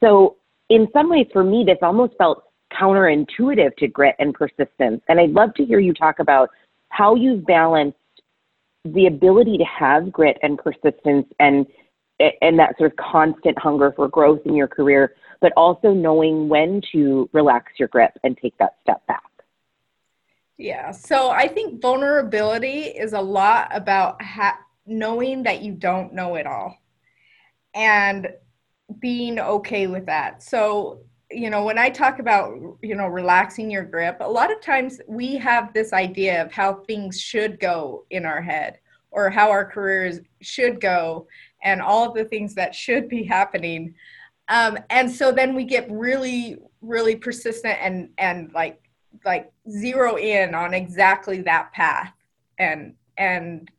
So, 0.00 0.36
in 0.68 0.86
some 0.92 1.10
ways, 1.10 1.26
for 1.32 1.42
me, 1.42 1.64
this 1.66 1.78
almost 1.82 2.14
felt 2.16 2.44
counterintuitive 2.72 3.76
to 3.78 3.88
grit 3.88 4.14
and 4.20 4.32
persistence. 4.32 5.02
And 5.08 5.18
I'd 5.18 5.30
love 5.30 5.52
to 5.54 5.64
hear 5.64 5.80
you 5.80 5.92
talk 5.92 6.20
about 6.20 6.50
how 6.90 7.16
you've 7.16 7.44
balanced 7.44 7.96
the 8.84 9.06
ability 9.06 9.58
to 9.58 9.64
have 9.64 10.12
grit 10.12 10.38
and 10.42 10.58
persistence 10.58 11.26
and 11.40 11.66
and 12.40 12.58
that 12.58 12.76
sort 12.78 12.90
of 12.90 12.96
constant 12.96 13.58
hunger 13.58 13.92
for 13.94 14.08
growth 14.08 14.40
in 14.44 14.54
your 14.54 14.66
career, 14.66 15.14
but 15.40 15.52
also 15.56 15.92
knowing 15.92 16.48
when 16.48 16.80
to 16.92 17.28
relax 17.32 17.72
your 17.78 17.88
grip 17.88 18.12
and 18.24 18.36
take 18.38 18.56
that 18.58 18.74
step 18.82 19.04
back. 19.06 19.22
Yeah. 20.56 20.90
So 20.90 21.30
I 21.30 21.46
think 21.46 21.80
vulnerability 21.80 22.80
is 22.80 23.12
a 23.12 23.20
lot 23.20 23.68
about 23.70 24.20
ha- 24.20 24.58
knowing 24.88 25.42
that 25.44 25.62
you 25.62 25.72
don't 25.72 26.12
know 26.12 26.34
it 26.34 26.46
all 26.46 26.76
and 27.74 28.28
being 29.00 29.38
okay 29.38 29.86
with 29.86 30.06
that. 30.06 30.42
So, 30.42 31.00
you 31.30 31.50
know, 31.50 31.62
when 31.64 31.78
I 31.78 31.90
talk 31.90 32.18
about, 32.18 32.54
you 32.82 32.94
know, 32.94 33.06
relaxing 33.06 33.70
your 33.70 33.84
grip, 33.84 34.16
a 34.20 34.28
lot 34.28 34.50
of 34.50 34.60
times 34.60 35.00
we 35.06 35.36
have 35.36 35.72
this 35.74 35.92
idea 35.92 36.42
of 36.42 36.50
how 36.50 36.74
things 36.86 37.20
should 37.20 37.60
go 37.60 38.04
in 38.10 38.24
our 38.24 38.40
head 38.40 38.78
or 39.10 39.28
how 39.28 39.50
our 39.50 39.64
careers 39.64 40.20
should 40.40 40.80
go 40.80 41.26
and 41.62 41.82
all 41.82 42.08
of 42.08 42.14
the 42.14 42.24
things 42.24 42.54
that 42.54 42.74
should 42.74 43.08
be 43.08 43.24
happening. 43.24 43.94
Um, 44.48 44.78
and 44.90 45.10
so 45.10 45.30
then 45.30 45.54
we 45.54 45.64
get 45.64 45.90
really, 45.90 46.56
really 46.80 47.16
persistent 47.16 47.76
and 47.80 48.10
and 48.18 48.52
like 48.54 48.80
like 49.24 49.52
zero 49.68 50.16
in 50.16 50.54
on 50.54 50.72
exactly 50.74 51.42
that 51.42 51.72
path 51.72 52.12
and 52.58 52.94
and 53.16 53.70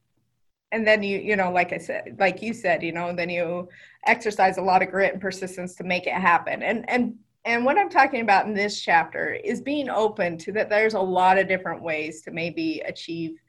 and 0.72 0.86
then 0.86 1.02
you 1.02 1.18
you 1.20 1.36
know 1.36 1.52
like 1.52 1.74
i 1.74 1.78
said 1.78 2.16
like 2.20 2.42
you 2.42 2.54
said 2.54 2.84
you 2.84 2.92
know 2.92 3.14
then 3.14 3.30
you 3.30 3.68
exercise 4.06 4.58
a 4.58 4.62
lot 4.62 4.82
of 4.82 4.90
grit 4.90 5.14
and 5.14 5.22
persistence 5.22 5.76
to 5.76 5.84
make 5.84 6.08
it 6.08 6.14
happen 6.14 6.64
and 6.64 6.90
and 6.90 7.16
and 7.46 7.66
what 7.66 7.78
i'm 7.78 7.90
talking 7.90 8.22
about 8.22 8.46
in 8.46 8.54
this 8.54 8.82
chapter 8.82 9.34
is 9.44 9.62
being 9.62 9.90
open 9.90 10.38
to 10.38 10.52
that 10.52 10.70
there's 10.70 10.94
a 10.94 11.00
lot 11.00 11.38
of 11.38 11.48
different 11.48 11.82
ways 11.82 12.22
to 12.22 12.32
maybe 12.32 12.82
achieve 12.86 13.40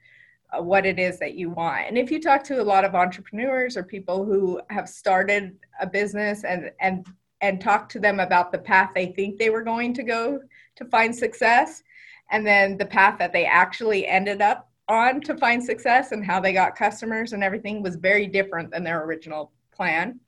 uh, 0.51 0.61
what 0.61 0.85
it 0.85 0.99
is 0.99 1.17
that 1.19 1.35
you 1.35 1.49
want. 1.49 1.87
And 1.87 1.97
if 1.97 2.11
you 2.11 2.19
talk 2.19 2.43
to 2.43 2.61
a 2.61 2.63
lot 2.63 2.83
of 2.83 2.93
entrepreneurs 2.93 3.77
or 3.77 3.83
people 3.83 4.25
who 4.25 4.59
have 4.69 4.89
started 4.89 5.57
a 5.79 5.87
business 5.87 6.43
and 6.43 6.71
and 6.81 7.07
and 7.39 7.59
talk 7.59 7.89
to 7.89 7.99
them 7.99 8.19
about 8.19 8.51
the 8.51 8.57
path 8.57 8.91
they 8.93 9.07
think 9.07 9.37
they 9.37 9.49
were 9.49 9.63
going 9.63 9.93
to 9.93 10.03
go 10.03 10.39
to 10.75 10.85
find 10.85 11.15
success 11.15 11.83
and 12.31 12.45
then 12.45 12.77
the 12.77 12.85
path 12.85 13.17
that 13.17 13.33
they 13.33 13.45
actually 13.45 14.05
ended 14.07 14.41
up 14.41 14.70
on 14.91 15.21
to 15.21 15.37
find 15.37 15.63
success 15.63 16.11
and 16.11 16.25
how 16.25 16.39
they 16.39 16.51
got 16.51 16.75
customers 16.75 17.31
and 17.31 17.43
everything 17.43 17.81
was 17.81 17.95
very 17.95 18.27
different 18.27 18.69
than 18.71 18.83
their 18.83 19.03
original 19.05 19.51
plan. 19.71 20.19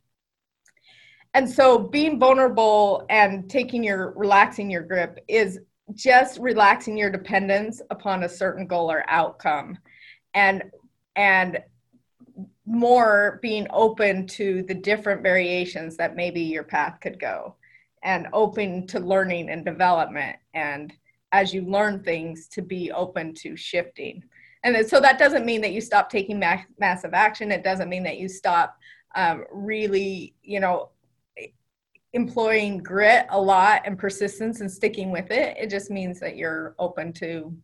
And 1.34 1.50
so 1.50 1.78
being 1.78 2.20
vulnerable 2.20 3.06
and 3.10 3.50
taking 3.50 3.84
your 3.84 4.14
relaxing 4.16 4.72
your 4.72 4.84
grip 4.84 5.20
is 5.28 5.60
just 5.94 6.40
relaxing 6.40 6.98
your 6.98 7.10
dependence 7.10 7.82
upon 7.90 8.24
a 8.24 8.30
certain 8.30 8.66
goal 8.66 8.90
or 8.90 9.04
outcome. 9.08 9.78
And 10.34 10.64
and 11.16 11.60
more 12.66 13.40
being 13.42 13.68
open 13.72 14.26
to 14.26 14.64
the 14.64 14.74
different 14.74 15.22
variations 15.22 15.98
that 15.98 16.16
maybe 16.16 16.40
your 16.40 16.64
path 16.64 17.00
could 17.02 17.20
go. 17.20 17.56
And 18.04 18.28
open 18.32 18.88
to 18.88 19.00
learning 19.00 19.50
and 19.50 19.66
development. 19.66 20.38
And 20.54 20.94
as 21.32 21.54
you 21.54 21.64
learn 21.64 22.04
things 22.04 22.48
to 22.50 22.62
be 22.62 22.92
open 22.92 23.34
to 23.36 23.58
shifting 23.58 24.24
and 24.64 24.88
so 24.88 25.00
that 25.00 25.20
doesn't 25.20 25.46
mean 25.46 25.62
that 25.62 25.74
you 25.74 25.82
stop 25.82 26.10
taking 26.10 26.40
ma- 26.40 26.64
massive 26.80 27.14
action. 27.14 27.52
It 27.52 27.64
doesn't 27.64 27.90
mean 27.90 28.04
that 28.04 28.18
you 28.18 28.30
stop 28.30 28.78
um, 29.16 29.44
really 29.52 30.34
you 30.42 30.60
know 30.60 30.90
employing 32.14 32.78
grit 32.78 33.26
a 33.30 33.42
lot 33.42 33.82
and 33.86 33.98
persistence 33.98 34.62
and 34.62 34.72
sticking 34.72 35.12
with 35.12 35.32
it. 35.32 35.58
It 35.60 35.70
just 35.70 35.90
means 35.90 36.20
that 36.20 36.38
you're 36.38 36.76
open 36.80 37.12
to 37.14 37.56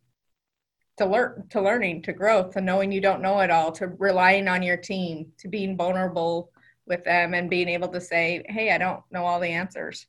to 1.00 1.06
learn 1.06 1.46
to 1.48 1.62
learning 1.62 2.02
to 2.02 2.12
growth 2.12 2.52
to 2.52 2.60
knowing 2.60 2.92
you 2.92 3.00
don't 3.00 3.22
know 3.22 3.40
it 3.40 3.50
all 3.50 3.72
to 3.72 3.86
relying 3.98 4.48
on 4.48 4.62
your 4.62 4.76
team 4.76 5.32
to 5.38 5.48
being 5.48 5.74
vulnerable 5.74 6.50
with 6.86 7.02
them 7.04 7.32
and 7.32 7.48
being 7.48 7.68
able 7.68 7.88
to 7.88 8.00
say 8.00 8.44
hey 8.50 8.70
i 8.70 8.76
don't 8.76 9.02
know 9.10 9.24
all 9.24 9.40
the 9.40 9.48
answers 9.48 10.06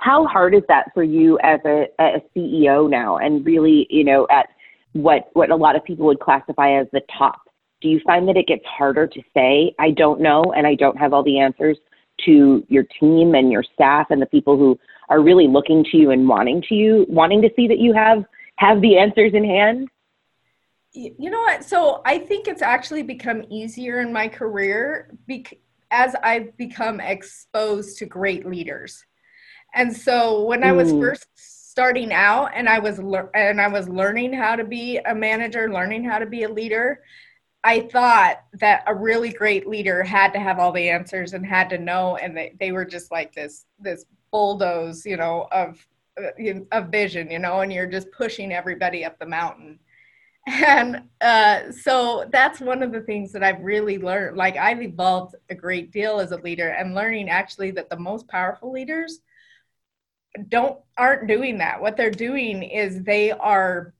how 0.00 0.26
hard 0.26 0.54
is 0.54 0.62
that 0.68 0.92
for 0.94 1.02
you 1.02 1.38
as 1.42 1.60
a, 1.64 1.86
a 1.98 2.22
ceo 2.36 2.88
now 2.88 3.18
and 3.18 3.44
really 3.44 3.86
you 3.90 4.04
know 4.04 4.26
at 4.30 4.48
what 4.92 5.30
what 5.34 5.50
a 5.50 5.56
lot 5.56 5.76
of 5.76 5.84
people 5.84 6.06
would 6.06 6.20
classify 6.20 6.78
as 6.78 6.86
the 6.92 7.02
top 7.16 7.42
do 7.80 7.88
you 7.88 8.00
find 8.04 8.28
that 8.28 8.36
it 8.36 8.46
gets 8.46 8.64
harder 8.66 9.06
to 9.06 9.22
say 9.34 9.74
i 9.78 9.90
don't 9.90 10.20
know 10.20 10.42
and 10.56 10.66
i 10.66 10.74
don't 10.74 10.96
have 10.96 11.12
all 11.12 11.22
the 11.22 11.38
answers 11.38 11.76
to 12.24 12.64
your 12.68 12.84
team 12.98 13.34
and 13.34 13.50
your 13.50 13.64
staff 13.74 14.08
and 14.10 14.20
the 14.20 14.26
people 14.26 14.56
who 14.56 14.78
are 15.08 15.22
really 15.22 15.48
looking 15.48 15.84
to 15.84 15.96
you 15.96 16.10
and 16.10 16.28
wanting 16.28 16.62
to 16.68 16.74
you 16.74 17.06
wanting 17.08 17.42
to 17.42 17.50
see 17.56 17.68
that 17.68 17.78
you 17.78 17.92
have 17.92 18.24
have 18.60 18.80
the 18.82 18.98
answers 18.98 19.32
in 19.34 19.44
hand? 19.44 19.88
You 20.92 21.30
know 21.30 21.40
what? 21.40 21.64
So 21.64 22.02
I 22.04 22.18
think 22.18 22.46
it's 22.46 22.62
actually 22.62 23.02
become 23.02 23.44
easier 23.48 24.00
in 24.00 24.12
my 24.12 24.28
career 24.28 25.16
bec- 25.26 25.58
as 25.90 26.14
I've 26.22 26.56
become 26.56 27.00
exposed 27.00 27.98
to 27.98 28.06
great 28.06 28.44
leaders. 28.44 29.04
And 29.74 29.94
so 29.96 30.44
when 30.44 30.64
I 30.64 30.72
was 30.72 30.92
mm. 30.92 31.00
first 31.00 31.26
starting 31.34 32.12
out 32.12 32.50
and 32.54 32.68
I 32.68 32.78
was 32.78 32.98
and 32.98 33.60
I 33.60 33.68
was 33.68 33.88
learning 33.88 34.32
how 34.32 34.56
to 34.56 34.64
be 34.64 34.98
a 34.98 35.14
manager, 35.14 35.72
learning 35.72 36.04
how 36.04 36.18
to 36.18 36.26
be 36.26 36.42
a 36.42 36.48
leader, 36.48 37.02
I 37.62 37.80
thought 37.80 38.42
that 38.54 38.82
a 38.86 38.94
really 38.94 39.32
great 39.32 39.66
leader 39.68 40.02
had 40.02 40.32
to 40.32 40.40
have 40.40 40.58
all 40.58 40.72
the 40.72 40.88
answers 40.88 41.34
and 41.34 41.46
had 41.46 41.68
to 41.70 41.78
know, 41.78 42.16
and 42.16 42.36
they, 42.36 42.54
they 42.58 42.72
were 42.72 42.84
just 42.84 43.10
like 43.10 43.34
this 43.34 43.66
this 43.78 44.04
bulldoze, 44.32 45.04
you 45.06 45.16
know, 45.16 45.46
of 45.52 45.86
of 46.72 46.88
vision, 46.88 47.30
you 47.30 47.38
know, 47.38 47.60
and 47.60 47.72
you're 47.72 47.86
just 47.86 48.10
pushing 48.12 48.52
everybody 48.52 49.04
up 49.04 49.18
the 49.18 49.26
mountain. 49.26 49.78
And 50.46 51.02
uh, 51.20 51.70
so 51.70 52.28
that's 52.32 52.60
one 52.60 52.82
of 52.82 52.92
the 52.92 53.02
things 53.02 53.30
that 53.32 53.44
I've 53.44 53.60
really 53.60 53.98
learned. 53.98 54.36
Like 54.36 54.56
I've 54.56 54.82
evolved 54.82 55.36
a 55.50 55.54
great 55.54 55.92
deal 55.92 56.18
as 56.18 56.32
a 56.32 56.38
leader, 56.38 56.70
and 56.70 56.94
learning 56.94 57.28
actually 57.28 57.70
that 57.72 57.90
the 57.90 57.96
most 57.96 58.26
powerful 58.26 58.72
leaders 58.72 59.20
don't 60.48 60.78
aren't 60.96 61.26
doing 61.26 61.58
that. 61.58 61.80
What 61.80 61.96
they're 61.96 62.10
doing 62.10 62.62
is 62.62 63.02
they 63.02 63.30
are 63.32 63.94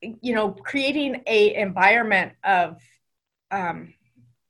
you 0.00 0.34
know 0.34 0.50
creating 0.50 1.22
a 1.26 1.54
environment 1.54 2.32
of 2.44 2.80
um, 3.50 3.94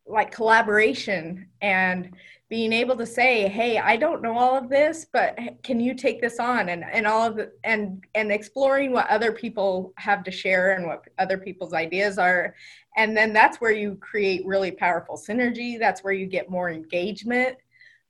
like 0.06 0.32
collaboration 0.32 1.48
and 1.60 2.14
being 2.48 2.72
able 2.72 2.96
to 2.96 3.04
say 3.04 3.48
hey 3.48 3.76
i 3.78 3.96
don't 3.96 4.22
know 4.22 4.38
all 4.38 4.56
of 4.56 4.68
this 4.68 5.04
but 5.12 5.36
can 5.66 5.80
you 5.80 5.94
take 5.94 6.20
this 6.20 6.38
on? 6.38 6.68
And 6.68 6.84
and 6.84 7.06
all 7.06 7.26
of 7.26 7.36
the 7.36 7.52
and 7.64 8.04
and 8.14 8.30
exploring 8.30 8.92
what 8.92 9.08
other 9.08 9.32
people 9.32 9.92
have 9.96 10.22
to 10.24 10.30
share 10.30 10.76
and 10.76 10.86
what 10.86 11.04
other 11.18 11.38
people's 11.38 11.74
ideas 11.74 12.18
are. 12.18 12.54
And 12.96 13.16
then 13.16 13.32
that's 13.32 13.60
where 13.60 13.72
you 13.72 13.96
create 13.96 14.46
really 14.46 14.70
powerful 14.70 15.16
synergy. 15.16 15.76
That's 15.78 16.04
where 16.04 16.12
you 16.12 16.26
get 16.26 16.48
more 16.48 16.70
engagement 16.70 17.58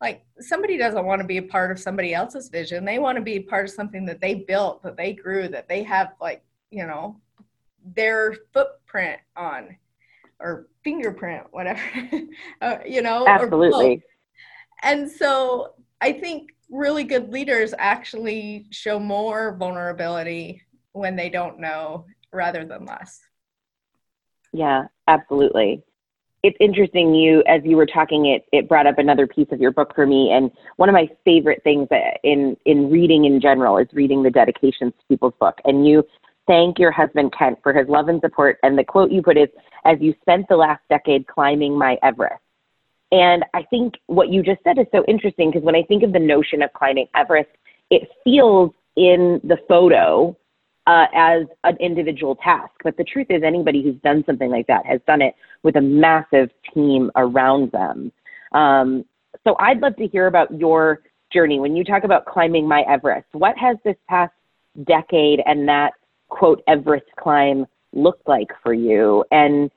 like 0.01 0.25
somebody 0.41 0.77
doesn't 0.77 1.05
want 1.05 1.21
to 1.21 1.27
be 1.27 1.39
a 1.39 1.43
part 1.43 1.71
of 1.71 1.79
somebody 1.79 2.13
else's 2.15 2.49
vision. 2.49 2.85
They 2.85 2.99
want 2.99 3.17
to 3.17 3.23
be 3.23 3.37
a 3.37 3.43
part 3.43 3.65
of 3.65 3.71
something 3.71 4.05
that 4.07 4.21
they 4.21 4.35
built 4.35 4.83
that 4.83 4.97
they 4.97 5.13
grew 5.13 5.49
that 5.49 5.69
they 5.69 5.83
have 5.85 6.13
like 6.21 6.43
you 6.71 6.87
know 6.87 7.21
their 7.95 8.35
footprint 8.53 9.21
on 9.37 9.77
or 10.41 10.69
fingerprint 10.85 11.45
whatever 11.51 11.81
uh, 12.61 12.79
you 12.87 13.01
know 13.01 13.25
absolutely. 13.27 14.03
and 14.83 15.11
so 15.11 15.75
i 16.01 16.13
think 16.13 16.51
really 16.69 17.05
good 17.05 17.33
leaders 17.33 17.73
actually 17.79 18.67
show 18.71 18.99
more 18.99 19.57
vulnerability 19.57 20.61
when 20.93 21.15
they 21.15 21.29
don't 21.29 21.61
know 21.61 22.05
rather 22.33 22.65
than 22.65 22.85
less. 22.85 23.21
Yeah 24.53 24.85
absolutely 25.07 25.85
it's 26.47 26.57
interesting 26.61 27.15
you 27.15 27.43
as 27.47 27.61
you 27.65 27.77
were 27.77 27.87
talking 27.87 28.27
it 28.27 28.47
it 28.53 28.69
brought 28.69 28.87
up 28.87 28.99
another 28.99 29.27
piece 29.27 29.49
of 29.51 29.61
your 29.61 29.73
book 29.73 29.93
for 29.95 30.07
me 30.07 30.31
and 30.31 30.51
one 30.77 30.89
of 30.89 30.93
my 30.93 31.09
favorite 31.25 31.63
things 31.65 31.89
in 32.23 32.57
in 32.65 32.91
reading 32.91 33.25
in 33.25 33.41
general 33.41 33.79
is 33.79 33.89
reading 33.93 34.23
the 34.23 34.31
dedications 34.31 34.93
to 34.99 35.07
people's 35.09 35.35
book 35.41 35.59
and 35.65 35.87
you 35.87 36.05
thank 36.47 36.79
your 36.79 36.91
husband 36.91 37.35
Kent 37.37 37.59
for 37.63 37.73
his 37.73 37.89
love 37.89 38.09
and 38.09 38.21
support. 38.21 38.59
And 38.63 38.79
the 38.79 38.85
quote 38.85 39.11
you 39.11 39.23
put 39.23 39.37
is, 39.37 39.49
as 39.85 39.99
you 40.01 40.15
spent 40.21 40.49
the 40.49 40.57
last 40.57 40.83
decade 40.89 41.27
climbing 41.27 41.77
my 41.77 41.99
Everest. 42.03 42.41
And 43.13 43.45
I 43.55 43.63
think 43.65 43.95
what 44.07 44.31
you 44.31 44.43
just 44.43 44.63
said 44.65 44.79
is 44.79 44.87
so 44.93 45.05
interesting 45.07 45.51
because 45.51 45.65
when 45.65 45.77
I 45.77 45.83
think 45.83 46.03
of 46.03 46.13
the 46.13 46.19
notion 46.19 46.63
of 46.63 46.73
climbing 46.73 47.07
Everest, 47.15 47.51
it 47.91 48.09
feels 48.25 48.73
in 48.97 49.41
the 49.45 49.59
photo 49.69 50.37
uh, 50.87 51.07
as 51.15 51.43
an 51.65 51.77
individual 51.81 52.37
task. 52.37 52.73
But 52.85 52.97
the 52.97 53.05
truth 53.05 53.27
is, 53.31 53.43
anybody 53.43 53.83
who's 53.83 54.01
done 54.03 54.23
something 54.27 54.51
like 54.51 54.67
that 54.69 54.87
has 54.87 55.01
done 55.07 55.23
it 55.23 55.35
with 55.63 55.77
a 55.77 55.81
massive 55.81 56.51
team 56.73 57.11
around 57.17 57.73
them. 57.73 58.13
Um, 58.53 59.05
so 59.45 59.57
I'd 59.59 59.81
love 59.81 59.97
to 59.97 60.07
hear 60.07 60.27
about 60.27 60.53
your 60.59 61.03
journey. 61.33 61.61
When 61.61 61.77
you 61.77 61.85
talk 61.85 62.05
about 62.05 62.27
climbing 62.27 62.67
my 62.67 62.83
Everest, 62.83 63.27
what 63.33 63.57
has 63.59 63.77
this 63.85 63.97
past 64.09 64.33
decade 64.85 65.41
and 65.47 65.69
that 65.69 65.93
quote 66.29 66.63
Everest 66.67 67.07
climb 67.19 67.67
looked 67.93 68.29
like 68.29 68.49
for 68.63 68.75
you 68.75 69.25
and 69.31 69.71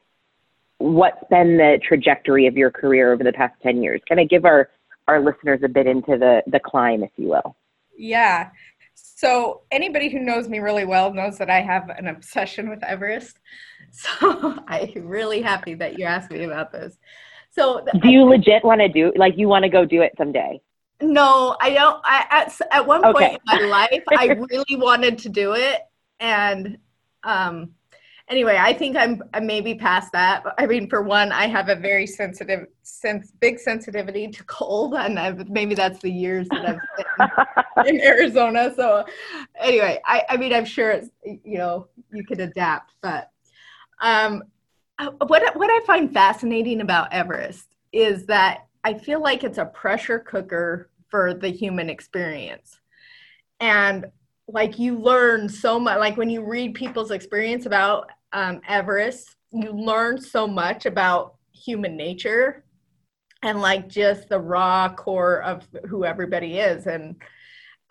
what's 0.80 1.24
been 1.30 1.58
the 1.58 1.80
trajectory 1.88 2.48
of 2.48 2.58
your 2.58 2.72
career 2.72 3.14
over 3.14 3.24
the 3.24 3.34
past 3.34 3.54
10 3.64 3.82
years 3.82 4.02
kind 4.08 4.20
of 4.20 4.30
give 4.30 4.46
our 4.46 4.70
our 5.08 5.22
listeners 5.22 5.60
a 5.64 5.68
bit 5.68 5.88
into 5.88 6.18
the 6.18 6.42
the 6.48 6.60
climb 6.60 7.04
if 7.04 7.12
you 7.18 7.28
will 7.30 7.56
yeah 7.98 8.50
so 9.16 9.62
anybody 9.72 10.10
who 10.10 10.20
knows 10.20 10.48
me 10.48 10.60
really 10.60 10.86
well 10.86 11.14
knows 11.14 11.38
that 11.38 11.50
i 11.50 11.62
have 11.62 11.90
an 11.90 12.08
obsession 12.08 12.70
with 12.70 12.84
everest. 12.84 13.40
So 13.92 14.60
i'm 14.68 15.08
really 15.08 15.42
happy 15.42 15.74
that 15.74 15.98
you 15.98 16.06
asked 16.06 16.30
me 16.30 16.44
about 16.44 16.72
this. 16.72 16.96
So 17.50 17.84
do 18.02 18.10
you 18.10 18.24
legit 18.24 18.64
want 18.64 18.82
to 18.82 18.88
do 18.88 19.12
like 19.16 19.36
you 19.36 19.48
want 19.48 19.64
to 19.64 19.70
go 19.70 19.84
do 19.84 20.04
it 20.04 20.14
someday? 20.16 20.62
No 21.02 21.58
i 21.60 21.72
don't 21.72 22.00
i 22.04 22.26
at, 22.30 22.62
at 22.72 22.86
one 22.86 23.04
okay. 23.04 23.30
point 23.30 23.42
in 23.52 23.62
my 23.62 23.68
life 23.68 24.04
i 24.16 24.26
really 24.52 24.76
wanted 24.76 25.18
to 25.20 25.30
do 25.30 25.54
it 25.54 25.82
and 26.20 26.78
um, 27.24 27.72
anyway, 28.30 28.58
I 28.60 28.74
think 28.74 28.96
I'm, 28.96 29.22
maybe 29.42 29.76
past 29.76 30.12
that. 30.14 30.44
I 30.58 30.66
mean, 30.66 30.88
for 30.88 31.02
one, 31.02 31.32
I 31.32 31.48
have 31.48 31.70
a 31.70 31.76
very 31.76 32.06
sensitive, 32.06 32.68
sense, 32.84 33.32
big 33.40 33.60
sensitivity 33.60 34.28
to 34.28 34.44
cold, 34.46 34.94
and 34.94 35.20
I've, 35.20 35.50
maybe 35.50 35.76
that's 35.76 36.00
the 36.00 36.12
years 36.12 36.48
that 36.50 36.80
I've 37.18 37.86
been 37.86 37.96
in 37.96 38.02
Arizona. 38.02 38.74
So, 38.76 39.06
anyway, 39.60 40.00
I, 40.06 40.24
I 40.30 40.38
mean, 40.38 40.54
I'm 40.54 40.66
sure 40.66 40.92
it's 40.92 41.10
you 41.24 41.58
know 41.58 41.88
you 42.12 42.24
could 42.24 42.40
adapt, 42.40 42.94
but 43.02 43.32
um, 44.02 44.44
what 45.00 45.56
what 45.56 45.70
I 45.70 45.86
find 45.86 46.14
fascinating 46.14 46.82
about 46.82 47.12
Everest 47.12 47.68
is 47.92 48.26
that 48.28 48.68
I 48.84 48.94
feel 48.94 49.22
like 49.22 49.44
it's 49.44 49.58
a 49.58 49.66
pressure 49.66 50.20
cooker 50.20 50.90
for 51.10 51.34
the 51.34 51.50
human 51.50 51.90
experience. 51.90 52.80
And 53.60 54.06
like 54.48 54.80
you 54.80 54.98
learn 54.98 55.48
so 55.50 55.80
much 55.80 55.98
like 56.00 56.18
when 56.18 56.30
you 56.30 56.44
read 56.44 56.74
people's 56.74 57.12
experience 57.12 57.66
about 57.66 58.10
um, 58.34 58.62
everest 58.68 59.36
you 59.52 59.72
learn 59.72 60.22
so 60.22 60.48
much 60.48 60.86
about 60.86 61.36
human 61.52 61.98
nature 61.98 62.64
and 63.42 63.62
like 63.62 63.88
just 63.88 64.30
the 64.30 64.40
raw 64.40 64.94
core 64.94 65.42
of 65.42 65.68
who 65.88 66.06
everybody 66.06 66.60
is. 66.60 66.88
And 66.88 67.16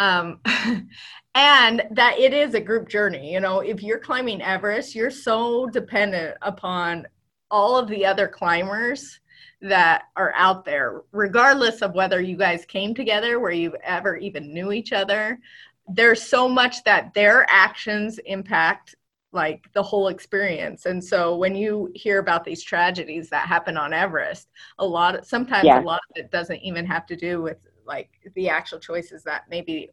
um 0.00 0.40
and 1.34 1.82
that 1.90 2.18
it 2.18 2.32
is 2.32 2.54
a 2.54 2.60
group 2.60 2.88
journey 2.88 3.32
you 3.32 3.40
know 3.40 3.58
if 3.58 3.82
you're 3.82 3.98
climbing 3.98 4.40
everest 4.40 4.94
you're 4.94 5.10
so 5.10 5.66
dependent 5.66 6.36
upon 6.42 7.04
all 7.50 7.76
of 7.76 7.88
the 7.88 8.06
other 8.06 8.28
climbers 8.28 9.18
that 9.60 10.04
are 10.16 10.32
out 10.36 10.64
there 10.64 11.02
regardless 11.12 11.82
of 11.82 11.94
whether 11.94 12.20
you 12.20 12.36
guys 12.36 12.64
came 12.64 12.94
together 12.94 13.40
where 13.40 13.50
you 13.50 13.74
ever 13.82 14.16
even 14.16 14.52
knew 14.52 14.72
each 14.72 14.92
other. 14.92 15.38
There's 15.88 16.22
so 16.22 16.48
much 16.48 16.84
that 16.84 17.14
their 17.14 17.46
actions 17.48 18.18
impact 18.26 18.94
like 19.32 19.70
the 19.74 19.82
whole 19.82 20.08
experience. 20.08 20.86
And 20.86 21.02
so 21.02 21.36
when 21.36 21.54
you 21.54 21.90
hear 21.94 22.18
about 22.18 22.44
these 22.44 22.62
tragedies 22.62 23.28
that 23.30 23.46
happen 23.46 23.76
on 23.76 23.92
everest 23.92 24.48
a 24.78 24.86
lot 24.86 25.16
of 25.16 25.24
sometimes 25.24 25.64
yeah. 25.64 25.80
a 25.80 25.82
lot 25.82 26.00
of 26.10 26.16
it 26.16 26.30
doesn't 26.30 26.60
even 26.62 26.86
have 26.86 27.06
to 27.06 27.16
do 27.16 27.42
with 27.42 27.58
like 27.86 28.10
the 28.34 28.48
actual 28.48 28.78
choices 28.78 29.22
that 29.24 29.44
maybe 29.50 29.90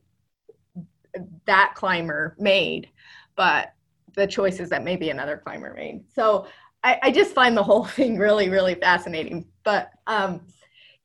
that 1.45 1.73
climber 1.75 2.35
made 2.39 2.89
but 3.35 3.73
the 4.15 4.27
choices 4.27 4.69
that 4.69 4.83
maybe 4.83 5.09
another 5.09 5.37
climber 5.37 5.73
made. 5.73 6.03
So 6.13 6.47
i, 6.83 6.99
I 7.03 7.11
just 7.11 7.33
find 7.33 7.57
the 7.57 7.63
whole 7.63 7.85
thing 7.97 8.17
really 8.17 8.49
really 8.49 8.75
fascinating. 8.75 9.47
But 9.63 9.91
um, 10.07 10.41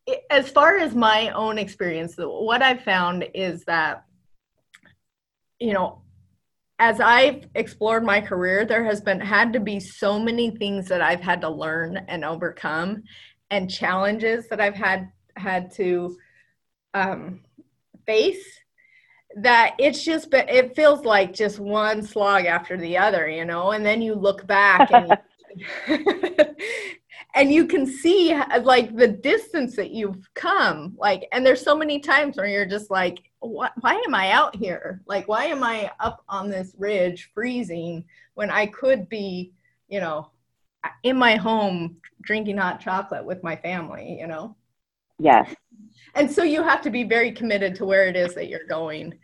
it, 0.06 0.22
as 0.30 0.48
far 0.48 0.78
as 0.78 0.94
my 0.94 1.30
own 1.30 1.58
experience 1.58 2.14
what 2.16 2.62
i've 2.62 2.82
found 2.82 3.28
is 3.34 3.64
that 3.64 4.04
you 5.60 5.74
know, 5.74 6.00
as 6.80 6.98
I've 6.98 7.46
explored 7.54 8.04
my 8.04 8.22
career, 8.22 8.64
there 8.64 8.84
has 8.84 9.02
been 9.02 9.20
had 9.20 9.52
to 9.52 9.60
be 9.60 9.78
so 9.78 10.18
many 10.18 10.50
things 10.50 10.88
that 10.88 11.02
I've 11.02 11.20
had 11.20 11.42
to 11.42 11.48
learn 11.50 11.98
and 12.08 12.24
overcome, 12.24 13.04
and 13.50 13.70
challenges 13.70 14.48
that 14.48 14.62
I've 14.62 14.74
had 14.74 15.12
had 15.36 15.70
to 15.72 16.16
um, 16.94 17.42
face. 18.06 18.42
That 19.36 19.74
it's 19.78 20.02
just 20.02 20.30
been 20.30 20.48
it 20.48 20.74
feels 20.74 21.04
like 21.04 21.34
just 21.34 21.60
one 21.60 22.02
slog 22.02 22.46
after 22.46 22.78
the 22.78 22.96
other, 22.96 23.28
you 23.28 23.44
know. 23.44 23.72
And 23.72 23.84
then 23.84 24.00
you 24.00 24.14
look 24.14 24.46
back 24.46 24.90
and 24.90 25.18
and 27.34 27.52
you 27.52 27.66
can 27.66 27.86
see 27.86 28.34
like 28.62 28.94
the 28.96 29.08
distance 29.08 29.76
that 29.76 29.90
you've 29.90 30.28
come 30.34 30.94
like 30.98 31.26
and 31.32 31.44
there's 31.44 31.62
so 31.62 31.76
many 31.76 32.00
times 32.00 32.36
where 32.36 32.46
you're 32.46 32.66
just 32.66 32.90
like 32.90 33.22
why, 33.40 33.70
why 33.80 33.94
am 34.06 34.14
i 34.14 34.30
out 34.32 34.54
here? 34.54 35.00
Like 35.06 35.28
why 35.28 35.46
am 35.46 35.62
i 35.62 35.90
up 36.00 36.24
on 36.28 36.48
this 36.48 36.74
ridge 36.78 37.30
freezing 37.34 38.04
when 38.34 38.50
i 38.50 38.66
could 38.66 39.08
be 39.08 39.52
you 39.88 40.00
know 40.00 40.30
in 41.02 41.16
my 41.16 41.36
home 41.36 41.96
drinking 42.22 42.56
hot 42.56 42.80
chocolate 42.80 43.24
with 43.24 43.42
my 43.42 43.56
family 43.56 44.18
you 44.18 44.26
know? 44.26 44.56
Yes. 45.18 45.54
And 46.14 46.30
so 46.30 46.42
you 46.42 46.62
have 46.62 46.80
to 46.82 46.90
be 46.90 47.04
very 47.04 47.30
committed 47.30 47.74
to 47.76 47.84
where 47.84 48.08
it 48.08 48.16
is 48.16 48.34
that 48.34 48.48
you're 48.48 48.66
going. 48.66 49.14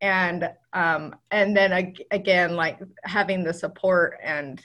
And 0.00 0.50
um 0.72 1.14
and 1.30 1.56
then 1.56 1.94
again 2.10 2.56
like 2.56 2.80
having 3.04 3.44
the 3.44 3.52
support 3.52 4.18
and 4.22 4.64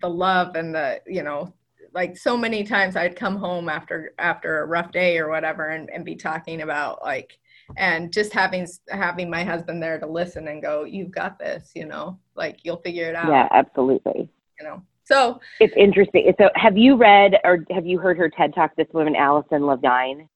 the 0.00 0.08
love 0.08 0.56
and 0.56 0.74
the 0.74 1.00
you 1.06 1.22
know 1.22 1.54
like 1.96 2.16
so 2.16 2.36
many 2.36 2.62
times 2.62 2.94
i'd 2.94 3.16
come 3.16 3.36
home 3.36 3.68
after 3.68 4.12
after 4.18 4.62
a 4.62 4.66
rough 4.66 4.92
day 4.92 5.18
or 5.18 5.28
whatever 5.28 5.70
and, 5.70 5.90
and 5.90 6.04
be 6.04 6.14
talking 6.14 6.62
about 6.62 7.02
like 7.02 7.38
and 7.76 8.12
just 8.12 8.32
having 8.32 8.64
having 8.90 9.28
my 9.28 9.42
husband 9.42 9.82
there 9.82 9.98
to 9.98 10.06
listen 10.06 10.46
and 10.46 10.62
go 10.62 10.84
you've 10.84 11.10
got 11.10 11.36
this 11.38 11.72
you 11.74 11.86
know 11.86 12.16
like 12.36 12.58
you'll 12.62 12.76
figure 12.76 13.08
it 13.08 13.16
out 13.16 13.28
yeah 13.28 13.48
absolutely 13.50 14.30
you 14.60 14.64
know 14.64 14.80
So 15.08 15.40
it's 15.60 15.74
interesting. 15.76 16.32
So 16.38 16.50
have 16.56 16.76
you 16.76 16.96
read 16.96 17.36
or 17.44 17.64
have 17.70 17.86
you 17.86 17.98
heard 17.98 18.18
her 18.18 18.28
TED 18.28 18.54
talk? 18.54 18.74
This 18.76 18.88
woman, 18.92 19.14
Alison 19.14 19.64
Levine. 19.64 20.28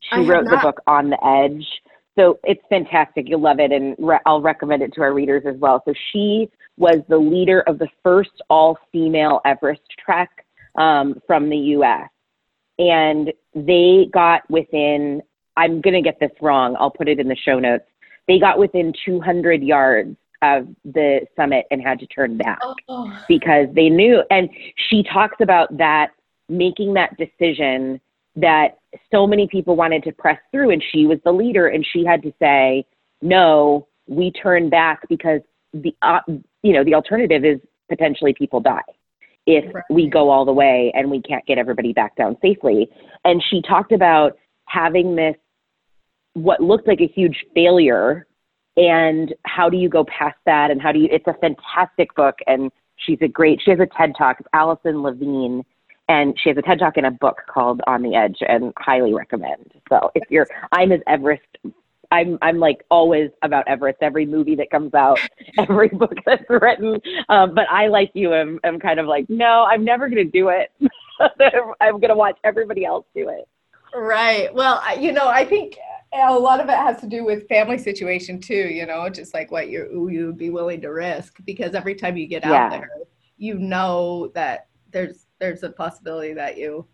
She 0.00 0.20
wrote 0.20 0.44
the 0.44 0.58
book 0.58 0.80
On 0.86 1.10
the 1.10 1.18
Edge. 1.26 1.66
So 2.16 2.38
it's 2.44 2.62
fantastic. 2.68 3.28
You'll 3.28 3.40
love 3.40 3.58
it, 3.58 3.72
and 3.72 3.96
re- 3.98 4.20
I'll 4.24 4.40
recommend 4.40 4.82
it 4.82 4.92
to 4.94 5.00
our 5.02 5.12
readers 5.12 5.42
as 5.48 5.56
well. 5.56 5.82
So 5.84 5.92
she 6.12 6.48
was 6.76 6.98
the 7.08 7.16
leader 7.16 7.62
of 7.62 7.80
the 7.80 7.88
first 8.04 8.30
all-female 8.48 9.40
Everest 9.44 9.82
trek 10.04 10.43
um, 10.76 11.20
from 11.26 11.48
the 11.48 11.56
U.S. 11.56 12.08
And 12.78 13.32
they 13.54 14.06
got 14.12 14.48
within. 14.50 15.22
I'm 15.56 15.80
going 15.80 15.94
to 15.94 16.02
get 16.02 16.18
this 16.18 16.32
wrong. 16.40 16.76
I'll 16.78 16.90
put 16.90 17.08
it 17.08 17.20
in 17.20 17.28
the 17.28 17.36
show 17.36 17.60
notes. 17.60 17.84
They 18.26 18.40
got 18.40 18.58
within 18.58 18.92
200 19.04 19.62
yards 19.62 20.16
of 20.42 20.68
the 20.84 21.20
summit 21.36 21.66
and 21.70 21.80
had 21.80 21.98
to 22.00 22.06
turn 22.06 22.36
back 22.36 22.58
oh. 22.88 23.24
because 23.28 23.68
they 23.72 23.88
knew. 23.88 24.22
And 24.30 24.50
she 24.88 25.02
talks 25.04 25.36
about 25.40 25.76
that 25.78 26.10
making 26.48 26.94
that 26.94 27.16
decision 27.16 28.00
that 28.36 28.78
so 29.10 29.26
many 29.26 29.46
people 29.46 29.76
wanted 29.76 30.02
to 30.04 30.12
press 30.12 30.38
through, 30.50 30.70
and 30.70 30.82
she 30.92 31.06
was 31.06 31.18
the 31.24 31.32
leader, 31.32 31.68
and 31.68 31.86
she 31.92 32.04
had 32.04 32.22
to 32.22 32.32
say, 32.38 32.84
"No, 33.22 33.86
we 34.06 34.30
turn 34.32 34.68
back 34.68 35.08
because 35.08 35.40
the 35.72 35.94
uh, 36.02 36.20
you 36.62 36.72
know 36.72 36.84
the 36.84 36.94
alternative 36.94 37.44
is 37.44 37.60
potentially 37.88 38.34
people 38.34 38.60
die." 38.60 38.82
If 39.46 39.74
right. 39.74 39.84
we 39.90 40.08
go 40.08 40.30
all 40.30 40.44
the 40.44 40.52
way 40.52 40.92
and 40.94 41.10
we 41.10 41.20
can't 41.20 41.44
get 41.46 41.58
everybody 41.58 41.92
back 41.92 42.16
down 42.16 42.36
safely. 42.40 42.88
And 43.24 43.42
she 43.50 43.60
talked 43.62 43.92
about 43.92 44.38
having 44.66 45.16
this, 45.16 45.36
what 46.32 46.60
looked 46.60 46.88
like 46.88 47.00
a 47.00 47.06
huge 47.06 47.44
failure 47.54 48.26
and 48.76 49.34
how 49.44 49.68
do 49.68 49.76
you 49.76 49.88
go 49.88 50.04
past 50.04 50.36
that 50.46 50.70
and 50.70 50.80
how 50.80 50.92
do 50.92 50.98
you 50.98 51.08
it's 51.10 51.26
a 51.26 51.34
fantastic 51.34 52.14
book 52.14 52.36
and 52.46 52.70
she's 52.96 53.18
a 53.22 53.28
great 53.28 53.60
she 53.64 53.70
has 53.70 53.80
a 53.80 53.86
ted 53.96 54.12
talk 54.16 54.38
it's 54.40 54.48
Alison 54.52 55.02
Levine 55.02 55.64
and 56.08 56.38
she 56.42 56.48
has 56.48 56.58
a 56.58 56.62
ted 56.62 56.78
talk 56.78 56.96
and 56.96 57.06
a 57.06 57.10
book 57.10 57.42
called 57.48 57.80
on 57.86 58.02
the 58.02 58.14
edge 58.14 58.38
and 58.48 58.72
highly 58.78 59.14
recommend 59.14 59.72
so 59.88 60.10
if 60.14 60.24
you're 60.28 60.46
i'm 60.72 60.90
as 60.90 61.00
everest 61.06 61.42
i'm 62.14 62.38
i'm 62.42 62.58
like 62.58 62.84
always 62.90 63.30
about 63.42 63.66
everest. 63.68 63.98
Every 64.00 64.26
movie 64.26 64.54
that 64.56 64.70
comes 64.70 64.94
out 64.94 65.18
every 65.58 65.88
book 65.88 66.14
that's 66.24 66.44
written. 66.48 67.00
Um, 67.28 67.54
but 67.54 67.68
i 67.70 67.88
like 67.88 68.10
you 68.14 68.32
am, 68.34 68.60
am 68.64 68.78
kind 68.78 69.00
of 69.00 69.06
like 69.06 69.28
no 69.28 69.64
i'm 69.64 69.84
never 69.84 70.08
going 70.08 70.24
to 70.24 70.30
do 70.30 70.48
it. 70.48 70.70
I'm 71.80 72.00
going 72.00 72.08
to 72.08 72.16
watch 72.16 72.38
everybody 72.42 72.84
else 72.84 73.06
do 73.14 73.28
it. 73.28 73.48
Right. 73.94 74.52
Well 74.54 74.82
you 74.98 75.12
know 75.12 75.28
i 75.28 75.44
think 75.44 75.76
a 76.12 76.32
lot 76.32 76.60
of 76.60 76.68
it 76.68 76.76
has 76.76 77.00
to 77.00 77.08
do 77.08 77.24
with 77.24 77.48
family 77.48 77.76
situation 77.76 78.40
too 78.40 78.54
you 78.54 78.86
know 78.86 79.08
just 79.08 79.34
like 79.34 79.50
what 79.50 79.68
you 79.68 80.08
you 80.08 80.26
would 80.26 80.38
be 80.38 80.50
willing 80.50 80.80
to 80.80 80.88
risk 80.88 81.38
because 81.44 81.74
every 81.74 81.94
time 81.94 82.16
you 82.16 82.26
get 82.26 82.44
out 82.44 82.70
there 82.70 82.88
you 83.36 83.54
know 83.54 84.30
that 84.34 84.68
there's 84.92 85.26
there's 85.40 85.64
a 85.64 85.70
possibility 85.70 86.32
that 86.32 86.56
you 86.56 86.86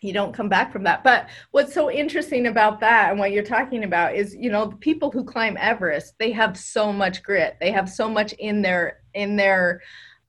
you 0.00 0.12
don't 0.12 0.34
come 0.34 0.48
back 0.48 0.72
from 0.72 0.84
that 0.84 1.02
but 1.02 1.28
what's 1.50 1.74
so 1.74 1.90
interesting 1.90 2.46
about 2.46 2.80
that 2.80 3.10
and 3.10 3.18
what 3.18 3.32
you're 3.32 3.42
talking 3.42 3.84
about 3.84 4.14
is 4.14 4.34
you 4.34 4.50
know 4.50 4.66
the 4.66 4.76
people 4.76 5.10
who 5.10 5.24
climb 5.24 5.56
everest 5.58 6.14
they 6.18 6.30
have 6.30 6.56
so 6.56 6.92
much 6.92 7.22
grit 7.22 7.56
they 7.60 7.72
have 7.72 7.88
so 7.88 8.08
much 8.08 8.32
in 8.34 8.62
their 8.62 9.00
in 9.14 9.36
their 9.36 9.80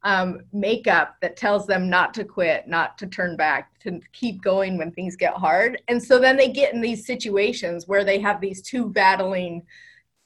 um, 0.03 0.41
makeup 0.53 1.15
that 1.21 1.35
tells 1.35 1.67
them 1.67 1.89
not 1.89 2.13
to 2.13 2.23
quit, 2.23 2.67
not 2.67 2.97
to 2.99 3.07
turn 3.07 3.35
back, 3.35 3.77
to 3.79 3.99
keep 4.13 4.41
going 4.41 4.77
when 4.77 4.91
things 4.91 5.15
get 5.15 5.33
hard. 5.33 5.81
And 5.87 6.01
so 6.01 6.19
then 6.19 6.37
they 6.37 6.49
get 6.49 6.73
in 6.73 6.81
these 6.81 7.05
situations 7.05 7.87
where 7.87 8.05
they 8.05 8.19
have 8.19 8.39
these 8.39 8.61
two 8.61 8.87
battling 8.89 9.63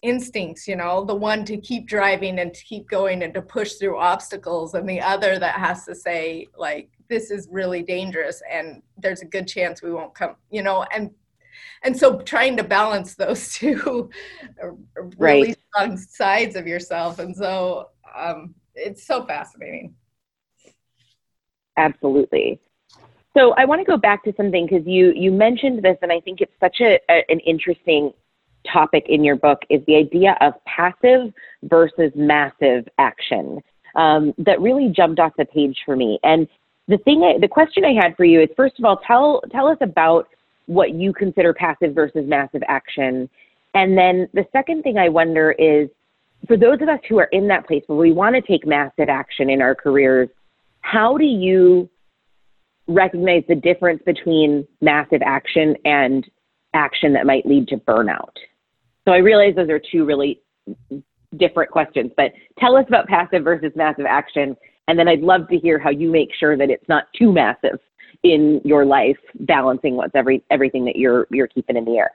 instincts, 0.03 0.67
you 0.67 0.75
know, 0.75 1.03
the 1.03 1.15
one 1.15 1.43
to 1.45 1.57
keep 1.57 1.87
driving 1.87 2.39
and 2.39 2.53
to 2.53 2.63
keep 2.63 2.87
going 2.89 3.23
and 3.23 3.33
to 3.33 3.41
push 3.41 3.73
through 3.73 3.97
obstacles, 3.97 4.75
and 4.75 4.87
the 4.87 5.01
other 5.01 5.39
that 5.39 5.55
has 5.55 5.85
to 5.85 5.95
say, 5.95 6.47
like, 6.57 6.89
this 7.09 7.31
is 7.31 7.47
really 7.51 7.83
dangerous 7.83 8.41
and 8.51 8.81
there's 8.97 9.21
a 9.21 9.25
good 9.25 9.47
chance 9.47 9.81
we 9.81 9.91
won't 9.91 10.15
come, 10.15 10.35
you 10.49 10.63
know, 10.63 10.85
and 10.93 11.11
and 11.83 11.95
so 11.95 12.19
trying 12.21 12.57
to 12.57 12.63
balance 12.63 13.15
those 13.15 13.53
two 13.53 14.09
really 15.17 15.49
right. 15.49 15.57
strong 15.69 15.97
sides 15.97 16.55
of 16.55 16.67
yourself. 16.67 17.19
And 17.19 17.35
so 17.35 17.89
um 18.15 18.55
it's 18.75 19.05
so 19.05 19.25
fascinating. 19.25 19.93
Absolutely. 21.77 22.59
So 23.35 23.53
I 23.53 23.65
want 23.65 23.81
to 23.81 23.85
go 23.85 23.97
back 23.97 24.23
to 24.25 24.33
something 24.37 24.65
because 24.67 24.85
you 24.85 25.11
you 25.15 25.31
mentioned 25.31 25.83
this, 25.83 25.97
and 26.01 26.11
I 26.11 26.19
think 26.19 26.41
it's 26.41 26.53
such 26.59 26.81
a, 26.81 26.99
a, 27.09 27.23
an 27.29 27.39
interesting 27.39 28.13
topic 28.71 29.05
in 29.07 29.23
your 29.23 29.35
book 29.35 29.59
is 29.69 29.81
the 29.87 29.95
idea 29.95 30.37
of 30.41 30.53
passive 30.65 31.33
versus 31.63 32.11
massive 32.15 32.87
action 32.97 33.61
um, 33.95 34.33
that 34.37 34.59
really 34.61 34.89
jumped 34.89 35.19
off 35.19 35.33
the 35.37 35.45
page 35.45 35.77
for 35.85 35.95
me. 35.95 36.19
And 36.23 36.47
the 36.87 36.97
thing, 36.99 37.23
I, 37.23 37.39
the 37.39 37.47
question 37.47 37.85
I 37.85 37.93
had 37.93 38.15
for 38.15 38.25
you 38.25 38.41
is, 38.41 38.49
first 38.55 38.77
of 38.79 38.85
all, 38.85 38.97
tell 39.07 39.41
tell 39.51 39.67
us 39.67 39.77
about 39.81 40.27
what 40.65 40.93
you 40.93 41.13
consider 41.13 41.53
passive 41.53 41.93
versus 41.93 42.23
massive 42.25 42.61
action, 42.67 43.29
and 43.73 43.97
then 43.97 44.27
the 44.33 44.45
second 44.51 44.83
thing 44.83 44.97
I 44.97 45.09
wonder 45.09 45.51
is 45.53 45.89
for 46.47 46.57
those 46.57 46.81
of 46.81 46.89
us 46.89 46.99
who 47.07 47.19
are 47.19 47.29
in 47.31 47.47
that 47.47 47.65
place 47.65 47.83
where 47.87 47.97
we 47.97 48.11
want 48.11 48.35
to 48.35 48.41
take 48.41 48.67
massive 48.67 49.09
action 49.09 49.49
in 49.49 49.61
our 49.61 49.75
careers, 49.75 50.29
how 50.81 51.17
do 51.17 51.25
you 51.25 51.89
recognize 52.87 53.43
the 53.47 53.55
difference 53.55 54.01
between 54.05 54.67
massive 54.81 55.21
action 55.25 55.75
and 55.85 56.29
action 56.73 57.13
that 57.13 57.25
might 57.25 57.45
lead 57.45 57.67
to 57.69 57.77
burnout? 57.77 58.33
So 59.05 59.13
I 59.13 59.17
realize 59.17 59.55
those 59.55 59.69
are 59.69 59.81
two 59.91 60.05
really 60.05 60.41
different 61.37 61.71
questions, 61.71 62.11
but 62.15 62.31
tell 62.59 62.75
us 62.75 62.85
about 62.87 63.07
passive 63.07 63.43
versus 63.43 63.71
massive 63.75 64.05
action. 64.05 64.55
And 64.87 64.97
then 64.99 65.07
I'd 65.07 65.21
love 65.21 65.47
to 65.49 65.57
hear 65.57 65.79
how 65.79 65.89
you 65.89 66.09
make 66.09 66.29
sure 66.39 66.57
that 66.57 66.69
it's 66.69 66.87
not 66.87 67.05
too 67.17 67.31
massive 67.31 67.79
in 68.23 68.61
your 68.63 68.85
life, 68.85 69.17
balancing 69.41 69.95
what's 69.95 70.15
every 70.15 70.43
everything 70.49 70.85
that 70.85 70.95
you're 70.95 71.27
you're 71.31 71.47
keeping 71.47 71.75
in 71.75 71.85
the 71.85 71.97
air. 71.97 72.11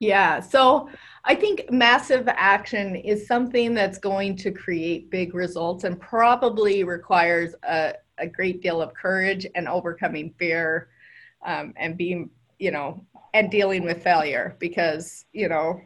Yeah. 0.00 0.38
So 0.40 0.88
I 1.24 1.34
think 1.34 1.70
massive 1.70 2.28
action 2.28 2.94
is 2.94 3.26
something 3.26 3.74
that's 3.74 3.98
going 3.98 4.36
to 4.36 4.52
create 4.52 5.10
big 5.10 5.34
results 5.34 5.84
and 5.84 6.00
probably 6.00 6.84
requires 6.84 7.54
a, 7.64 7.94
a 8.18 8.26
great 8.26 8.62
deal 8.62 8.80
of 8.80 8.94
courage 8.94 9.46
and 9.56 9.66
overcoming 9.66 10.32
fear 10.38 10.88
um, 11.44 11.74
and 11.76 11.96
being, 11.96 12.30
you 12.58 12.70
know, 12.70 13.04
and 13.34 13.50
dealing 13.50 13.84
with 13.84 14.02
failure 14.02 14.56
because, 14.58 15.24
you 15.32 15.48
know, 15.48 15.80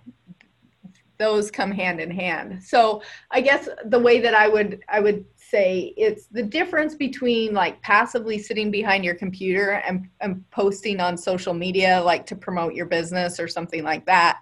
those 1.19 1.51
come 1.51 1.71
hand 1.71 2.01
in 2.01 2.11
hand. 2.11 2.63
So 2.63 3.03
I 3.31 3.41
guess 3.41 3.69
the 3.85 3.99
way 3.99 4.19
that 4.21 4.35
I 4.35 4.49
would 4.49 4.83
I 4.89 4.99
would 5.01 5.25
say 5.37 5.95
it's 5.97 6.27
the 6.27 6.43
difference 6.43 6.95
between 6.95 7.53
like 7.53 7.81
passively 7.83 8.39
sitting 8.39 8.71
behind 8.71 9.05
your 9.05 9.15
computer 9.15 9.83
and, 9.87 10.09
and 10.21 10.43
posting 10.51 10.99
on 10.99 11.17
social 11.17 11.55
media 11.55 12.03
like 12.03 12.27
to 12.27 12.35
promote 12.35 12.75
your 12.75 12.87
business 12.87 13.39
or 13.39 13.47
something 13.47 13.85
like 13.85 14.05
that 14.07 14.39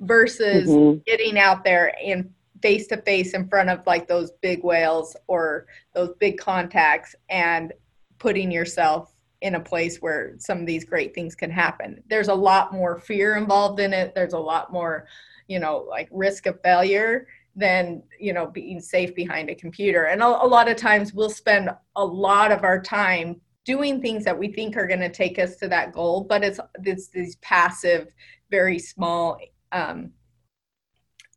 versus 0.00 0.68
mm-hmm. 0.68 0.98
getting 1.06 1.38
out 1.38 1.64
there 1.64 1.94
and 2.04 2.30
face 2.62 2.86
to 2.88 2.98
face 2.98 3.32
in 3.32 3.48
front 3.48 3.70
of 3.70 3.84
like 3.86 4.06
those 4.06 4.32
big 4.42 4.62
whales 4.62 5.16
or 5.26 5.66
those 5.94 6.12
big 6.20 6.38
contacts 6.38 7.16
and 7.30 7.72
putting 8.18 8.50
yourself 8.52 9.14
in 9.40 9.54
a 9.54 9.60
place 9.60 9.98
where 9.98 10.34
some 10.38 10.58
of 10.58 10.66
these 10.66 10.84
great 10.84 11.14
things 11.14 11.34
can 11.34 11.50
happen. 11.50 12.02
There's 12.08 12.28
a 12.28 12.34
lot 12.34 12.72
more 12.72 12.98
fear 12.98 13.36
involved 13.36 13.80
in 13.80 13.92
it. 13.92 14.14
There's 14.14 14.34
a 14.34 14.38
lot 14.38 14.72
more, 14.72 15.06
you 15.48 15.58
know, 15.58 15.78
like 15.88 16.08
risk 16.10 16.46
of 16.46 16.60
failure 16.62 17.26
than 17.56 18.02
you 18.18 18.32
know 18.32 18.46
being 18.46 18.80
safe 18.80 19.14
behind 19.14 19.50
a 19.50 19.54
computer 19.54 20.04
and 20.04 20.22
a, 20.22 20.26
a 20.26 20.46
lot 20.46 20.68
of 20.68 20.76
times 20.76 21.12
we'll 21.12 21.30
spend 21.30 21.68
a 21.96 22.04
lot 22.04 22.52
of 22.52 22.62
our 22.62 22.80
time 22.80 23.40
doing 23.64 24.00
things 24.00 24.24
that 24.24 24.38
we 24.38 24.52
think 24.52 24.76
are 24.76 24.86
going 24.86 25.00
to 25.00 25.08
take 25.08 25.38
us 25.38 25.56
to 25.56 25.66
that 25.66 25.92
goal 25.92 26.22
but 26.22 26.44
it's 26.44 26.60
it's 26.84 27.08
these 27.08 27.36
passive 27.36 28.14
very 28.52 28.78
small 28.78 29.36
um, 29.72 30.10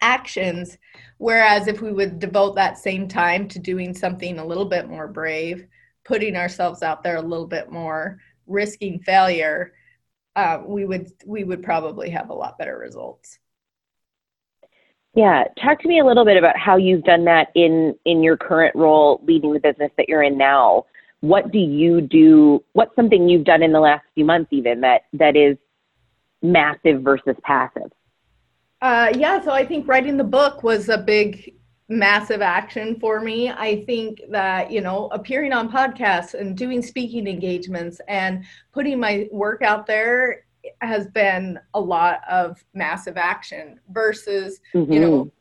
actions 0.02 0.78
whereas 1.18 1.68
if 1.68 1.82
we 1.82 1.92
would 1.92 2.20
devote 2.20 2.56
that 2.56 2.78
same 2.78 3.08
time 3.08 3.48
to 3.48 3.58
doing 3.58 3.94
something 3.94 4.38
a 4.38 4.46
little 4.46 4.66
bit 4.66 4.88
more 4.88 5.08
brave 5.08 5.66
putting 6.06 6.36
ourselves 6.36 6.84
out 6.84 7.04
there 7.04 7.18
a 7.18 7.22
little 7.22 7.48
bit 7.48 7.72
more 7.72 8.20
risking 8.48 9.00
failure 9.00 9.74
uh, 10.36 10.60
we 10.66 10.86
would 10.86 11.12
we 11.26 11.44
would 11.44 11.64
probably 11.64 12.10
have 12.10 12.30
a 12.30 12.34
lot 12.34 12.58
better 12.58 12.78
results 12.78 13.40
yeah, 15.16 15.44
talk 15.62 15.80
to 15.82 15.88
me 15.88 16.00
a 16.00 16.06
little 16.06 16.26
bit 16.26 16.38
about 16.38 16.58
how 16.58 16.76
you've 16.76 17.04
done 17.04 17.26
that 17.26 17.50
in 17.54 17.96
in 18.06 18.24
your 18.24 18.36
current 18.36 18.76
role 18.76 19.22
leading 19.26 19.54
the 19.54 19.60
business 19.60 19.92
that 19.98 20.10
you're 20.10 20.24
in 20.24 20.38
now. 20.38 20.86
What 21.20 21.52
do 21.52 21.60
you 21.60 22.02
do? 22.02 22.64
What's 22.74 22.96
something 22.96 23.30
you've 23.30 23.44
done 23.44 23.62
in 23.62 23.72
the 23.72 23.80
last 23.80 24.04
few 24.16 24.26
months 24.26 24.52
even 24.52 24.82
that 24.82 25.04
that 25.14 25.36
is 25.36 25.58
massive 26.42 27.04
versus 27.04 27.36
passive? 27.44 27.92
Uh, 28.82 29.14
yeah, 29.16 29.40
so 29.42 29.52
I 29.52 29.66
think 29.66 29.88
writing 29.88 30.18
the 30.18 30.24
book 30.24 30.64
was 30.64 30.90
a 30.90 30.98
big 30.98 31.54
massive 31.90 32.42
action 32.42 33.00
for 33.00 33.20
me. 33.20 33.50
I 33.50 33.84
think 33.86 34.22
that, 34.30 34.72
you 34.72 34.82
know, 34.82 35.08
appearing 35.12 35.54
on 35.54 35.72
podcasts 35.72 36.34
and 36.34 36.58
doing 36.58 36.82
speaking 36.82 37.28
engagements 37.28 38.00
and 38.08 38.46
putting 38.72 39.00
my 39.00 39.28
work 39.32 39.62
out 39.62 39.86
there 39.86 40.46
has 40.82 41.08
been 41.08 41.60
a 41.74 41.80
lot 41.80 42.22
of 42.30 42.64
massive 42.74 43.18
action 43.18 43.80
versus 43.90 44.60
mm-hmm. 44.74 44.92
you 44.92 45.00
know 45.00 45.32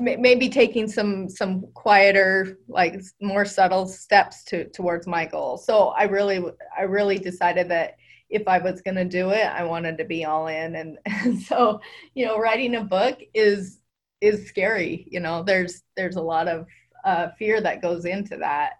maybe 0.00 0.48
taking 0.48 0.88
some 0.88 1.28
some 1.28 1.62
quieter 1.74 2.58
like 2.68 3.00
more 3.20 3.44
subtle 3.44 3.86
steps 3.86 4.42
to 4.42 4.64
towards 4.70 5.06
my 5.06 5.24
goal 5.24 5.56
so 5.56 5.88
i 5.90 6.02
really 6.04 6.42
i 6.76 6.82
really 6.82 7.18
decided 7.18 7.68
that 7.68 7.96
if 8.28 8.48
i 8.48 8.58
was 8.58 8.80
going 8.80 8.96
to 8.96 9.04
do 9.04 9.30
it 9.30 9.46
i 9.46 9.62
wanted 9.62 9.96
to 9.96 10.04
be 10.04 10.24
all 10.24 10.48
in 10.48 10.74
and, 10.74 10.98
and 11.06 11.40
so 11.42 11.80
you 12.14 12.26
know 12.26 12.38
writing 12.38 12.74
a 12.76 12.82
book 12.82 13.20
is 13.34 13.78
is 14.20 14.46
scary 14.48 15.06
you 15.10 15.20
know 15.20 15.42
there's 15.42 15.82
there's 15.96 16.16
a 16.16 16.22
lot 16.22 16.48
of 16.48 16.66
uh, 17.04 17.28
fear 17.38 17.60
that 17.60 17.82
goes 17.82 18.04
into 18.04 18.36
that 18.36 18.74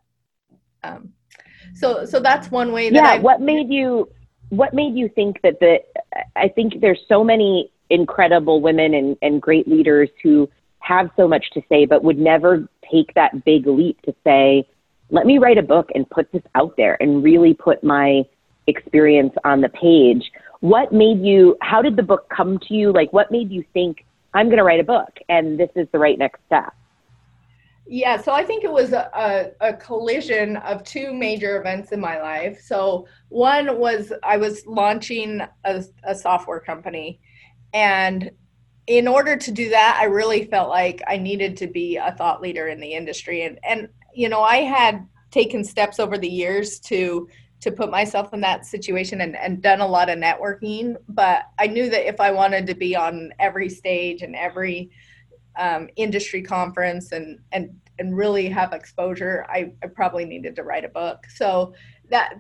um, 0.83 1.13
so 1.75 2.05
so 2.05 2.21
that's 2.21 2.51
one 2.51 2.73
way 2.73 2.91
that 2.91 2.97
yeah 2.97 3.11
I, 3.13 3.19
what 3.19 3.41
made 3.41 3.71
you 3.71 4.11
what 4.49 4.75
made 4.75 4.95
you 4.95 5.09
think 5.09 5.41
that 5.43 5.61
the 5.61 5.79
i 6.35 6.49
think 6.49 6.81
there's 6.81 7.01
so 7.09 7.23
many 7.23 7.71
incredible 7.91 8.61
women 8.61 8.95
and, 8.95 9.17
and 9.23 9.41
great 9.41 9.69
leaders 9.69 10.09
who 10.23 10.49
have 10.87 11.11
so 11.17 11.27
much 11.27 11.45
to 11.53 11.63
say, 11.69 11.85
but 11.85 12.05
would 12.05 12.19
never 12.19 12.69
take 12.91 13.13
that 13.15 13.45
big 13.45 13.67
leap 13.67 14.01
to 14.03 14.15
say, 14.25 14.67
let 15.11 15.27
me 15.27 15.39
write 15.39 15.59
a 15.59 15.63
book 15.63 15.89
and 15.95 16.09
put 16.09 16.31
this 16.33 16.43
out 16.55 16.75
there 16.77 16.97
and 17.01 17.23
really 17.23 17.55
put 17.55 17.83
my 17.83 18.23
experience 18.67 19.33
on 19.45 19.61
the 19.61 19.69
page. 19.69 20.31
What 20.61 20.93
made 20.93 21.21
you, 21.21 21.57
how 21.61 21.83
did 21.83 21.97
the 21.97 22.03
book 22.03 22.29
come 22.35 22.59
to 22.69 22.75
you? 22.75 22.93
Like, 22.93 23.13
what 23.13 23.31
made 23.31 23.51
you 23.51 23.65
think, 23.73 24.05
I'm 24.37 24.47
going 24.47 24.59
to 24.59 24.65
write 24.65 24.81
a 24.81 24.85
book 24.85 25.19
and 25.31 25.59
this 25.59 25.71
is 25.75 25.89
the 25.93 25.99
right 25.99 26.19
next 26.19 26.41
step? 26.47 26.75
Yeah, 27.89 28.21
so 28.21 28.33
I 28.33 28.45
think 28.45 28.65
it 28.65 28.73
was 28.73 28.93
a, 28.93 29.53
a, 29.61 29.73
collision 29.75 30.57
of 30.57 30.83
two 30.83 31.15
major 31.15 31.61
events 31.61 31.93
in 31.93 32.01
my 32.01 32.21
life. 32.21 32.61
So, 32.61 33.07
one 33.29 33.79
was 33.79 34.13
I 34.25 34.39
was 34.39 34.67
launching 34.67 35.41
a, 35.65 35.85
a 36.03 36.13
software 36.13 36.59
company, 36.59 37.21
and 37.73 38.33
in 38.89 39.07
order 39.07 39.37
to 39.37 39.53
do 39.53 39.71
that, 39.71 39.99
I 40.01 40.07
really 40.07 40.47
felt 40.47 40.69
like 40.69 41.01
I 41.07 41.17
needed 41.17 41.57
to 41.59 41.69
be 41.69 41.97
a 41.97 42.11
thought 42.11 42.43
leader 42.43 42.67
in 42.67 42.81
the 42.81 42.93
industry. 42.93 43.45
And, 43.45 43.61
and 43.63 43.89
you 44.13 44.29
know, 44.29 44.43
I 44.43 44.59
had 44.59 45.07
taken 45.31 45.63
steps 45.63 46.01
over 46.01 46.19
the 46.19 46.29
years 46.29 46.81
to 46.81 47.29
to 47.67 47.73
put 47.73 47.91
myself 47.91 48.33
in 48.33 48.41
that 48.41 48.65
situation 48.65 49.21
and, 49.21 49.37
and 49.37 49.61
done 49.61 49.81
a 49.81 49.87
lot 49.87 50.09
of 50.09 50.19
networking. 50.19 50.97
But 51.09 51.43
I 51.59 51.67
knew 51.67 51.91
that 51.91 52.09
if 52.09 52.21
I 52.21 52.31
wanted 52.31 52.65
to 52.69 52.75
be 52.75 52.95
on 52.95 53.33
every 53.41 53.69
stage 53.69 54.23
and 54.23 54.37
every 54.37 54.91
um, 55.57 55.89
industry 55.97 56.43
conference 56.43 57.13
and 57.13 57.41
and 57.53 57.75
and 57.99 58.17
really 58.17 58.49
have 58.49 58.73
exposure, 58.73 59.47
I, 59.49 59.73
I 59.83 59.87
probably 59.89 60.27
needed 60.27 60.55
to 60.57 60.63
write 60.63 60.85
a 60.85 60.89
book. 60.89 61.25
So 61.35 61.75
that 62.11 62.35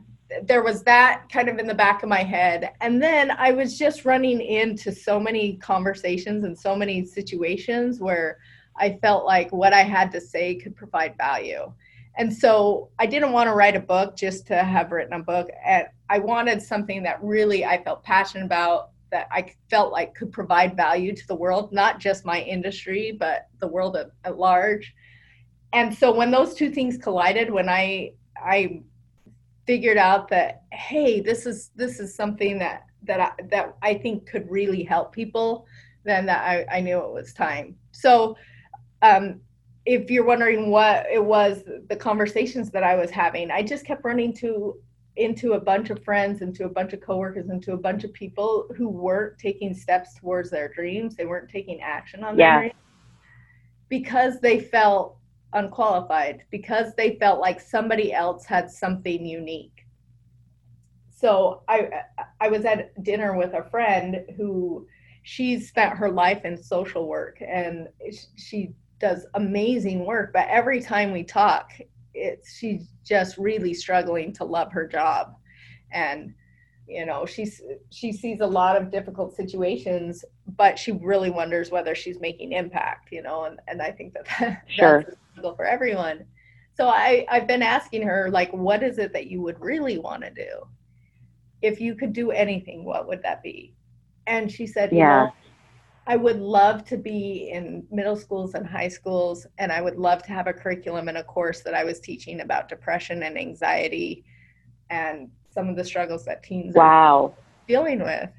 there 0.44 0.62
was 0.62 0.82
that 0.82 1.24
kind 1.32 1.48
of 1.48 1.58
in 1.58 1.66
the 1.66 1.74
back 1.74 2.02
of 2.02 2.08
my 2.08 2.22
head. 2.22 2.72
And 2.80 3.02
then 3.02 3.30
I 3.30 3.52
was 3.52 3.78
just 3.78 4.04
running 4.04 4.40
into 4.40 4.92
so 4.92 5.18
many 5.18 5.56
conversations 5.56 6.44
and 6.44 6.56
so 6.58 6.76
many 6.76 7.04
situations 7.04 8.00
where 8.00 8.38
I 8.76 8.98
felt 9.00 9.24
like 9.24 9.50
what 9.50 9.72
I 9.72 9.82
had 9.82 10.12
to 10.12 10.20
say 10.20 10.56
could 10.56 10.76
provide 10.76 11.16
value. 11.16 11.72
And 12.18 12.32
so 12.32 12.90
I 12.98 13.06
didn't 13.06 13.32
want 13.32 13.48
to 13.48 13.54
write 13.54 13.76
a 13.76 13.80
book 13.80 14.16
just 14.16 14.46
to 14.46 14.62
have 14.62 14.92
written 14.92 15.12
a 15.12 15.22
book. 15.22 15.48
And 15.64 15.86
I 16.08 16.18
wanted 16.18 16.62
something 16.62 17.02
that 17.02 17.22
really 17.22 17.64
I 17.64 17.82
felt 17.82 18.02
passionate 18.02 18.46
about, 18.46 18.90
that 19.10 19.28
I 19.30 19.52
felt 19.68 19.92
like 19.92 20.14
could 20.14 20.32
provide 20.32 20.76
value 20.76 21.14
to 21.14 21.26
the 21.26 21.34
world, 21.34 21.72
not 21.72 22.00
just 22.00 22.24
my 22.24 22.40
industry, 22.40 23.16
but 23.18 23.48
the 23.60 23.68
world 23.68 23.96
at, 23.96 24.10
at 24.24 24.38
large. 24.38 24.94
And 25.72 25.94
so 25.94 26.14
when 26.14 26.30
those 26.30 26.54
two 26.54 26.70
things 26.70 26.96
collided, 26.96 27.50
when 27.50 27.68
I 27.68 28.12
I 28.42 28.82
figured 29.66 29.96
out 29.98 30.28
that 30.28 30.62
hey 30.72 31.20
this 31.20 31.44
is 31.44 31.70
this 31.74 31.98
is 31.98 32.14
something 32.14 32.58
that 32.58 32.86
that 33.02 33.20
I, 33.20 33.32
that 33.50 33.76
I 33.82 33.94
think 33.94 34.26
could 34.26 34.50
really 34.50 34.82
help 34.82 35.12
people 35.12 35.66
then 36.04 36.26
that 36.26 36.44
I, 36.44 36.76
I 36.76 36.80
knew 36.80 36.98
it 36.98 37.12
was 37.12 37.32
time 37.32 37.76
so 37.92 38.36
um, 39.02 39.40
if 39.86 40.10
you're 40.10 40.24
wondering 40.24 40.70
what 40.70 41.06
it 41.10 41.24
was 41.24 41.62
the 41.88 41.96
conversations 41.96 42.70
that 42.70 42.82
I 42.82 42.96
was 42.96 43.10
having 43.10 43.50
I 43.50 43.62
just 43.62 43.86
kept 43.86 44.04
running 44.04 44.34
to 44.34 44.78
into 45.16 45.54
a 45.54 45.60
bunch 45.60 45.90
of 45.90 46.04
friends 46.04 46.42
into 46.42 46.64
a 46.64 46.68
bunch 46.68 46.92
of 46.92 47.00
coworkers 47.00 47.48
into 47.48 47.72
a 47.72 47.78
bunch 47.78 48.04
of 48.04 48.12
people 48.12 48.68
who 48.76 48.88
weren't 48.88 49.38
taking 49.38 49.72
steps 49.72 50.14
towards 50.18 50.50
their 50.50 50.68
dreams. 50.68 51.16
They 51.16 51.24
weren't 51.24 51.48
taking 51.48 51.80
action 51.80 52.22
on 52.22 52.36
their 52.36 52.58
dreams. 52.58 52.74
Because 53.88 54.40
they 54.40 54.60
felt 54.60 55.16
unqualified 55.52 56.42
because 56.50 56.94
they 56.96 57.16
felt 57.18 57.40
like 57.40 57.60
somebody 57.60 58.12
else 58.12 58.44
had 58.44 58.70
something 58.70 59.24
unique. 59.24 59.86
So 61.10 61.62
I 61.68 62.02
I 62.40 62.48
was 62.48 62.64
at 62.66 63.02
dinner 63.02 63.36
with 63.36 63.54
a 63.54 63.68
friend 63.70 64.18
who 64.36 64.86
she's 65.22 65.68
spent 65.68 65.96
her 65.96 66.10
life 66.10 66.44
in 66.44 66.62
social 66.62 67.08
work 67.08 67.38
and 67.40 67.88
she 68.36 68.74
does 68.98 69.26
amazing 69.34 70.04
work 70.04 70.32
but 70.32 70.46
every 70.48 70.80
time 70.80 71.12
we 71.12 71.22
talk 71.22 71.70
it's 72.14 72.56
she's 72.56 72.88
just 73.04 73.36
really 73.36 73.74
struggling 73.74 74.32
to 74.32 74.44
love 74.44 74.72
her 74.72 74.86
job 74.86 75.34
and 75.92 76.32
you 76.88 77.04
know 77.04 77.26
she's 77.26 77.60
she 77.90 78.12
sees 78.12 78.40
a 78.40 78.46
lot 78.46 78.80
of 78.80 78.90
difficult 78.90 79.34
situations 79.34 80.24
but 80.56 80.78
she 80.78 80.92
really 80.92 81.30
wonders 81.30 81.70
whether 81.70 81.94
she's 81.94 82.20
making 82.20 82.52
impact 82.52 83.12
you 83.12 83.22
know 83.22 83.44
and, 83.44 83.60
and 83.68 83.82
i 83.82 83.90
think 83.90 84.14
that, 84.14 84.26
that 84.40 84.62
sure. 84.68 85.02
that's 85.02 85.16
for 85.54 85.64
everyone. 85.64 86.24
So 86.74 86.88
I, 86.88 87.26
I've 87.28 87.46
been 87.46 87.62
asking 87.62 88.02
her, 88.02 88.30
like, 88.30 88.52
what 88.52 88.82
is 88.82 88.98
it 88.98 89.12
that 89.12 89.28
you 89.28 89.40
would 89.42 89.60
really 89.60 89.98
want 89.98 90.22
to 90.22 90.30
do? 90.30 90.66
If 91.62 91.80
you 91.80 91.94
could 91.94 92.12
do 92.12 92.30
anything, 92.30 92.84
what 92.84 93.08
would 93.08 93.22
that 93.22 93.42
be? 93.42 93.74
And 94.26 94.50
she 94.50 94.66
said, 94.66 94.92
yeah. 94.92 95.20
You 95.20 95.26
know, 95.26 95.32
I 96.06 96.16
would 96.16 96.38
love 96.38 96.84
to 96.84 96.96
be 96.96 97.50
in 97.52 97.84
middle 97.90 98.16
schools 98.16 98.54
and 98.54 98.66
high 98.66 98.88
schools, 98.88 99.46
and 99.58 99.72
I 99.72 99.80
would 99.80 99.96
love 99.96 100.22
to 100.24 100.32
have 100.32 100.46
a 100.46 100.52
curriculum 100.52 101.08
and 101.08 101.18
a 101.18 101.24
course 101.24 101.62
that 101.62 101.74
I 101.74 101.82
was 101.82 101.98
teaching 101.98 102.40
about 102.40 102.68
depression 102.68 103.24
and 103.24 103.36
anxiety 103.36 104.24
and 104.88 105.28
some 105.50 105.68
of 105.68 105.76
the 105.76 105.84
struggles 105.84 106.24
that 106.26 106.44
teens 106.44 106.74
wow. 106.76 107.34
are 107.36 107.42
dealing 107.66 108.00
with. 108.00 108.30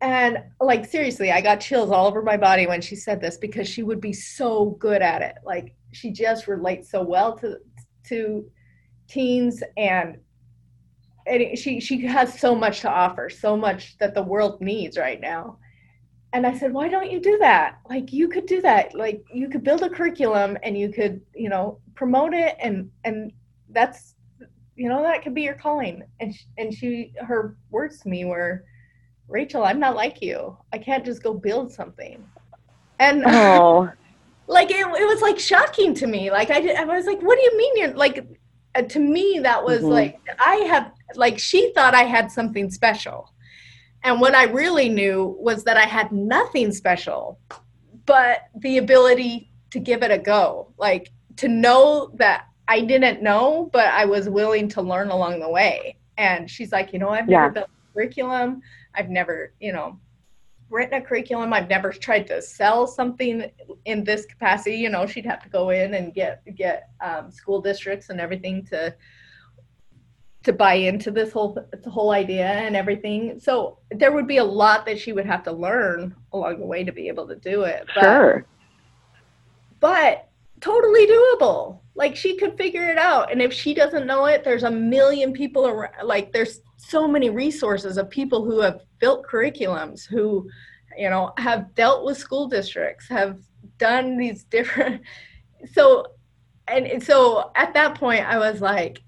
And 0.00 0.38
like 0.60 0.84
seriously, 0.84 1.30
I 1.30 1.40
got 1.40 1.60
chills 1.60 1.92
all 1.92 2.08
over 2.08 2.22
my 2.22 2.36
body 2.36 2.66
when 2.66 2.80
she 2.80 2.96
said 2.96 3.20
this 3.20 3.36
because 3.36 3.68
she 3.68 3.84
would 3.84 4.00
be 4.00 4.12
so 4.12 4.70
good 4.80 5.00
at 5.00 5.22
it. 5.22 5.36
Like 5.44 5.76
she 5.92 6.10
just 6.10 6.48
relates 6.48 6.90
so 6.90 7.02
well 7.02 7.38
to 7.38 7.58
to 8.08 8.50
teens 9.08 9.62
and 9.76 10.18
and 11.24 11.56
she 11.56 11.78
she 11.78 12.04
has 12.06 12.36
so 12.40 12.56
much 12.56 12.80
to 12.80 12.90
offer, 12.90 13.30
so 13.30 13.56
much 13.56 13.96
that 13.98 14.14
the 14.14 14.22
world 14.22 14.60
needs 14.60 14.98
right 14.98 15.20
now. 15.20 15.58
And 16.34 16.46
I 16.46 16.56
said, 16.56 16.72
why 16.72 16.88
don't 16.88 17.10
you 17.10 17.20
do 17.20 17.36
that? 17.38 17.78
Like 17.88 18.12
you 18.12 18.28
could 18.28 18.46
do 18.46 18.62
that. 18.62 18.94
Like 18.94 19.24
you 19.32 19.48
could 19.48 19.62
build 19.62 19.82
a 19.82 19.90
curriculum 19.90 20.56
and 20.62 20.76
you 20.78 20.90
could, 20.90 21.20
you 21.34 21.48
know, 21.48 21.78
promote 21.94 22.32
it 22.32 22.56
and 22.58 22.90
and 23.04 23.32
that's 23.68 24.14
you 24.74 24.88
know 24.88 25.02
that 25.02 25.22
could 25.22 25.34
be 25.34 25.42
your 25.42 25.54
calling. 25.54 26.02
And 26.20 26.34
she, 26.34 26.44
and 26.56 26.72
she 26.72 27.12
her 27.20 27.56
words 27.70 28.00
to 28.00 28.08
me 28.08 28.24
were 28.24 28.64
Rachel, 29.28 29.64
I'm 29.64 29.80
not 29.80 29.96
like 29.96 30.22
you. 30.22 30.56
I 30.72 30.78
can't 30.78 31.04
just 31.04 31.22
go 31.22 31.34
build 31.34 31.72
something. 31.72 32.24
And 32.98 33.24
oh, 33.26 33.90
like 34.46 34.70
it, 34.70 34.80
it 34.80 35.06
was 35.06 35.22
like 35.22 35.38
shocking 35.38 35.94
to 35.94 36.06
me. 36.06 36.30
Like 36.30 36.50
I, 36.50 36.60
did, 36.60 36.76
I 36.76 36.84
was 36.84 37.06
like, 37.06 37.20
what 37.22 37.38
do 37.38 37.42
you 37.42 37.56
mean 37.56 37.76
you're 37.76 37.94
like? 37.94 38.26
Uh, 38.74 38.82
to 38.82 38.98
me, 38.98 39.40
that 39.42 39.62
was 39.62 39.80
mm-hmm. 39.80 39.88
like 39.88 40.20
I 40.38 40.56
have 40.68 40.92
like 41.14 41.38
she 41.38 41.72
thought 41.74 41.94
I 41.94 42.04
had 42.04 42.30
something 42.30 42.70
special, 42.70 43.31
and 44.04 44.20
what 44.20 44.34
I 44.34 44.44
really 44.44 44.88
knew 44.88 45.36
was 45.38 45.64
that 45.64 45.76
I 45.76 45.84
had 45.84 46.10
nothing 46.12 46.72
special, 46.72 47.38
but 48.06 48.44
the 48.56 48.78
ability 48.78 49.50
to 49.70 49.78
give 49.78 50.02
it 50.02 50.10
a 50.10 50.18
go. 50.18 50.72
Like 50.76 51.10
to 51.36 51.48
know 51.48 52.10
that 52.14 52.46
I 52.68 52.80
didn't 52.80 53.22
know, 53.22 53.70
but 53.72 53.86
I 53.86 54.04
was 54.04 54.28
willing 54.28 54.68
to 54.70 54.82
learn 54.82 55.10
along 55.10 55.40
the 55.40 55.48
way. 55.48 55.96
And 56.18 56.50
she's 56.50 56.72
like, 56.72 56.92
you 56.92 56.98
know, 56.98 57.10
I've 57.10 57.28
never 57.28 57.46
yeah. 57.46 57.48
built 57.50 57.68
a 57.68 57.92
curriculum. 57.92 58.62
I've 58.94 59.08
never, 59.08 59.54
you 59.60 59.72
know, 59.72 59.98
written 60.68 60.94
a 60.94 61.04
curriculum. 61.04 61.52
I've 61.52 61.68
never 61.68 61.92
tried 61.92 62.26
to 62.28 62.42
sell 62.42 62.86
something 62.86 63.50
in 63.84 64.04
this 64.04 64.26
capacity. 64.26 64.76
You 64.76 64.90
know, 64.90 65.06
she'd 65.06 65.26
have 65.26 65.42
to 65.42 65.48
go 65.48 65.70
in 65.70 65.94
and 65.94 66.12
get 66.12 66.42
get 66.56 66.88
um, 67.00 67.30
school 67.30 67.60
districts 67.60 68.10
and 68.10 68.20
everything 68.20 68.64
to 68.66 68.94
to 70.44 70.52
buy 70.52 70.74
into 70.74 71.10
this 71.10 71.32
whole 71.32 71.56
the 71.82 71.90
whole 71.90 72.10
idea 72.10 72.46
and 72.46 72.74
everything. 72.76 73.38
So 73.38 73.78
there 73.90 74.12
would 74.12 74.26
be 74.26 74.38
a 74.38 74.44
lot 74.44 74.84
that 74.86 74.98
she 74.98 75.12
would 75.12 75.26
have 75.26 75.42
to 75.44 75.52
learn 75.52 76.14
along 76.32 76.58
the 76.58 76.66
way 76.66 76.84
to 76.84 76.92
be 76.92 77.08
able 77.08 77.28
to 77.28 77.36
do 77.36 77.62
it. 77.62 77.86
But, 77.94 78.02
sure. 78.02 78.46
But 79.80 80.28
totally 80.60 81.06
doable. 81.06 81.78
Like 81.94 82.16
she 82.16 82.36
could 82.36 82.56
figure 82.56 82.88
it 82.90 82.98
out. 82.98 83.30
And 83.30 83.42
if 83.42 83.52
she 83.52 83.74
doesn't 83.74 84.06
know 84.06 84.24
it, 84.24 84.44
there's 84.44 84.62
a 84.62 84.70
million 84.70 85.32
people 85.32 85.66
around. 85.66 86.06
Like 86.06 86.32
there's 86.32 86.60
so 86.76 87.06
many 87.06 87.30
resources 87.30 87.96
of 87.96 88.10
people 88.10 88.44
who 88.44 88.60
have 88.60 88.80
built 88.98 89.26
curriculums, 89.26 90.06
who, 90.06 90.48
you 90.96 91.10
know, 91.10 91.32
have 91.36 91.74
dealt 91.74 92.04
with 92.04 92.16
school 92.18 92.48
districts, 92.48 93.08
have 93.08 93.38
done 93.78 94.16
these 94.16 94.44
different. 94.44 95.02
So, 95.74 96.06
and 96.66 97.00
so 97.00 97.52
at 97.54 97.72
that 97.74 97.94
point, 97.94 98.26
I 98.28 98.36
was 98.36 98.60
like, 98.60 99.00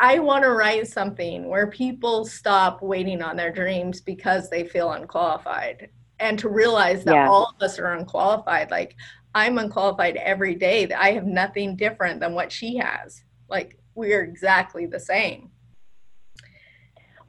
I 0.00 0.18
want 0.18 0.44
to 0.44 0.50
write 0.50 0.86
something 0.88 1.48
where 1.48 1.68
people 1.68 2.24
stop 2.24 2.82
waiting 2.82 3.22
on 3.22 3.36
their 3.36 3.52
dreams 3.52 4.00
because 4.00 4.50
they 4.50 4.64
feel 4.64 4.92
unqualified 4.92 5.88
and 6.18 6.38
to 6.38 6.48
realize 6.48 7.04
that 7.04 7.14
yeah. 7.14 7.28
all 7.28 7.54
of 7.54 7.62
us 7.62 7.78
are 7.78 7.92
unqualified. 7.92 8.70
Like, 8.70 8.96
I'm 9.34 9.58
unqualified 9.58 10.16
every 10.16 10.54
day. 10.54 10.88
I 10.92 11.12
have 11.12 11.26
nothing 11.26 11.76
different 11.76 12.20
than 12.20 12.34
what 12.34 12.52
she 12.52 12.76
has. 12.76 13.22
Like 13.48 13.78
we're 13.94 14.22
exactly 14.22 14.86
the 14.86 15.00
same. 15.00 15.50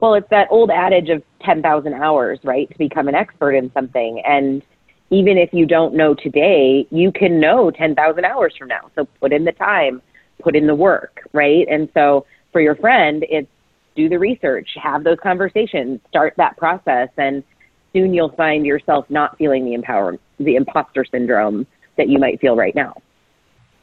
Well, 0.00 0.14
it's 0.14 0.28
that 0.30 0.48
old 0.50 0.70
adage 0.70 1.08
of 1.08 1.22
10,000 1.42 1.94
hours, 1.94 2.38
right, 2.44 2.70
to 2.70 2.78
become 2.78 3.08
an 3.08 3.14
expert 3.14 3.52
in 3.52 3.72
something. 3.72 4.20
And 4.26 4.62
even 5.10 5.38
if 5.38 5.52
you 5.52 5.64
don't 5.64 5.94
know 5.94 6.14
today, 6.14 6.86
you 6.90 7.10
can 7.10 7.40
know 7.40 7.70
10,000 7.70 8.24
hours 8.24 8.54
from 8.58 8.68
now. 8.68 8.90
So 8.94 9.06
put 9.20 9.32
in 9.32 9.44
the 9.44 9.52
time, 9.52 10.02
put 10.42 10.54
in 10.54 10.66
the 10.66 10.74
work, 10.74 11.26
right? 11.32 11.66
And 11.70 11.88
so 11.94 12.26
for 12.56 12.62
your 12.62 12.76
friend, 12.76 13.22
it's 13.28 13.50
do 13.96 14.08
the 14.08 14.18
research, 14.18 14.70
have 14.82 15.04
those 15.04 15.18
conversations, 15.22 16.00
start 16.08 16.32
that 16.38 16.56
process, 16.56 17.10
and 17.18 17.44
soon 17.92 18.14
you'll 18.14 18.30
find 18.30 18.64
yourself 18.64 19.04
not 19.10 19.36
feeling 19.36 19.66
the 19.66 19.74
empower 19.74 20.16
the 20.40 20.56
imposter 20.56 21.04
syndrome 21.04 21.66
that 21.98 22.08
you 22.08 22.18
might 22.18 22.40
feel 22.40 22.56
right 22.56 22.74
now. 22.74 22.94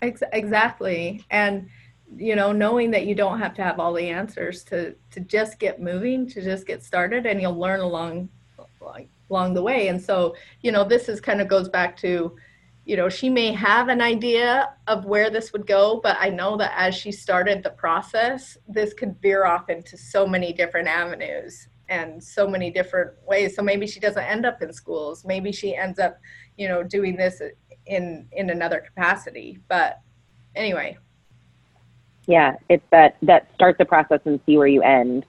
Exactly. 0.02 1.24
And 1.30 1.70
you 2.18 2.36
know, 2.36 2.52
knowing 2.52 2.90
that 2.90 3.06
you 3.06 3.14
don't 3.14 3.38
have 3.38 3.54
to 3.54 3.64
have 3.64 3.80
all 3.80 3.94
the 3.94 4.10
answers 4.10 4.64
to 4.64 4.96
to 5.12 5.20
just 5.20 5.60
get 5.60 5.80
moving, 5.80 6.28
to 6.30 6.42
just 6.42 6.66
get 6.66 6.82
started, 6.82 7.28
and 7.28 7.40
you'll 7.40 7.60
learn 7.60 7.80
along 7.80 8.28
along 9.30 9.54
the 9.54 9.62
way. 9.62 9.90
And 9.90 10.02
so, 10.02 10.36
you 10.62 10.72
know, 10.72 10.84
this 10.84 11.10
is 11.10 11.22
kind 11.22 11.42
of 11.42 11.48
goes 11.48 11.70
back 11.70 11.96
to, 11.98 12.36
you 12.86 12.98
know, 12.98 13.08
she 13.08 13.30
may 13.30 13.54
have 13.54 13.88
an 13.88 14.02
idea 14.02 14.74
of 14.88 15.06
where 15.06 15.30
this 15.30 15.54
would 15.54 15.66
go, 15.66 16.02
but 16.04 16.18
I 16.20 16.30
know 16.30 16.58
that 16.58 16.74
as 16.76 16.94
she 16.94 17.12
started 17.12 17.64
the 17.64 17.70
process, 17.70 18.58
this 18.68 18.94
could 18.94 19.16
veer 19.22 19.46
off 19.46 19.70
into 19.70 19.98
so 19.98 20.28
many 20.28 20.52
different 20.52 20.88
avenues 20.90 21.70
and 21.88 22.22
so 22.22 22.48
many 22.48 22.72
different 22.72 23.12
ways. 23.26 23.56
So 23.56 23.62
maybe 23.62 23.88
she 23.88 24.00
doesn't 24.00 24.24
end 24.24 24.46
up 24.46 24.62
in 24.62 24.74
schools. 24.74 25.24
Maybe 25.26 25.52
she 25.52 25.76
ends 25.76 25.98
up, 25.98 26.18
you 26.58 26.68
know, 26.68 26.84
doing 26.84 27.16
this 27.16 27.42
in 27.86 28.28
in 28.34 28.50
another 28.50 28.82
capacity. 28.82 29.60
But 29.70 30.00
anyway, 30.56 30.98
yeah, 32.26 32.56
it's 32.70 32.84
that 32.92 33.18
that 33.22 33.50
start 33.56 33.78
the 33.78 33.86
process 33.86 34.20
and 34.26 34.40
see 34.46 34.58
where 34.58 34.68
you 34.68 34.82
end. 34.82 35.26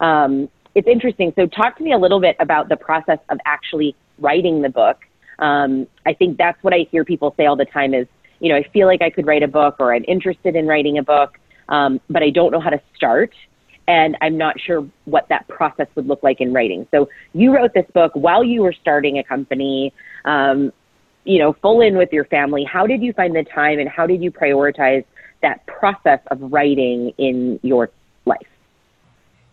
Um, 0.00 0.48
it's 0.74 0.88
interesting. 0.88 1.32
So, 1.36 1.46
talk 1.46 1.76
to 1.78 1.84
me 1.84 1.92
a 1.92 1.98
little 1.98 2.20
bit 2.20 2.36
about 2.38 2.68
the 2.68 2.76
process 2.76 3.18
of 3.28 3.38
actually 3.44 3.96
writing 4.18 4.62
the 4.62 4.68
book. 4.68 4.98
Um, 5.38 5.86
I 6.06 6.14
think 6.14 6.38
that's 6.38 6.62
what 6.62 6.72
I 6.72 6.86
hear 6.90 7.04
people 7.04 7.34
say 7.36 7.46
all 7.46 7.56
the 7.56 7.64
time 7.66 7.94
is, 7.94 8.06
you 8.40 8.50
know, 8.50 8.56
I 8.56 8.64
feel 8.72 8.86
like 8.86 9.02
I 9.02 9.10
could 9.10 9.26
write 9.26 9.42
a 9.42 9.48
book 9.48 9.76
or 9.78 9.94
I'm 9.94 10.04
interested 10.06 10.56
in 10.56 10.66
writing 10.66 10.98
a 10.98 11.02
book, 11.02 11.38
um, 11.68 12.00
but 12.10 12.22
I 12.22 12.30
don't 12.30 12.52
know 12.52 12.60
how 12.60 12.70
to 12.70 12.80
start. 12.94 13.34
And 13.88 14.16
I'm 14.20 14.36
not 14.36 14.58
sure 14.58 14.86
what 15.04 15.28
that 15.28 15.46
process 15.46 15.86
would 15.94 16.08
look 16.08 16.22
like 16.22 16.40
in 16.40 16.52
writing. 16.52 16.88
So, 16.90 17.08
you 17.34 17.54
wrote 17.54 17.72
this 17.72 17.86
book 17.94 18.10
while 18.14 18.42
you 18.42 18.62
were 18.62 18.72
starting 18.72 19.18
a 19.18 19.24
company, 19.24 19.92
um, 20.24 20.72
you 21.24 21.38
know, 21.38 21.54
full 21.62 21.80
in 21.82 21.96
with 21.96 22.12
your 22.12 22.24
family. 22.24 22.64
How 22.64 22.86
did 22.86 23.00
you 23.00 23.12
find 23.12 23.34
the 23.34 23.44
time 23.44 23.78
and 23.78 23.88
how 23.88 24.06
did 24.06 24.22
you 24.22 24.32
prioritize 24.32 25.04
that 25.42 25.64
process 25.66 26.20
of 26.32 26.40
writing 26.40 27.12
in 27.18 27.60
your? 27.62 27.90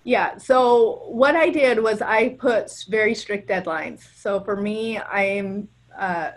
Yeah, 0.03 0.37
so 0.37 1.03
what 1.07 1.35
I 1.35 1.49
did 1.49 1.81
was 1.81 2.01
I 2.01 2.29
put 2.29 2.69
very 2.89 3.15
strict 3.15 3.49
deadlines. 3.49 4.01
So 4.15 4.41
for 4.41 4.57
me, 4.57 4.99
I'm 4.99 5.69
uh, 5.97 6.31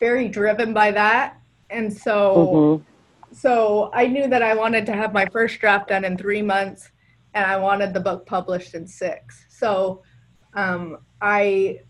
very 0.00 0.28
driven 0.28 0.74
by 0.74 0.90
that. 0.90 1.40
And 1.70 1.90
so 1.90 2.82
mm-hmm. 2.82 3.34
so 3.34 3.90
I 3.94 4.06
knew 4.06 4.28
that 4.28 4.42
I 4.42 4.54
wanted 4.54 4.84
to 4.86 4.92
have 4.92 5.14
my 5.14 5.26
first 5.26 5.58
draft 5.60 5.88
done 5.88 6.04
in 6.04 6.18
three 6.18 6.42
months 6.42 6.90
and 7.32 7.44
I 7.44 7.56
wanted 7.56 7.94
the 7.94 8.00
book 8.00 8.26
published 8.26 8.74
in 8.74 8.86
six. 8.86 9.46
So 9.48 10.02
um, 10.52 10.98
I 11.22 11.80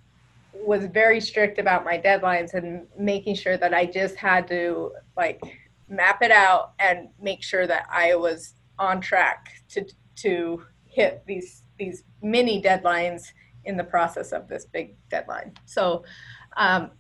was 0.55 0.87
very 0.87 1.21
strict 1.21 1.59
about 1.59 1.85
my 1.85 1.99
deadlines 1.99 2.55
and 2.55 2.87
making 2.99 3.35
sure 3.35 3.57
that 3.57 3.75
I 3.75 3.85
just 3.85 4.17
had 4.17 4.47
to 4.49 4.93
like 5.17 5.41
map 5.89 6.23
it 6.23 6.31
out 6.31 6.73
and 6.79 7.09
make 7.21 7.43
sure 7.43 7.67
that 7.67 7.87
I 7.91 8.15
was 8.15 8.55
on 8.79 9.01
track 9.01 9.49
to 9.71 9.85
to 10.17 10.65
hit 10.87 11.23
these 11.27 11.63
these 11.79 12.05
mini 12.23 12.63
deadlines 12.63 13.33
in 13.65 13.77
the 13.77 13.85
process 13.85 14.33
of 14.33 14.49
this 14.49 14.67
big 14.67 14.95
deadline. 15.11 15.53
So 15.67 16.05
um, 16.57 16.91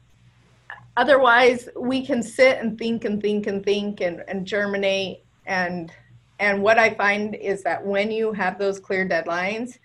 otherwise 0.97 1.69
we 1.79 2.05
can 2.05 2.23
sit 2.23 2.59
and 2.59 2.79
think 2.79 3.05
and 3.05 3.21
think 3.23 3.47
and 3.47 3.65
think 3.65 4.01
and, 4.01 4.25
and 4.29 4.47
germinate 4.47 5.25
and 5.47 5.93
and 6.41 6.63
what 6.63 6.79
I 6.79 6.95
find 6.95 7.37
is 7.37 7.63
that 7.63 7.85
when 7.85 8.11
you 8.11 8.33
have 8.33 8.59
those 8.59 8.81
clear 8.81 9.09
deadlines, 9.09 9.79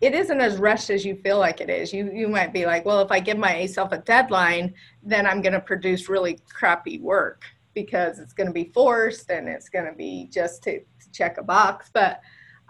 it 0.00 0.12
isn't 0.12 0.40
as 0.40 0.56
rushed 0.56 0.90
as 0.90 1.04
you 1.04 1.14
feel 1.16 1.38
like 1.38 1.60
it 1.60 1.70
is. 1.70 1.92
You 1.92 2.10
you 2.12 2.28
might 2.28 2.52
be 2.52 2.66
like, 2.66 2.84
well, 2.84 3.00
if 3.00 3.12
I 3.12 3.20
give 3.20 3.38
myself 3.38 3.92
a 3.92 3.98
deadline, 3.98 4.74
then 5.02 5.26
I'm 5.26 5.40
going 5.40 5.52
to 5.52 5.60
produce 5.60 6.08
really 6.08 6.38
crappy 6.48 6.98
work 6.98 7.44
because 7.74 8.18
it's 8.18 8.32
going 8.32 8.48
to 8.48 8.52
be 8.52 8.72
forced 8.74 9.30
and 9.30 9.48
it's 9.48 9.68
going 9.68 9.86
to 9.86 9.92
be 9.92 10.28
just 10.32 10.62
to, 10.64 10.80
to 10.80 11.12
check 11.12 11.38
a 11.38 11.42
box. 11.42 11.90
But 11.92 12.20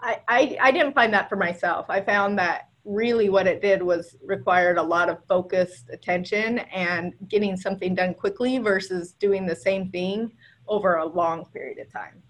I, 0.01 0.57
I, 0.61 0.71
didn't 0.71 0.93
find 0.93 1.13
that 1.13 1.29
for 1.29 1.35
myself. 1.35 1.85
I 1.89 2.01
found 2.01 2.37
that 2.39 2.69
really 2.85 3.29
what 3.29 3.47
it 3.47 3.61
did 3.61 3.83
was 3.83 4.15
required 4.23 4.77
a 4.77 4.83
lot 4.83 5.09
of 5.09 5.17
focused 5.27 5.89
attention 5.91 6.59
and 6.59 7.13
getting 7.27 7.57
something 7.57 7.95
done 7.95 8.13
quickly 8.13 8.57
versus 8.57 9.13
doing 9.13 9.45
the 9.45 9.55
same 9.55 9.89
thing 9.89 10.31
over 10.67 10.95
a 10.95 11.05
long 11.05 11.45
period 11.45 11.79
of 11.79 11.91
time. 11.91 12.21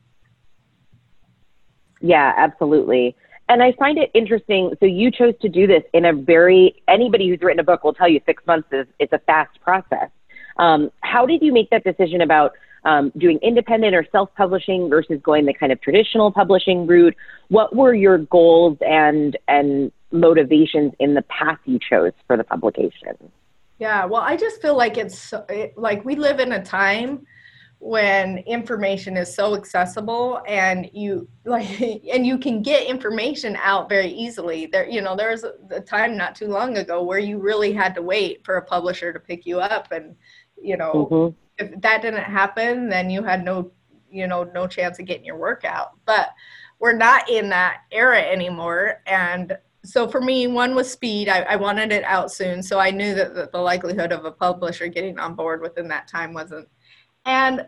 Yeah, 2.02 2.34
absolutely. 2.38 3.16
And 3.50 3.64
I 3.64 3.74
find 3.74 3.98
it 3.98 4.12
interesting. 4.14 4.74
So 4.80 4.86
you 4.86 5.12
chose 5.12 5.34
to 5.42 5.50
do 5.50 5.68
this 5.68 5.84
in 5.94 6.06
a 6.06 6.14
very 6.14 6.82
anybody 6.88 7.28
who's 7.28 7.42
written 7.42 7.60
a 7.60 7.64
book 7.64 7.84
will 7.84 7.94
tell 7.94 8.08
you 8.08 8.22
six 8.26 8.46
months 8.46 8.70
is 8.72 8.88
it's 9.00 9.14
a 9.14 9.20
fast 9.20 9.60
process. 9.62 10.10
Um, 10.58 10.92
how 11.02 11.26
did 11.26 11.42
you 11.42 11.52
make 11.52 11.70
that 11.72 11.84
decision 11.84 12.22
about 12.22 12.54
um, 12.86 13.12
doing 13.18 13.40
independent 13.42 13.96
or 13.96 14.06
self-publishing 14.12 14.90
versus 14.90 15.20
going 15.22 15.46
the 15.46 15.54
kind 15.54 15.72
of 15.72 15.82
traditional 15.82 16.32
publishing 16.32 16.88
route? 16.88 17.16
What 17.50 17.76
were 17.76 17.94
your 17.94 18.20
goals 18.20 18.78
and 18.82 19.38
and 19.48 19.92
motivations 20.12 20.94
in 21.00 21.14
the 21.14 21.22
path 21.24 21.60
you 21.66 21.80
chose 21.80 22.14
for 22.28 22.38
the 22.38 22.44
publication? 22.44 23.32
Yeah, 23.78 24.06
well, 24.06 24.22
I 24.22 24.36
just 24.36 24.62
feel 24.62 24.76
like 24.76 24.98
it's 24.98 25.34
it, 25.50 25.78
like 25.78 26.04
we 26.04 26.16
live 26.16 26.40
in 26.40 26.52
a 26.52 26.64
time 26.64 27.26
when 27.82 28.40
information 28.40 29.16
is 29.16 29.34
so 29.34 29.56
accessible 29.56 30.42
and 30.46 30.90
you 30.94 31.28
like 31.46 31.82
and 31.82 32.28
you 32.28 32.38
can 32.38 32.62
get 32.62 32.86
information 32.88 33.58
out 33.64 33.88
very 33.88 34.10
easily 34.10 34.66
there 34.66 34.88
you 34.88 35.02
know 35.02 35.16
there 35.16 35.32
was 35.32 35.46
a 35.72 35.80
time 35.80 36.18
not 36.18 36.36
too 36.36 36.48
long 36.48 36.78
ago 36.78 37.02
where 37.02 37.20
you 37.20 37.40
really 37.40 37.72
had 37.72 37.96
to 37.96 38.02
wait 38.02 38.44
for 38.44 38.58
a 38.58 38.62
publisher 38.62 39.14
to 39.14 39.20
pick 39.20 39.46
you 39.46 39.62
up 39.62 39.94
and 39.94 40.14
you 40.62 40.76
know 40.76 41.08
mm-hmm 41.10 41.36
if 41.60 41.80
that 41.82 42.02
didn't 42.02 42.24
happen, 42.24 42.90
then 42.90 43.10
you 43.10 43.24
had 43.24 43.44
no, 43.44 43.72
you 44.10 44.28
know, 44.28 44.44
no 44.44 44.66
chance 44.66 44.98
of 45.00 45.06
getting 45.06 45.26
your 45.26 45.38
workout. 45.38 45.92
But 46.06 46.30
we're 46.80 46.98
not 46.98 47.30
in 47.30 47.50
that 47.50 47.82
era 47.92 48.22
anymore. 48.22 49.02
And 49.06 49.58
so 49.84 50.08
for 50.08 50.22
me, 50.22 50.48
one 50.48 50.74
was 50.74 50.92
speed. 50.92 51.30
I, 51.30 51.42
I 51.42 51.56
wanted 51.58 51.92
it 51.92 52.04
out 52.06 52.32
soon. 52.32 52.64
So 52.64 52.80
I 52.80 52.92
knew 52.92 53.14
that, 53.16 53.52
the 53.52 53.60
likelihood 53.60 54.12
of 54.12 54.26
a 54.26 54.32
publisher 54.32 54.88
getting 54.88 55.20
on 55.20 55.36
board 55.36 55.62
within 55.62 55.88
that 55.90 56.08
time 56.08 56.34
wasn't. 56.34 56.68
And 57.26 57.68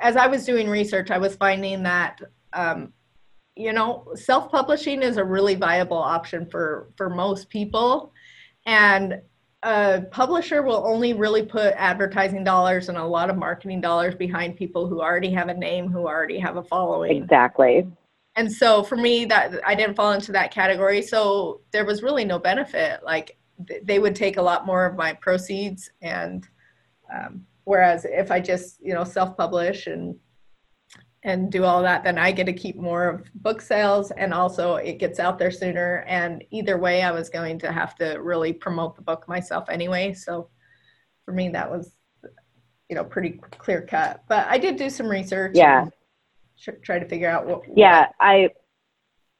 as 0.00 0.16
I 0.16 0.26
was 0.26 0.44
doing 0.44 0.68
research, 0.68 1.10
I 1.10 1.18
was 1.18 1.36
finding 1.36 1.82
that, 1.84 2.20
um, 2.52 2.92
you 3.56 3.72
know, 3.72 4.06
self 4.14 4.50
publishing 4.50 5.02
is 5.02 5.16
a 5.16 5.24
really 5.24 5.54
viable 5.54 5.98
option 5.98 6.46
for, 6.46 6.90
for 6.96 7.08
most 7.08 7.48
people. 7.48 8.12
And 8.66 9.20
a 9.62 10.02
publisher 10.10 10.62
will 10.62 10.86
only 10.86 11.12
really 11.12 11.42
put 11.42 11.74
advertising 11.76 12.44
dollars 12.44 12.88
and 12.88 12.96
a 12.96 13.04
lot 13.04 13.28
of 13.28 13.36
marketing 13.36 13.80
dollars 13.80 14.14
behind 14.14 14.56
people 14.56 14.86
who 14.86 15.00
already 15.00 15.30
have 15.30 15.48
a 15.48 15.54
name, 15.54 15.88
who 15.88 16.06
already 16.06 16.38
have 16.38 16.56
a 16.56 16.62
following. 16.62 17.22
Exactly. 17.22 17.86
And 18.36 18.50
so 18.50 18.82
for 18.82 18.96
me, 18.96 19.26
that 19.26 19.60
I 19.66 19.74
didn't 19.74 19.96
fall 19.96 20.12
into 20.12 20.32
that 20.32 20.50
category. 20.52 21.02
So 21.02 21.60
there 21.72 21.84
was 21.84 22.02
really 22.02 22.24
no 22.24 22.38
benefit. 22.38 23.00
Like 23.04 23.36
they 23.82 23.98
would 23.98 24.16
take 24.16 24.38
a 24.38 24.42
lot 24.42 24.64
more 24.64 24.86
of 24.86 24.96
my 24.96 25.12
proceeds, 25.12 25.90
and 26.00 26.48
um, 27.14 27.44
whereas 27.64 28.06
if 28.08 28.30
I 28.30 28.40
just 28.40 28.80
you 28.80 28.94
know 28.94 29.04
self-publish 29.04 29.86
and 29.86 30.16
and 31.22 31.52
do 31.52 31.64
all 31.64 31.82
that, 31.82 32.02
then 32.02 32.18
I 32.18 32.32
get 32.32 32.44
to 32.46 32.52
keep 32.52 32.76
more 32.76 33.08
of 33.08 33.24
book 33.34 33.60
sales 33.60 34.10
and 34.12 34.32
also 34.32 34.76
it 34.76 34.98
gets 34.98 35.20
out 35.20 35.38
there 35.38 35.50
sooner. 35.50 36.04
And 36.08 36.42
either 36.50 36.78
way, 36.78 37.02
I 37.02 37.10
was 37.10 37.28
going 37.28 37.58
to 37.60 37.70
have 37.70 37.94
to 37.96 38.14
really 38.14 38.52
promote 38.52 38.96
the 38.96 39.02
book 39.02 39.28
myself 39.28 39.68
anyway. 39.68 40.14
So 40.14 40.48
for 41.24 41.32
me, 41.32 41.50
that 41.50 41.70
was, 41.70 41.92
you 42.88 42.96
know, 42.96 43.04
pretty 43.04 43.40
clear 43.58 43.82
cut. 43.82 44.24
But 44.28 44.46
I 44.48 44.56
did 44.56 44.76
do 44.76 44.88
some 44.88 45.08
research. 45.08 45.52
Yeah. 45.54 45.86
Try 46.82 46.98
to 46.98 47.08
figure 47.08 47.28
out 47.28 47.46
what. 47.46 47.62
Yeah. 47.74 48.06
I, 48.18 48.50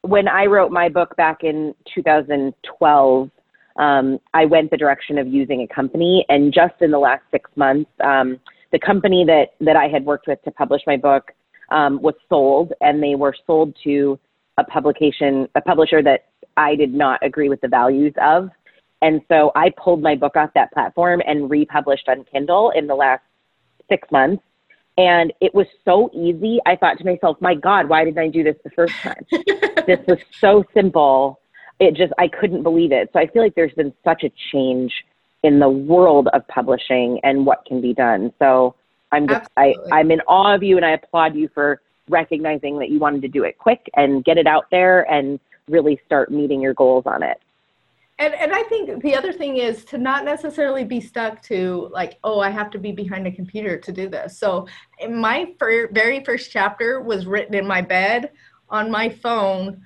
when 0.01 0.27
I 0.27 0.45
wrote 0.45 0.71
my 0.71 0.87
book 0.87 1.15
back 1.15 1.43
in 1.43 1.73
2012, 1.93 3.31
um, 3.77 4.19
I 4.33 4.45
went 4.45 4.69
the 4.69 4.77
direction 4.77 5.17
of 5.17 5.27
using 5.27 5.61
a 5.61 5.73
company. 5.73 6.25
And 6.29 6.53
just 6.53 6.75
in 6.79 6.91
the 6.91 6.99
last 6.99 7.23
six 7.31 7.49
months, 7.55 7.89
um, 8.03 8.39
the 8.71 8.79
company 8.79 9.25
that, 9.25 9.53
that 9.61 9.75
I 9.75 9.87
had 9.87 10.05
worked 10.05 10.27
with 10.27 10.41
to 10.43 10.51
publish 10.51 10.83
my 10.85 10.97
book 10.97 11.31
um, 11.71 12.01
was 12.01 12.15
sold, 12.29 12.73
and 12.81 13.01
they 13.01 13.15
were 13.15 13.35
sold 13.47 13.75
to 13.83 14.19
a 14.57 14.63
publication, 14.63 15.47
a 15.55 15.61
publisher 15.61 16.03
that 16.03 16.25
I 16.57 16.75
did 16.75 16.93
not 16.93 17.19
agree 17.23 17.49
with 17.49 17.61
the 17.61 17.67
values 17.67 18.13
of. 18.21 18.49
And 19.01 19.21
so 19.27 19.51
I 19.55 19.71
pulled 19.83 20.01
my 20.01 20.15
book 20.15 20.35
off 20.35 20.51
that 20.53 20.71
platform 20.71 21.21
and 21.25 21.49
republished 21.49 22.07
on 22.07 22.23
Kindle 22.31 22.71
in 22.75 22.85
the 22.87 22.95
last 22.95 23.23
six 23.89 24.07
months. 24.11 24.43
And 24.97 25.33
it 25.41 25.55
was 25.55 25.65
so 25.85 26.11
easy. 26.13 26.59
I 26.65 26.75
thought 26.75 26.99
to 26.99 27.05
myself, 27.05 27.37
my 27.39 27.55
God, 27.55 27.89
why 27.89 28.03
didn't 28.03 28.19
I 28.19 28.27
do 28.27 28.43
this 28.43 28.57
the 28.63 28.69
first 28.71 28.93
time? 28.95 29.25
this 29.87 29.99
was 30.07 30.19
so 30.39 30.63
simple. 30.73 31.39
It 31.79 31.95
just, 31.95 32.13
I 32.19 32.27
couldn't 32.27 32.61
believe 32.61 32.91
it. 32.91 33.09
So 33.13 33.19
I 33.19 33.27
feel 33.27 33.41
like 33.41 33.55
there's 33.55 33.73
been 33.73 33.93
such 34.03 34.23
a 34.23 34.31
change 34.51 34.93
in 35.43 35.59
the 35.59 35.69
world 35.69 36.27
of 36.33 36.47
publishing 36.47 37.19
and 37.23 37.45
what 37.45 37.65
can 37.65 37.81
be 37.81 37.93
done. 37.93 38.31
So 38.37 38.75
I'm 39.11 39.27
just, 39.27 39.49
I, 39.57 39.75
I'm 39.91 40.11
in 40.11 40.21
awe 40.21 40.53
of 40.55 40.63
you 40.63 40.77
and 40.77 40.85
I 40.85 40.91
applaud 40.91 41.35
you 41.35 41.49
for 41.53 41.81
recognizing 42.09 42.77
that 42.79 42.89
you 42.89 42.99
wanted 42.99 43.21
to 43.23 43.27
do 43.27 43.43
it 43.43 43.57
quick 43.57 43.89
and 43.95 44.23
get 44.23 44.37
it 44.37 44.47
out 44.47 44.65
there 44.71 45.09
and 45.11 45.39
really 45.67 45.99
start 46.05 46.31
meeting 46.31 46.61
your 46.61 46.73
goals 46.73 47.03
on 47.05 47.23
it. 47.23 47.41
And, 48.19 48.35
and 48.35 48.53
I 48.53 48.61
think 48.63 49.01
the 49.01 49.15
other 49.15 49.33
thing 49.33 49.57
is 49.57 49.83
to 49.85 49.97
not 49.97 50.23
necessarily 50.25 50.83
be 50.83 51.01
stuck 51.01 51.41
to 51.43 51.89
like, 51.91 52.19
oh, 52.23 52.39
I 52.39 52.51
have 52.51 52.69
to 52.71 52.77
be 52.77 52.91
behind 52.91 53.25
a 53.25 53.31
computer 53.31 53.77
to 53.79 53.91
do 53.91 54.07
this. 54.07 54.37
So 54.37 54.67
my 55.09 55.53
fir- 55.57 55.89
very 55.91 56.23
first 56.23 56.51
chapter 56.51 57.01
was 57.01 57.25
written 57.25 57.55
in 57.55 57.65
my 57.65 57.81
bed 57.81 58.31
on 58.69 58.91
my 58.91 59.09
phone 59.09 59.81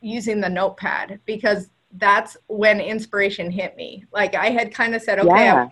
using 0.00 0.40
the 0.40 0.48
notepad 0.48 1.18
because 1.26 1.70
that's 1.94 2.36
when 2.46 2.80
inspiration 2.80 3.50
hit 3.50 3.76
me. 3.76 4.04
Like 4.12 4.36
I 4.36 4.50
had 4.50 4.72
kind 4.72 4.94
of 4.94 5.02
said, 5.02 5.18
okay, 5.18 5.44
yeah. 5.44 5.66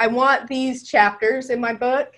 I, 0.00 0.04
I 0.04 0.06
want 0.08 0.48
these 0.48 0.88
chapters 0.88 1.50
in 1.50 1.60
my 1.60 1.72
book 1.72 2.16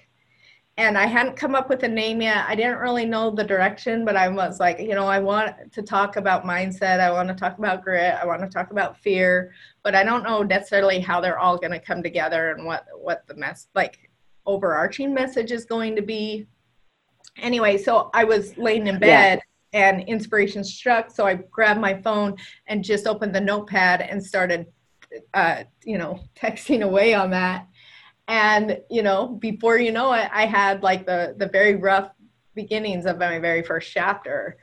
and 0.78 0.96
I 0.96 1.04
hadn't 1.04 1.36
come 1.36 1.54
up 1.54 1.68
with 1.68 1.82
a 1.82 1.88
name 1.88 2.22
yet. 2.22 2.46
I 2.48 2.54
didn't 2.54 2.78
really 2.78 3.04
know 3.04 3.30
the 3.30 3.44
direction, 3.44 4.06
but 4.06 4.16
I 4.16 4.28
was 4.28 4.58
like, 4.58 4.78
you 4.78 4.94
know, 4.94 5.06
I 5.06 5.18
want 5.18 5.70
to 5.72 5.82
talk 5.82 6.16
about 6.16 6.44
mindset. 6.44 6.98
I 6.98 7.10
want 7.10 7.28
to 7.28 7.34
talk 7.34 7.58
about 7.58 7.84
grit. 7.84 8.14
I 8.14 8.24
want 8.24 8.40
to 8.40 8.48
talk 8.48 8.70
about 8.70 8.96
fear, 8.96 9.52
but 9.82 9.94
I 9.94 10.02
don't 10.02 10.22
know 10.22 10.42
necessarily 10.42 10.98
how 10.98 11.20
they're 11.20 11.38
all 11.38 11.58
going 11.58 11.72
to 11.72 11.78
come 11.78 12.02
together 12.02 12.52
and 12.52 12.64
what 12.64 12.86
what 12.96 13.26
the 13.26 13.34
mess 13.34 13.68
like 13.74 14.10
overarching 14.46 15.12
message 15.12 15.52
is 15.52 15.66
going 15.66 15.94
to 15.96 16.02
be. 16.02 16.46
Anyway, 17.36 17.76
so 17.76 18.10
I 18.14 18.24
was 18.24 18.56
laying 18.56 18.86
in 18.86 18.98
bed 18.98 19.42
yeah. 19.72 19.90
and 19.90 20.08
inspiration 20.08 20.64
struck, 20.64 21.10
so 21.10 21.26
I 21.26 21.34
grabbed 21.34 21.80
my 21.80 22.00
phone 22.00 22.36
and 22.66 22.82
just 22.82 23.06
opened 23.06 23.34
the 23.34 23.40
notepad 23.40 24.00
and 24.00 24.24
started 24.24 24.66
uh, 25.34 25.64
you 25.84 25.98
know, 25.98 26.18
texting 26.34 26.82
away 26.82 27.12
on 27.12 27.30
that 27.30 27.66
and 28.28 28.78
you 28.90 29.02
know 29.02 29.28
before 29.28 29.78
you 29.78 29.90
know 29.90 30.12
it 30.12 30.28
i 30.32 30.46
had 30.46 30.82
like 30.82 31.04
the 31.06 31.34
the 31.38 31.48
very 31.48 31.74
rough 31.74 32.10
beginnings 32.54 33.06
of 33.06 33.18
my 33.18 33.38
very 33.38 33.62
first 33.62 33.90
chapter. 33.92 34.56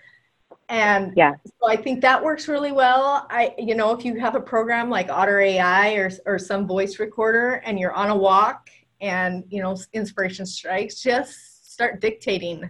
And 0.70 1.14
yeah. 1.18 1.34
so 1.46 1.68
i 1.68 1.76
think 1.76 2.02
that 2.02 2.24
works 2.24 2.48
really 2.48 2.72
well. 2.72 3.26
I 3.30 3.56
you 3.58 3.76
know 3.76 3.92
if 3.92 4.06
you 4.06 4.20
have 4.20 4.36
a 4.36 4.40
program 4.40 4.90
like 4.90 5.10
otter 5.10 5.40
ai 5.40 5.94
or, 5.94 6.12
or 6.28 6.38
some 6.38 6.68
voice 6.68 7.00
recorder 7.00 7.62
and 7.66 7.80
you're 7.80 7.94
on 7.94 8.10
a 8.10 8.16
walk 8.16 8.70
and 9.02 9.44
you 9.50 9.64
know 9.64 9.76
inspiration 9.94 10.46
strikes 10.46 11.02
just 11.02 11.72
start 11.72 12.02
dictating 12.02 12.70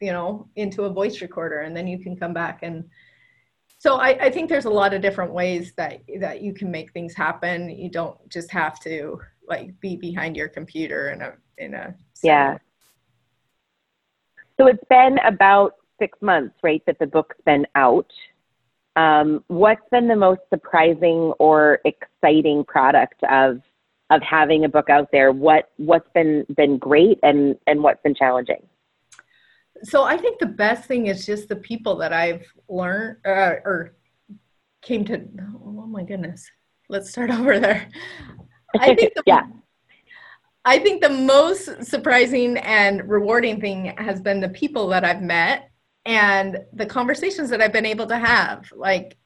you 0.00 0.12
know 0.12 0.46
into 0.56 0.82
a 0.82 0.90
voice 0.90 1.22
recorder 1.22 1.60
and 1.60 1.74
then 1.74 1.86
you 1.86 1.98
can 1.98 2.16
come 2.16 2.34
back 2.34 2.58
and 2.62 2.84
so 3.78 3.96
I, 3.96 4.08
I 4.20 4.30
think 4.30 4.48
there's 4.48 4.64
a 4.64 4.70
lot 4.70 4.94
of 4.94 5.02
different 5.02 5.32
ways 5.32 5.72
that 5.76 6.00
that 6.18 6.40
you 6.40 6.54
can 6.54 6.70
make 6.70 6.92
things 6.92 7.14
happen. 7.14 7.68
You 7.68 7.90
don't 7.90 8.16
just 8.28 8.50
have 8.50 8.80
to 8.80 9.20
like 9.48 9.78
be 9.80 9.96
behind 9.96 10.36
your 10.36 10.48
computer 10.48 11.10
in 11.10 11.22
a 11.22 11.32
in 11.58 11.74
a 11.74 11.94
yeah. 12.22 12.58
so 14.58 14.66
it's 14.66 14.82
been 14.88 15.18
about 15.26 15.74
six 15.98 16.18
months 16.20 16.54
right 16.62 16.82
that 16.86 16.98
the 16.98 17.06
book's 17.06 17.36
been 17.44 17.66
out. 17.74 18.10
Um, 18.96 19.44
what's 19.48 19.86
been 19.90 20.08
the 20.08 20.16
most 20.16 20.40
surprising 20.52 21.32
or 21.38 21.80
exciting 21.84 22.64
product 22.64 23.22
of 23.30 23.60
of 24.10 24.22
having 24.22 24.64
a 24.64 24.68
book 24.68 24.88
out 24.90 25.08
there? 25.12 25.32
What 25.32 25.70
what's 25.76 26.08
been 26.14 26.46
been 26.56 26.78
great 26.78 27.18
and 27.22 27.56
and 27.66 27.82
what's 27.82 28.02
been 28.02 28.14
challenging? 28.14 28.66
So 29.82 30.04
i 30.04 30.16
think 30.16 30.38
the 30.38 30.46
best 30.46 30.88
thing 30.88 31.08
is 31.08 31.26
just 31.26 31.48
the 31.48 31.56
people 31.56 31.96
that 31.96 32.10
i've 32.10 32.46
learned 32.66 33.18
uh, 33.26 33.56
or 33.62 33.94
came 34.80 35.04
to 35.04 35.28
oh 35.64 35.86
my 35.86 36.02
goodness. 36.02 36.50
Let's 36.88 37.10
start 37.10 37.30
over 37.38 37.58
there 37.58 37.88
I 38.80 38.94
think 38.94 39.14
the, 39.14 39.22
yeah. 39.26 39.46
I 40.64 40.78
think 40.78 41.02
the 41.02 41.10
most 41.10 41.84
surprising 41.84 42.58
and 42.58 43.08
rewarding 43.08 43.60
thing 43.60 43.94
has 43.98 44.20
been 44.20 44.40
the 44.40 44.48
people 44.48 44.88
that 44.88 45.04
I've 45.04 45.22
met 45.22 45.70
and 46.04 46.58
the 46.72 46.86
conversations 46.86 47.50
that 47.50 47.60
I've 47.60 47.72
been 47.72 47.86
able 47.86 48.06
to 48.06 48.18
have. 48.18 48.70
Like 48.74 49.16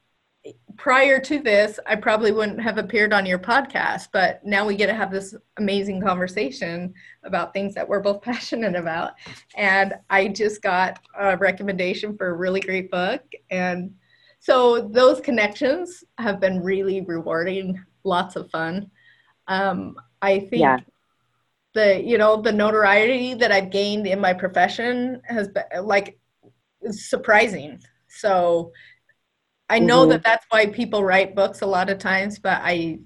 prior 0.76 1.20
to 1.20 1.38
this, 1.38 1.78
I 1.86 1.96
probably 1.96 2.32
wouldn't 2.32 2.60
have 2.60 2.78
appeared 2.78 3.12
on 3.12 3.26
your 3.26 3.38
podcast, 3.38 4.08
but 4.12 4.44
now 4.44 4.66
we 4.66 4.76
get 4.76 4.86
to 4.86 4.94
have 4.94 5.10
this 5.10 5.34
amazing 5.58 6.00
conversation 6.00 6.94
about 7.24 7.52
things 7.52 7.74
that 7.74 7.88
we're 7.88 8.00
both 8.00 8.22
passionate 8.22 8.74
about. 8.74 9.12
And 9.56 9.94
I 10.08 10.28
just 10.28 10.62
got 10.62 10.98
a 11.18 11.36
recommendation 11.36 12.16
for 12.16 12.28
a 12.28 12.36
really 12.36 12.60
great 12.60 12.90
book. 12.90 13.22
And 13.50 13.94
so 14.38 14.88
those 14.88 15.20
connections 15.20 16.02
have 16.18 16.40
been 16.40 16.62
really 16.62 17.02
rewarding, 17.02 17.78
lots 18.04 18.36
of 18.36 18.50
fun. 18.50 18.90
Um, 19.50 19.96
I 20.22 20.38
think 20.38 20.62
yeah. 20.62 20.78
the 21.74 22.00
you 22.02 22.16
know 22.16 22.40
the 22.40 22.52
notoriety 22.52 23.34
that 23.34 23.50
I've 23.50 23.70
gained 23.70 24.06
in 24.06 24.20
my 24.20 24.32
profession 24.32 25.20
has 25.24 25.48
been 25.48 25.64
like 25.82 26.18
surprising. 26.90 27.80
So 28.08 28.70
I 29.68 29.80
know 29.80 30.02
mm-hmm. 30.02 30.10
that 30.10 30.24
that's 30.24 30.46
why 30.50 30.66
people 30.66 31.02
write 31.02 31.34
books 31.34 31.62
a 31.62 31.66
lot 31.66 31.90
of 31.90 31.98
times, 31.98 32.38
but 32.38 32.60
I 32.62 33.00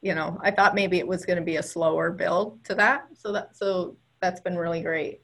you 0.00 0.14
know 0.14 0.38
I 0.40 0.52
thought 0.52 0.76
maybe 0.76 0.98
it 0.98 1.06
was 1.06 1.26
going 1.26 1.38
to 1.38 1.44
be 1.44 1.56
a 1.56 1.62
slower 1.64 2.12
build 2.12 2.64
to 2.66 2.76
that. 2.76 3.08
So 3.14 3.32
that 3.32 3.56
so 3.56 3.96
that's 4.20 4.40
been 4.40 4.56
really 4.56 4.82
great. 4.82 5.22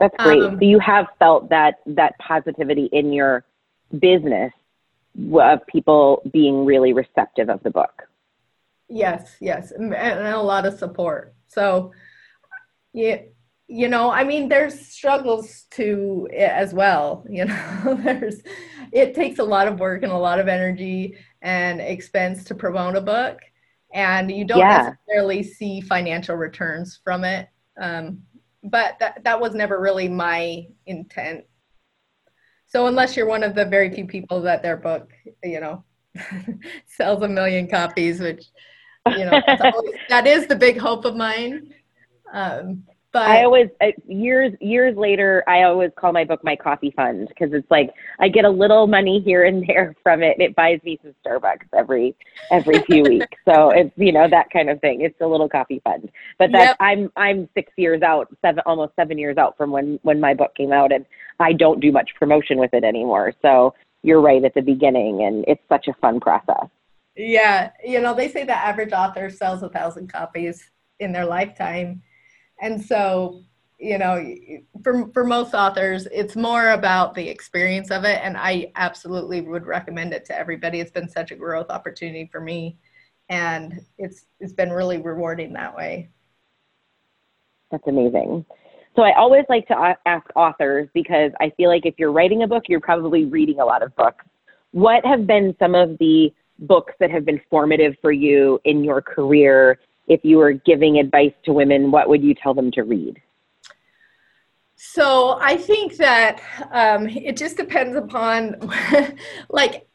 That's 0.00 0.16
great. 0.18 0.42
Um, 0.42 0.58
so 0.58 0.66
you 0.66 0.80
have 0.80 1.06
felt 1.20 1.48
that 1.50 1.76
that 1.86 2.18
positivity 2.18 2.88
in 2.90 3.12
your 3.12 3.44
business 3.96 4.52
of 5.40 5.64
people 5.68 6.20
being 6.32 6.64
really 6.64 6.92
receptive 6.92 7.48
of 7.48 7.62
the 7.62 7.70
book. 7.70 8.08
Yes, 8.88 9.36
yes, 9.40 9.70
and, 9.70 9.94
a 9.94 10.40
lot 10.40 10.66
of 10.66 10.78
support. 10.78 11.34
So, 11.48 11.92
yeah, 12.92 13.22
you 13.66 13.88
know, 13.88 14.10
I 14.10 14.24
mean, 14.24 14.48
there's 14.48 14.78
struggles 14.78 15.64
to 15.72 16.28
it 16.30 16.50
as 16.50 16.74
well. 16.74 17.24
You 17.30 17.46
know, 17.46 18.00
there's 18.02 18.42
it 18.92 19.14
takes 19.14 19.38
a 19.38 19.44
lot 19.44 19.68
of 19.68 19.80
work 19.80 20.02
and 20.02 20.12
a 20.12 20.18
lot 20.18 20.38
of 20.38 20.48
energy 20.48 21.16
and 21.42 21.80
expense 21.80 22.44
to 22.44 22.54
promote 22.54 22.96
a 22.96 23.00
book, 23.00 23.40
and 23.92 24.30
you 24.30 24.44
don't 24.44 24.58
yeah. 24.58 24.90
necessarily 25.08 25.42
see 25.42 25.80
financial 25.80 26.36
returns 26.36 27.00
from 27.02 27.24
it. 27.24 27.48
Um, 27.80 28.22
but 28.62 28.96
that 29.00 29.24
that 29.24 29.40
was 29.40 29.54
never 29.54 29.80
really 29.80 30.08
my 30.08 30.66
intent. 30.86 31.44
So 32.66 32.86
unless 32.86 33.16
you're 33.16 33.26
one 33.26 33.42
of 33.42 33.54
the 33.54 33.64
very 33.64 33.90
few 33.94 34.06
people 34.06 34.40
that 34.42 34.62
their 34.62 34.76
book, 34.76 35.10
you 35.42 35.60
know, 35.60 35.84
sells 36.86 37.22
a 37.22 37.28
million 37.28 37.68
copies, 37.68 38.20
which 38.20 38.44
you 39.10 39.24
know 39.24 39.40
always, 39.60 39.94
that 40.08 40.26
is 40.26 40.46
the 40.46 40.56
big 40.56 40.78
hope 40.78 41.04
of 41.04 41.16
mine 41.16 41.72
um, 42.32 42.82
but 43.14 43.28
I 43.28 43.44
always 43.44 43.68
years 44.08 44.52
years 44.60 44.96
later 44.96 45.44
I 45.46 45.62
always 45.62 45.92
call 45.94 46.12
my 46.12 46.24
book 46.24 46.42
my 46.42 46.56
coffee 46.56 46.92
fund 46.96 47.28
because 47.28 47.52
it's 47.52 47.70
like 47.70 47.94
I 48.18 48.28
get 48.28 48.44
a 48.44 48.50
little 48.50 48.88
money 48.88 49.22
here 49.24 49.44
and 49.44 49.64
there 49.68 49.94
from 50.02 50.24
it. 50.24 50.32
and 50.32 50.42
It 50.42 50.56
buys 50.56 50.80
me 50.82 50.98
some 51.00 51.14
Starbucks 51.24 51.68
every 51.72 52.16
every 52.50 52.80
few 52.80 53.02
weeks. 53.08 53.38
So 53.44 53.70
it's 53.70 53.92
you 53.94 54.10
know 54.10 54.28
that 54.28 54.50
kind 54.50 54.68
of 54.68 54.80
thing. 54.80 55.02
It's 55.02 55.14
a 55.20 55.26
little 55.28 55.48
coffee 55.48 55.80
fund. 55.84 56.10
But 56.40 56.50
that's 56.50 56.70
yep. 56.70 56.76
I'm 56.80 57.12
I'm 57.16 57.48
six 57.54 57.72
years 57.76 58.02
out, 58.02 58.36
seven 58.42 58.64
almost 58.66 58.96
seven 58.96 59.16
years 59.16 59.38
out 59.38 59.56
from 59.56 59.70
when 59.70 60.00
when 60.02 60.18
my 60.18 60.34
book 60.34 60.52
came 60.56 60.72
out, 60.72 60.90
and 60.90 61.06
I 61.38 61.52
don't 61.52 61.78
do 61.78 61.92
much 61.92 62.10
promotion 62.18 62.58
with 62.58 62.74
it 62.74 62.82
anymore. 62.82 63.32
So 63.42 63.74
you're 64.02 64.20
right 64.20 64.44
at 64.44 64.54
the 64.54 64.60
beginning, 64.60 65.22
and 65.22 65.44
it's 65.46 65.62
such 65.68 65.86
a 65.86 65.94
fun 66.00 66.18
process. 66.18 66.66
Yeah, 67.16 67.70
you 67.84 68.00
know, 68.00 68.14
they 68.14 68.28
say 68.28 68.44
the 68.44 68.56
average 68.56 68.92
author 68.92 69.30
sells 69.30 69.62
a 69.62 69.68
thousand 69.68 70.12
copies 70.12 70.70
in 70.98 71.12
their 71.12 71.26
lifetime. 71.26 72.02
And 72.60 72.82
so, 72.82 73.42
you 73.78 73.98
know, 73.98 74.34
for, 74.82 75.10
for 75.12 75.24
most 75.24 75.54
authors, 75.54 76.06
it's 76.12 76.36
more 76.36 76.70
about 76.70 77.14
the 77.14 77.28
experience 77.28 77.90
of 77.90 78.04
it. 78.04 78.20
And 78.22 78.36
I 78.36 78.72
absolutely 78.76 79.40
would 79.40 79.66
recommend 79.66 80.12
it 80.12 80.24
to 80.26 80.38
everybody. 80.38 80.80
It's 80.80 80.90
been 80.90 81.08
such 81.08 81.30
a 81.30 81.36
growth 81.36 81.70
opportunity 81.70 82.28
for 82.30 82.40
me. 82.40 82.78
And 83.28 83.80
it's 83.96 84.26
it's 84.40 84.52
been 84.52 84.70
really 84.70 84.98
rewarding 84.98 85.52
that 85.54 85.74
way. 85.74 86.10
That's 87.70 87.86
amazing. 87.86 88.44
So 88.96 89.02
I 89.02 89.16
always 89.16 89.44
like 89.48 89.66
to 89.68 89.96
ask 90.06 90.26
authors 90.36 90.88
because 90.94 91.32
I 91.40 91.50
feel 91.56 91.68
like 91.68 91.84
if 91.84 91.94
you're 91.98 92.12
writing 92.12 92.42
a 92.42 92.46
book, 92.46 92.64
you're 92.68 92.80
probably 92.80 93.24
reading 93.24 93.58
a 93.60 93.64
lot 93.64 93.82
of 93.82 93.94
books. 93.96 94.24
What 94.70 95.04
have 95.04 95.26
been 95.26 95.56
some 95.58 95.74
of 95.74 95.98
the 95.98 96.32
books 96.60 96.94
that 97.00 97.10
have 97.10 97.24
been 97.24 97.40
formative 97.50 97.94
for 98.00 98.12
you 98.12 98.60
in 98.64 98.84
your 98.84 99.02
career? 99.02 99.78
If 100.06 100.24
you 100.24 100.38
were 100.38 100.52
giving 100.52 100.98
advice 100.98 101.32
to 101.44 101.52
women, 101.52 101.90
what 101.90 102.08
would 102.08 102.22
you 102.22 102.34
tell 102.34 102.54
them 102.54 102.70
to 102.72 102.82
read? 102.82 103.20
So 104.76 105.38
I 105.40 105.56
think 105.56 105.96
that 105.96 106.42
um, 106.70 107.08
it 107.08 107.36
just 107.36 107.56
depends 107.56 107.96
upon, 107.96 108.70
like, 109.48 109.88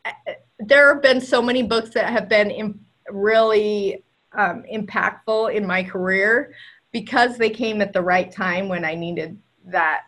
there 0.57 0.93
have 0.93 1.03
been 1.03 1.21
so 1.21 1.41
many 1.41 1.63
books 1.63 1.91
that 1.91 2.09
have 2.09 2.27
been 2.27 2.49
in, 2.49 2.79
really 3.09 4.03
um, 4.33 4.63
impactful 4.71 5.53
in 5.53 5.65
my 5.65 5.83
career 5.83 6.53
because 6.91 7.37
they 7.37 7.49
came 7.49 7.81
at 7.81 7.93
the 7.93 8.01
right 8.01 8.31
time 8.31 8.67
when 8.67 8.83
I 8.83 8.95
needed 8.95 9.37
that 9.65 10.03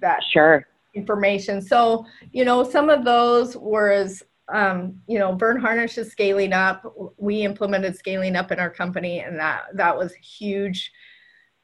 that 0.00 0.20
sure 0.32 0.66
information. 0.94 1.62
So 1.62 2.06
you 2.32 2.44
know, 2.44 2.62
some 2.62 2.90
of 2.90 3.04
those 3.04 3.56
was 3.56 4.22
um, 4.48 5.00
you 5.06 5.18
know, 5.18 5.34
Verne 5.34 5.64
is 5.78 6.10
scaling 6.10 6.52
up. 6.52 6.84
We 7.16 7.42
implemented 7.42 7.96
scaling 7.96 8.36
up 8.36 8.52
in 8.52 8.60
our 8.60 8.70
company, 8.70 9.20
and 9.20 9.38
that 9.38 9.64
that 9.74 9.96
was 9.96 10.14
huge, 10.14 10.92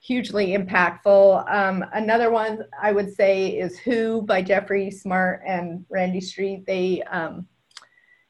hugely 0.00 0.48
impactful. 0.48 1.52
Um, 1.52 1.84
another 1.92 2.30
one 2.30 2.64
I 2.80 2.92
would 2.92 3.14
say 3.14 3.48
is 3.48 3.78
Who 3.78 4.22
by 4.22 4.42
Geoffrey 4.42 4.90
Smart 4.90 5.42
and 5.46 5.84
Randy 5.90 6.20
Street. 6.20 6.64
They 6.66 7.02
um, 7.02 7.46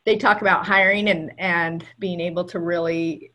they 0.04 0.16
talk 0.16 0.42
about 0.42 0.66
hiring 0.66 1.08
and 1.08 1.32
and 1.38 1.84
being 1.98 2.20
able 2.20 2.44
to 2.44 2.60
really 2.60 3.32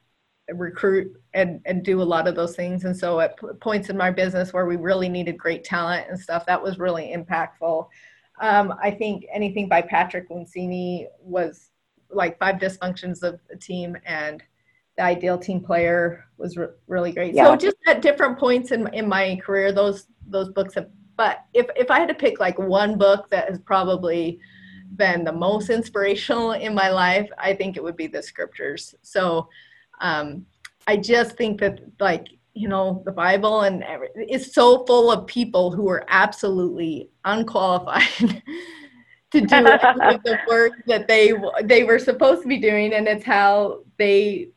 recruit 0.54 1.12
and 1.34 1.62
and 1.66 1.84
do 1.84 2.02
a 2.02 2.04
lot 2.04 2.28
of 2.28 2.36
those 2.36 2.56
things. 2.56 2.86
And 2.86 2.96
so 2.96 3.20
at 3.20 3.38
points 3.60 3.90
in 3.90 3.98
my 3.98 4.12
business 4.12 4.54
where 4.54 4.68
we 4.68 4.76
really 4.76 5.10
needed 5.10 5.38
great 5.38 5.64
talent 5.64 6.08
and 6.10 6.20
stuff, 6.20 6.46
that 6.46 6.62
was 6.62 6.78
really 6.78 7.14
impactful. 7.16 7.88
Um, 8.40 8.74
I 8.82 8.92
think 8.92 9.26
anything 9.32 9.68
by 9.68 9.82
Patrick 9.82 10.30
Lencioni 10.30 11.08
was 11.20 11.70
like 12.10 12.38
five 12.40 12.56
dysfunctions 12.56 13.24
of 13.24 13.40
a 13.52 13.58
team 13.58 13.98
and 14.06 14.42
the 14.98 15.04
ideal 15.04 15.38
team 15.38 15.62
player 15.62 16.26
was 16.38 16.58
re- 16.58 16.68
really 16.88 17.12
great. 17.12 17.34
Yeah. 17.34 17.46
So 17.46 17.56
just 17.56 17.78
at 17.88 18.02
different 18.02 18.38
points 18.38 18.72
in 18.72 18.92
in 18.94 19.08
my 19.08 19.40
career, 19.44 19.72
those 19.72 20.08
those 20.28 20.50
books 20.50 20.76
have. 20.76 20.90
But 21.16 21.46
if 21.54 21.68
if 21.76 21.90
I 21.92 22.00
had 22.00 22.10
to 22.10 22.16
pick 22.16 22.40
like 22.40 22.58
one 22.58 22.98
book 22.98 23.30
that 23.30 23.50
has 23.50 23.60
probably 23.60 24.40
been 24.96 25.24
the 25.24 25.32
most 25.32 25.70
inspirational 25.70 26.54
in 26.54 26.74
my 26.74 26.90
life, 26.90 27.30
I 27.38 27.54
think 27.54 27.78
it 27.78 27.84
would 27.84 27.98
be 27.98 28.08
the 28.08 28.24
scriptures. 28.24 28.96
So 29.02 29.50
um, 30.02 30.46
I 30.88 30.98
just 30.98 31.36
think 31.36 31.60
that 31.60 31.82
like 32.00 32.28
you 32.58 32.68
know 32.68 33.02
the 33.06 33.12
bible 33.12 33.62
and 33.62 33.84
it's 34.16 34.54
so 34.54 34.86
full 34.86 35.12
of 35.12 35.28
people 35.28 35.72
who 35.72 35.88
are 35.90 36.04
absolutely 36.08 37.10
unqualified 37.26 38.02
to 39.32 39.42
do 39.42 39.48
the 39.48 40.40
work 40.48 40.72
that 40.88 41.08
they 41.08 41.34
they 41.64 41.84
were 41.84 42.00
supposed 42.00 42.42
to 42.42 42.48
be 42.48 42.58
doing 42.58 42.94
and 42.94 43.08
it's 43.08 43.26
how 43.26 43.84
they 43.98 44.50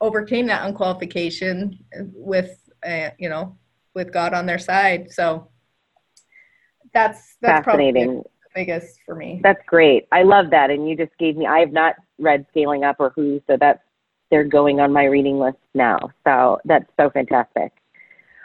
overcame 0.00 0.46
that 0.46 0.62
unqualification 0.62 1.78
with 2.14 2.58
uh, 2.86 3.10
you 3.18 3.28
know 3.28 3.56
with 3.94 4.12
god 4.12 4.34
on 4.34 4.46
their 4.46 4.58
side. 4.58 5.10
So 5.10 5.48
that's 6.92 7.36
that's 7.40 7.64
fascinating. 7.64 8.22
biggest 8.54 9.00
for 9.06 9.14
me. 9.14 9.40
That's 9.42 9.62
great. 9.66 10.06
I 10.12 10.22
love 10.22 10.50
that 10.50 10.70
and 10.70 10.88
you 10.88 10.96
just 10.96 11.16
gave 11.18 11.36
me 11.36 11.46
i 11.46 11.60
have 11.60 11.72
not 11.72 11.94
read 12.18 12.44
scaling 12.50 12.84
up 12.84 12.96
or 12.98 13.10
who 13.14 13.40
so 13.46 13.56
that's 13.58 13.82
they're 14.30 14.44
going 14.44 14.80
on 14.80 14.92
my 14.92 15.04
reading 15.04 15.38
list 15.38 15.58
now. 15.74 16.10
So 16.24 16.60
that's 16.64 16.86
so 16.98 17.10
fantastic. 17.10 17.72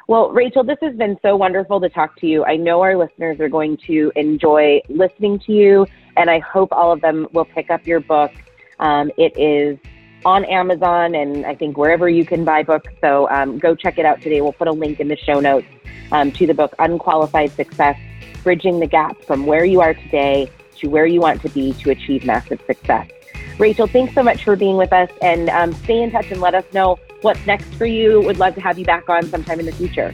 Well, 0.07 0.31
Rachel, 0.31 0.63
this 0.63 0.77
has 0.81 0.95
been 0.95 1.17
so 1.21 1.36
wonderful 1.36 1.81
to 1.81 1.89
talk 1.89 2.19
to 2.19 2.27
you. 2.27 2.45
I 2.45 2.57
know 2.57 2.81
our 2.81 2.95
listeners 2.95 3.39
are 3.39 3.49
going 3.49 3.77
to 3.88 4.11
enjoy 4.15 4.81
listening 4.88 5.39
to 5.47 5.51
you, 5.51 5.88
and 6.15 6.29
I 6.29 6.39
hope 6.39 6.69
all 6.71 6.91
of 6.91 7.01
them 7.01 7.27
will 7.33 7.45
pick 7.45 7.71
up 7.71 7.88
your 7.88 7.99
book. 7.99 8.31
Um, 8.79 9.11
it 9.17 9.38
is 9.38 9.79
on 10.25 10.43
Amazon 10.45 11.13
and 11.13 11.45
I 11.45 11.53
think 11.53 11.77
wherever 11.77 12.09
you 12.09 12.25
can 12.25 12.43
buy 12.43 12.63
books. 12.63 12.91
So 12.99 13.29
um, 13.29 13.59
go 13.59 13.75
check 13.75 13.99
it 13.99 14.05
out 14.05 14.21
today. 14.21 14.41
We'll 14.41 14.53
put 14.53 14.67
a 14.67 14.71
link 14.71 14.99
in 14.99 15.07
the 15.07 15.15
show 15.15 15.39
notes 15.39 15.67
um, 16.11 16.31
to 16.33 16.47
the 16.47 16.53
book, 16.53 16.73
Unqualified 16.79 17.51
Success 17.51 17.97
Bridging 18.43 18.79
the 18.79 18.88
Gap 18.88 19.21
from 19.23 19.45
Where 19.45 19.65
You 19.65 19.81
Are 19.81 19.93
Today 19.93 20.49
to 20.77 20.89
Where 20.89 21.05
You 21.05 21.21
Want 21.21 21.41
to 21.43 21.49
Be 21.49 21.73
to 21.73 21.91
Achieve 21.91 22.25
Massive 22.25 22.59
Success. 22.65 23.09
Rachel, 23.58 23.88
thanks 23.88 24.14
so 24.14 24.22
much 24.22 24.43
for 24.43 24.56
being 24.56 24.76
with 24.76 24.91
us 24.91 25.10
and 25.22 25.49
um, 25.49 25.74
stay 25.74 26.01
in 26.01 26.12
touch 26.12 26.30
and 26.30 26.41
let 26.41 26.53
us 26.53 26.66
know 26.74 26.99
what's 27.22 27.45
next 27.45 27.74
for 27.76 27.86
you. 27.86 28.22
Would 28.22 28.38
love 28.38 28.56
to 28.56 28.62
have 28.62 28.78
you 28.78 28.86
back 28.86 29.10
on 29.10 29.26
sometime 29.28 29.60
in 29.60 29.66
the 29.66 29.72
future. 29.72 30.14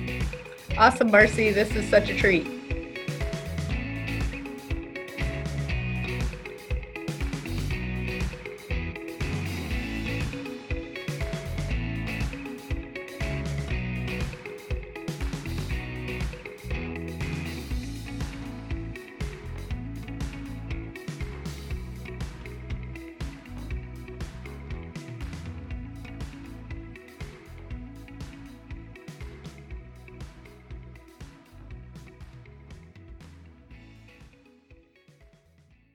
Awesome, 0.77 1.09
Marcy. 1.09 1.51
This 1.51 1.75
is 1.75 1.87
such 1.89 2.09
a 2.09 2.15
treat. 2.15 2.60